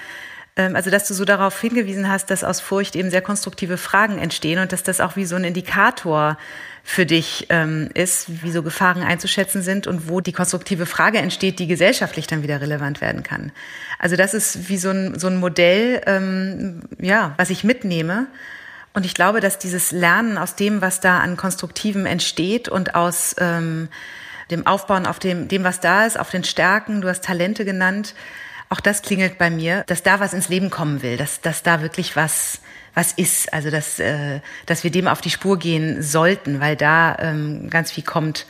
also 0.56 0.90
dass 0.90 1.08
du 1.08 1.14
so 1.14 1.24
darauf 1.24 1.58
hingewiesen 1.60 2.08
hast, 2.08 2.30
dass 2.30 2.44
aus 2.44 2.60
Furcht 2.60 2.94
eben 2.94 3.10
sehr 3.10 3.22
konstruktive 3.22 3.78
Fragen 3.78 4.18
entstehen 4.18 4.58
und 4.58 4.72
dass 4.72 4.82
das 4.82 5.00
auch 5.00 5.16
wie 5.16 5.24
so 5.24 5.36
ein 5.36 5.44
Indikator 5.44 6.36
für 6.84 7.06
dich 7.06 7.46
ähm, 7.48 7.88
ist, 7.94 8.42
wie 8.42 8.50
so 8.50 8.62
Gefahren 8.62 9.02
einzuschätzen 9.02 9.62
sind 9.62 9.86
und 9.86 10.08
wo 10.08 10.20
die 10.20 10.32
konstruktive 10.32 10.84
Frage 10.84 11.18
entsteht, 11.18 11.58
die 11.58 11.66
gesellschaftlich 11.66 12.26
dann 12.26 12.42
wieder 12.42 12.60
relevant 12.60 13.00
werden 13.00 13.22
kann. 13.22 13.52
Also 13.98 14.16
das 14.16 14.34
ist 14.34 14.68
wie 14.68 14.76
so 14.76 14.90
ein, 14.90 15.18
so 15.18 15.28
ein 15.28 15.36
Modell, 15.36 16.02
ähm, 16.06 16.82
ja, 16.98 17.34
was 17.38 17.50
ich 17.50 17.64
mitnehme. 17.64 18.26
Und 18.94 19.06
ich 19.06 19.14
glaube, 19.14 19.40
dass 19.40 19.58
dieses 19.58 19.90
Lernen 19.90 20.36
aus 20.36 20.54
dem, 20.54 20.82
was 20.82 21.00
da 21.00 21.20
an 21.20 21.36
Konstruktivem 21.36 22.04
entsteht 22.04 22.68
und 22.68 22.94
aus 22.94 23.36
ähm, 23.38 23.88
dem 24.50 24.66
Aufbauen 24.66 25.06
auf 25.06 25.18
dem, 25.18 25.48
dem, 25.48 25.64
was 25.64 25.80
da 25.80 26.04
ist, 26.04 26.18
auf 26.18 26.30
den 26.30 26.44
Stärken, 26.44 27.00
du 27.00 27.08
hast 27.08 27.24
Talente 27.24 27.64
genannt, 27.64 28.14
auch 28.72 28.80
das 28.80 29.02
klingelt 29.02 29.36
bei 29.36 29.50
mir, 29.50 29.84
dass 29.86 30.02
da 30.02 30.18
was 30.18 30.32
ins 30.32 30.48
Leben 30.48 30.70
kommen 30.70 31.02
will, 31.02 31.18
dass, 31.18 31.42
dass 31.42 31.62
da 31.62 31.82
wirklich 31.82 32.16
was, 32.16 32.62
was 32.94 33.12
ist. 33.12 33.52
Also 33.52 33.70
dass, 33.70 33.98
äh, 33.98 34.40
dass 34.64 34.82
wir 34.82 34.90
dem 34.90 35.08
auf 35.08 35.20
die 35.20 35.28
Spur 35.28 35.58
gehen 35.58 36.02
sollten, 36.02 36.58
weil 36.58 36.74
da 36.74 37.14
ähm, 37.18 37.68
ganz 37.68 37.92
viel 37.92 38.02
kommt, 38.02 38.46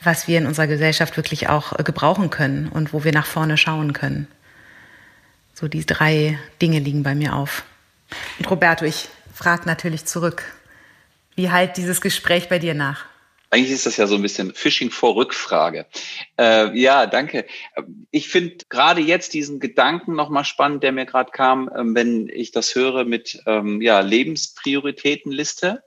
was 0.00 0.28
wir 0.28 0.38
in 0.38 0.46
unserer 0.46 0.68
Gesellschaft 0.68 1.16
wirklich 1.16 1.48
auch 1.48 1.76
äh, 1.76 1.82
gebrauchen 1.82 2.30
können 2.30 2.68
und 2.68 2.92
wo 2.92 3.02
wir 3.02 3.12
nach 3.12 3.26
vorne 3.26 3.56
schauen 3.56 3.92
können. 3.92 4.28
So 5.52 5.66
die 5.66 5.84
drei 5.84 6.38
Dinge 6.62 6.78
liegen 6.78 7.02
bei 7.02 7.16
mir 7.16 7.34
auf. 7.34 7.64
Und 8.38 8.48
Roberto, 8.48 8.84
ich 8.84 9.08
frage 9.34 9.66
natürlich 9.66 10.04
zurück. 10.06 10.44
Wie 11.34 11.50
halt 11.50 11.76
dieses 11.76 12.00
Gespräch 12.00 12.48
bei 12.48 12.60
dir 12.60 12.74
nach? 12.74 13.09
Eigentlich 13.52 13.72
ist 13.72 13.86
das 13.86 13.96
ja 13.96 14.06
so 14.06 14.14
ein 14.14 14.22
bisschen 14.22 14.54
Phishing 14.54 14.90
vor 14.90 15.16
Rückfrage. 15.16 15.86
Äh, 16.38 16.78
ja, 16.78 17.06
danke. 17.06 17.46
Ich 18.12 18.28
finde 18.28 18.64
gerade 18.68 19.00
jetzt 19.00 19.34
diesen 19.34 19.58
Gedanken 19.58 20.14
nochmal 20.14 20.44
spannend, 20.44 20.84
der 20.84 20.92
mir 20.92 21.04
gerade 21.04 21.32
kam, 21.32 21.68
äh, 21.68 21.82
wenn 21.94 22.28
ich 22.28 22.52
das 22.52 22.76
höre 22.76 23.04
mit 23.04 23.42
ähm, 23.46 23.82
ja, 23.82 24.00
Lebensprioritätenliste 24.00 25.82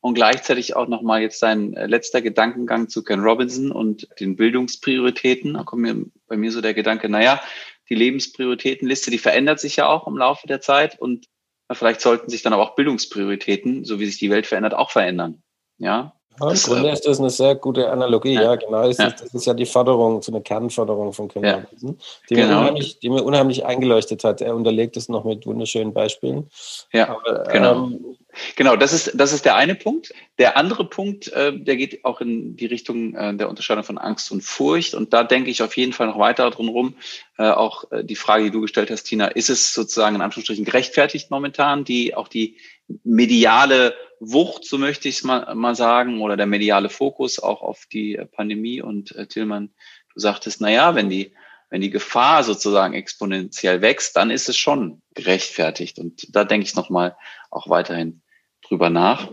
und 0.00 0.14
gleichzeitig 0.14 0.74
auch 0.74 0.88
nochmal 0.88 1.22
jetzt 1.22 1.38
sein 1.38 1.74
äh, 1.74 1.86
letzter 1.86 2.22
Gedankengang 2.22 2.88
zu 2.88 3.04
Ken 3.04 3.20
Robinson 3.20 3.70
und 3.70 4.08
den 4.18 4.34
Bildungsprioritäten. 4.34 5.54
Da 5.54 5.62
kommt 5.62 5.82
mir 5.82 6.06
bei 6.26 6.36
mir 6.36 6.50
so 6.50 6.60
der 6.60 6.74
Gedanke, 6.74 7.08
naja, 7.08 7.40
die 7.88 7.94
Lebensprioritätenliste, 7.94 9.12
die 9.12 9.18
verändert 9.18 9.60
sich 9.60 9.76
ja 9.76 9.86
auch 9.86 10.08
im 10.08 10.16
Laufe 10.16 10.48
der 10.48 10.60
Zeit 10.60 10.98
und 10.98 11.26
vielleicht 11.70 12.00
sollten 12.00 12.30
sich 12.30 12.42
dann 12.42 12.52
aber 12.52 12.64
auch 12.64 12.74
Bildungsprioritäten, 12.74 13.84
so 13.84 14.00
wie 14.00 14.06
sich 14.06 14.18
die 14.18 14.30
Welt 14.30 14.48
verändert, 14.48 14.74
auch 14.74 14.90
verändern. 14.90 15.44
Ja, 15.78 16.15
ja, 16.40 16.50
Im 16.50 16.56
Grunde 16.56 16.90
ist 16.90 17.06
das 17.06 17.18
eine 17.18 17.30
sehr 17.30 17.54
gute 17.54 17.90
Analogie, 17.90 18.34
ja, 18.34 18.42
ja 18.42 18.54
genau. 18.56 18.86
Das, 18.86 18.98
ja. 18.98 19.06
Ist, 19.08 19.22
das 19.22 19.34
ist 19.34 19.46
ja 19.46 19.54
die 19.54 19.66
Förderung, 19.66 20.22
so 20.22 20.32
eine 20.32 20.40
Kernförderung 20.40 21.12
von 21.12 21.28
Kindern, 21.28 21.66
ja. 21.80 21.90
die, 22.28 22.34
genau. 22.34 22.48
mir 22.48 22.58
unheimlich, 22.58 22.98
die 22.98 23.10
mir 23.10 23.22
unheimlich 23.22 23.64
eingeleuchtet 23.64 24.24
hat. 24.24 24.40
Er 24.40 24.54
unterlegt 24.54 24.96
es 24.96 25.08
noch 25.08 25.24
mit 25.24 25.46
wunderschönen 25.46 25.92
Beispielen. 25.92 26.48
Ja, 26.92 27.08
Aber, 27.08 27.44
genau. 27.44 27.86
Ähm, 27.86 28.16
genau, 28.56 28.76
das 28.76 28.92
ist, 28.92 29.12
das 29.14 29.32
ist 29.32 29.44
der 29.44 29.56
eine 29.56 29.74
Punkt. 29.74 30.12
Der 30.38 30.56
andere 30.56 30.88
Punkt, 30.88 31.28
äh, 31.28 31.58
der 31.58 31.76
geht 31.76 32.04
auch 32.04 32.20
in 32.20 32.56
die 32.56 32.66
Richtung 32.66 33.14
äh, 33.14 33.34
der 33.36 33.48
Unterscheidung 33.48 33.84
von 33.84 33.98
Angst 33.98 34.30
und 34.30 34.42
Furcht. 34.42 34.94
Und 34.94 35.12
da 35.12 35.24
denke 35.24 35.50
ich 35.50 35.62
auf 35.62 35.76
jeden 35.76 35.92
Fall 35.92 36.06
noch 36.06 36.18
weiter 36.18 36.50
drum 36.50 36.68
rum. 36.68 36.96
Äh, 37.38 37.48
auch 37.48 37.90
äh, 37.90 38.04
die 38.04 38.16
Frage, 38.16 38.44
die 38.44 38.50
du 38.50 38.60
gestellt 38.60 38.90
hast, 38.90 39.04
Tina, 39.04 39.26
ist 39.26 39.50
es 39.50 39.74
sozusagen 39.74 40.16
in 40.16 40.22
Anführungsstrichen 40.22 40.64
gerechtfertigt 40.64 41.30
momentan, 41.30 41.84
die 41.84 42.14
auch 42.14 42.28
die 42.28 42.56
mediale 43.04 43.94
Wucht, 44.20 44.64
so 44.64 44.78
möchte 44.78 45.08
ich 45.08 45.16
es 45.16 45.24
mal, 45.24 45.54
mal 45.54 45.74
sagen, 45.74 46.20
oder 46.20 46.36
der 46.36 46.46
mediale 46.46 46.88
Fokus 46.88 47.38
auch 47.38 47.62
auf 47.62 47.86
die 47.92 48.20
Pandemie. 48.32 48.80
Und 48.80 49.14
äh, 49.14 49.26
Tillmann, 49.26 49.70
du 50.14 50.20
sagtest, 50.20 50.60
na 50.60 50.70
ja, 50.70 50.94
wenn 50.94 51.10
die, 51.10 51.34
wenn 51.70 51.80
die 51.80 51.90
Gefahr 51.90 52.44
sozusagen 52.44 52.94
exponentiell 52.94 53.82
wächst, 53.82 54.16
dann 54.16 54.30
ist 54.30 54.48
es 54.48 54.56
schon 54.56 55.02
gerechtfertigt. 55.14 55.98
Und 55.98 56.34
da 56.34 56.44
denke 56.44 56.66
ich 56.66 56.74
nochmal 56.74 57.16
auch 57.50 57.68
weiterhin 57.68 58.22
drüber 58.68 58.90
nach. 58.90 59.28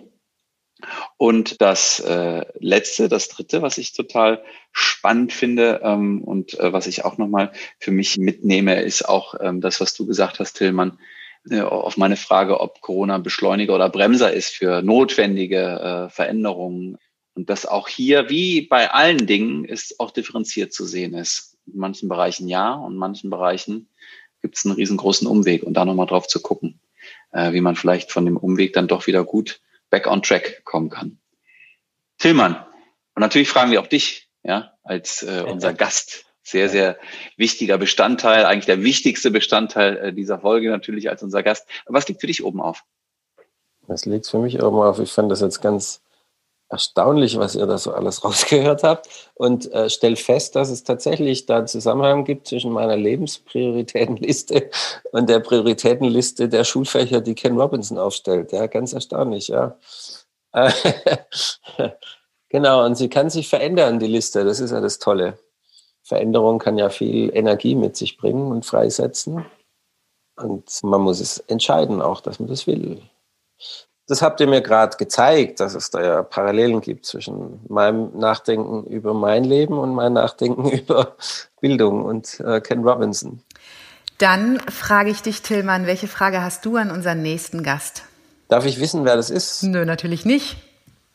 Und 1.17 1.61
das 1.61 1.99
äh, 2.01 2.45
letzte, 2.59 3.07
das 3.07 3.29
dritte, 3.29 3.61
was 3.61 3.77
ich 3.77 3.93
total 3.93 4.43
spannend 4.71 5.31
finde 5.31 5.81
ähm, 5.83 6.21
und 6.21 6.59
äh, 6.59 6.73
was 6.73 6.87
ich 6.87 7.05
auch 7.05 7.17
nochmal 7.17 7.51
für 7.79 7.91
mich 7.91 8.17
mitnehme, 8.17 8.81
ist 8.81 9.07
auch 9.07 9.35
ähm, 9.39 9.61
das, 9.61 9.79
was 9.79 9.93
du 9.93 10.05
gesagt 10.05 10.39
hast, 10.39 10.53
Tillmann, 10.53 10.99
äh, 11.49 11.61
auf 11.61 11.97
meine 11.97 12.15
Frage, 12.15 12.59
ob 12.59 12.81
Corona 12.81 13.17
Beschleuniger 13.17 13.75
oder 13.75 13.89
Bremser 13.89 14.33
ist 14.33 14.49
für 14.49 14.81
notwendige 14.81 16.07
äh, 16.07 16.09
Veränderungen. 16.09 16.97
Und 17.35 17.49
dass 17.49 17.65
auch 17.65 17.87
hier, 17.87 18.29
wie 18.29 18.61
bei 18.61 18.91
allen 18.91 19.25
Dingen, 19.25 19.65
es 19.65 19.99
auch 19.99 20.11
differenziert 20.11 20.71
zu 20.73 20.85
sehen 20.85 21.13
ist. 21.13 21.57
In 21.65 21.79
manchen 21.79 22.09
Bereichen 22.09 22.47
ja 22.47 22.73
und 22.73 22.93
in 22.93 22.99
manchen 22.99 23.29
Bereichen 23.29 23.89
gibt 24.41 24.57
es 24.57 24.65
einen 24.65 24.75
riesengroßen 24.75 25.27
Umweg 25.27 25.63
und 25.63 25.73
da 25.73 25.85
nochmal 25.85 26.05
drauf 26.05 26.27
zu 26.27 26.41
gucken, 26.41 26.79
wie 27.33 27.61
man 27.61 27.75
vielleicht 27.75 28.11
von 28.11 28.25
dem 28.25 28.37
Umweg 28.37 28.73
dann 28.73 28.87
doch 28.87 29.07
wieder 29.07 29.23
gut 29.23 29.61
back 29.89 30.07
on 30.07 30.21
track 30.21 30.63
kommen 30.65 30.89
kann. 30.89 31.19
Tillmann, 32.17 32.55
und 33.15 33.21
natürlich 33.21 33.49
fragen 33.49 33.71
wir 33.71 33.81
auch 33.81 33.87
dich, 33.87 34.29
ja, 34.43 34.73
als 34.83 35.23
äh, 35.23 35.43
unser 35.47 35.73
Gast. 35.73 36.25
Sehr, 36.45 36.67
sehr 36.67 36.97
wichtiger 37.37 37.77
Bestandteil, 37.77 38.45
eigentlich 38.45 38.65
der 38.65 38.83
wichtigste 38.83 39.31
Bestandteil 39.31 39.97
äh, 39.97 40.13
dieser 40.13 40.39
Folge 40.39 40.69
natürlich 40.69 41.09
als 41.09 41.23
unser 41.23 41.41
Gast. 41.41 41.67
Was 41.85 42.07
liegt 42.09 42.19
für 42.19 42.27
dich 42.27 42.43
oben 42.43 42.59
auf? 42.59 42.83
Was 43.87 44.05
liegt 44.05 44.27
für 44.27 44.39
mich 44.39 44.61
oben 44.61 44.77
auf? 44.77 44.99
Ich 44.99 45.11
fand 45.11 45.31
das 45.31 45.39
jetzt 45.39 45.61
ganz 45.61 46.02
erstaunlich, 46.73 47.37
was 47.37 47.55
ihr 47.55 47.65
da 47.65 47.77
so 47.77 47.93
alles 47.93 48.23
rausgehört 48.25 48.83
habt 48.83 49.07
und 49.35 49.71
äh, 49.71 49.89
stell 49.89 50.15
fest, 50.15 50.55
dass 50.55 50.69
es 50.69 50.83
tatsächlich 50.83 51.45
da 51.45 51.59
einen 51.59 51.67
Zusammenhang 51.67 52.25
gibt 52.25 52.47
zwischen 52.47 52.71
meiner 52.71 52.97
Lebensprioritätenliste 52.97 54.69
und 55.11 55.29
der 55.29 55.39
Prioritätenliste 55.39 56.49
der 56.49 56.63
Schulfächer, 56.65 57.21
die 57.21 57.35
Ken 57.35 57.59
Robinson 57.59 57.97
aufstellt. 57.97 58.51
Ja, 58.51 58.67
ganz 58.67 58.93
erstaunlich, 58.93 59.47
ja. 59.47 59.77
genau, 62.49 62.85
und 62.85 62.95
sie 62.95 63.09
kann 63.09 63.29
sich 63.29 63.47
verändern, 63.47 63.99
die 63.99 64.07
Liste. 64.07 64.43
Das 64.43 64.59
ist 64.59 64.71
ja 64.71 64.81
das 64.81 64.99
Tolle. 64.99 65.39
Veränderung 66.03 66.59
kann 66.59 66.77
ja 66.77 66.89
viel 66.89 67.35
Energie 67.35 67.75
mit 67.75 67.95
sich 67.95 68.17
bringen 68.17 68.51
und 68.51 68.65
freisetzen. 68.65 69.45
Und 70.35 70.83
man 70.83 71.01
muss 71.01 71.19
es 71.19 71.39
entscheiden 71.39 72.01
auch, 72.01 72.21
dass 72.21 72.39
man 72.39 72.49
das 72.49 72.67
will. 72.67 73.01
Das 74.07 74.21
habt 74.21 74.41
ihr 74.41 74.47
mir 74.47 74.61
gerade 74.61 74.97
gezeigt, 74.97 75.61
dass 75.61 75.75
es 75.75 75.89
da 75.89 76.03
ja 76.03 76.23
Parallelen 76.23 76.81
gibt 76.81 77.05
zwischen 77.05 77.61
meinem 77.69 78.17
Nachdenken 78.17 78.83
über 78.85 79.13
mein 79.13 79.45
Leben 79.45 79.77
und 79.77 79.93
meinem 79.93 80.13
Nachdenken 80.13 80.69
über 80.69 81.15
Bildung 81.61 82.03
und 82.03 82.39
äh, 82.41 82.59
Ken 82.59 82.83
Robinson. 82.83 83.41
Dann 84.17 84.59
frage 84.59 85.09
ich 85.09 85.21
dich, 85.21 85.41
Tillmann, 85.41 85.87
welche 85.87 86.07
Frage 86.07 86.41
hast 86.43 86.65
du 86.65 86.77
an 86.77 86.91
unseren 86.91 87.21
nächsten 87.21 87.63
Gast? 87.63 88.03
Darf 88.49 88.65
ich 88.65 88.79
wissen, 88.79 89.05
wer 89.05 89.15
das 89.15 89.29
ist? 89.29 89.63
Nö, 89.63 89.85
natürlich 89.85 90.25
nicht. 90.25 90.57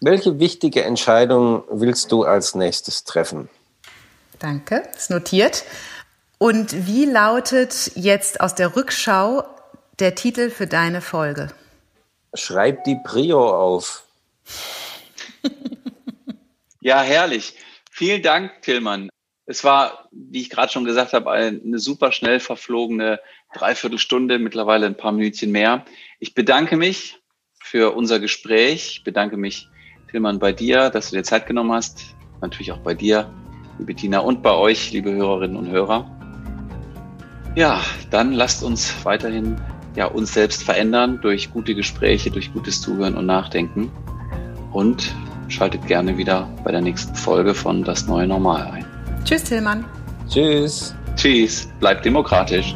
Welche 0.00 0.38
wichtige 0.38 0.84
Entscheidung 0.84 1.64
willst 1.70 2.10
du 2.12 2.24
als 2.24 2.54
nächstes 2.54 3.04
treffen? 3.04 3.48
Danke, 4.38 4.82
ist 4.96 5.10
notiert. 5.10 5.64
Und 6.38 6.86
wie 6.86 7.04
lautet 7.04 7.92
jetzt 7.96 8.40
aus 8.40 8.54
der 8.54 8.76
Rückschau 8.76 9.42
der 9.98 10.14
Titel 10.14 10.50
für 10.50 10.66
deine 10.66 11.00
Folge? 11.00 11.48
Schreib 12.34 12.84
die 12.84 12.98
Prio 13.04 13.48
auf. 13.48 14.04
ja, 16.80 17.00
herrlich. 17.00 17.54
Vielen 17.90 18.22
Dank, 18.22 18.62
Tillmann. 18.62 19.08
Es 19.46 19.64
war, 19.64 20.08
wie 20.12 20.42
ich 20.42 20.50
gerade 20.50 20.70
schon 20.70 20.84
gesagt 20.84 21.14
habe, 21.14 21.30
eine 21.30 21.78
super 21.78 22.12
schnell 22.12 22.38
verflogene 22.38 23.18
Dreiviertelstunde, 23.54 24.38
mittlerweile 24.38 24.86
ein 24.86 24.96
paar 24.96 25.12
Minütchen 25.12 25.50
mehr. 25.50 25.86
Ich 26.20 26.34
bedanke 26.34 26.76
mich 26.76 27.18
für 27.58 27.94
unser 27.94 28.20
Gespräch. 28.20 28.96
Ich 28.98 29.04
bedanke 29.04 29.36
mich, 29.38 29.68
Tillmann, 30.10 30.38
bei 30.38 30.52
dir, 30.52 30.90
dass 30.90 31.10
du 31.10 31.16
dir 31.16 31.22
Zeit 31.22 31.46
genommen 31.46 31.72
hast. 31.72 32.14
Natürlich 32.42 32.72
auch 32.72 32.78
bei 32.78 32.94
dir, 32.94 33.32
liebe 33.78 33.94
Tina, 33.94 34.20
und 34.20 34.42
bei 34.42 34.52
euch, 34.52 34.92
liebe 34.92 35.10
Hörerinnen 35.10 35.56
und 35.56 35.70
Hörer. 35.70 36.10
Ja, 37.56 37.82
dann 38.10 38.32
lasst 38.32 38.62
uns 38.62 38.94
weiterhin 39.04 39.60
ja, 39.96 40.06
uns 40.06 40.34
selbst 40.34 40.62
verändern 40.62 41.18
durch 41.20 41.52
gute 41.52 41.74
Gespräche, 41.74 42.30
durch 42.30 42.52
gutes 42.52 42.80
Zuhören 42.80 43.14
und 43.16 43.26
Nachdenken. 43.26 43.90
Und 44.72 45.14
schaltet 45.48 45.86
gerne 45.86 46.16
wieder 46.18 46.48
bei 46.64 46.70
der 46.70 46.80
nächsten 46.80 47.14
Folge 47.14 47.54
von 47.54 47.84
Das 47.84 48.06
neue 48.06 48.26
Normal 48.26 48.70
ein. 48.72 48.84
Tschüss, 49.24 49.44
Tillmann. 49.44 49.84
Tschüss. 50.28 50.94
Tschüss. 51.16 51.68
Bleibt 51.80 52.04
demokratisch. 52.04 52.74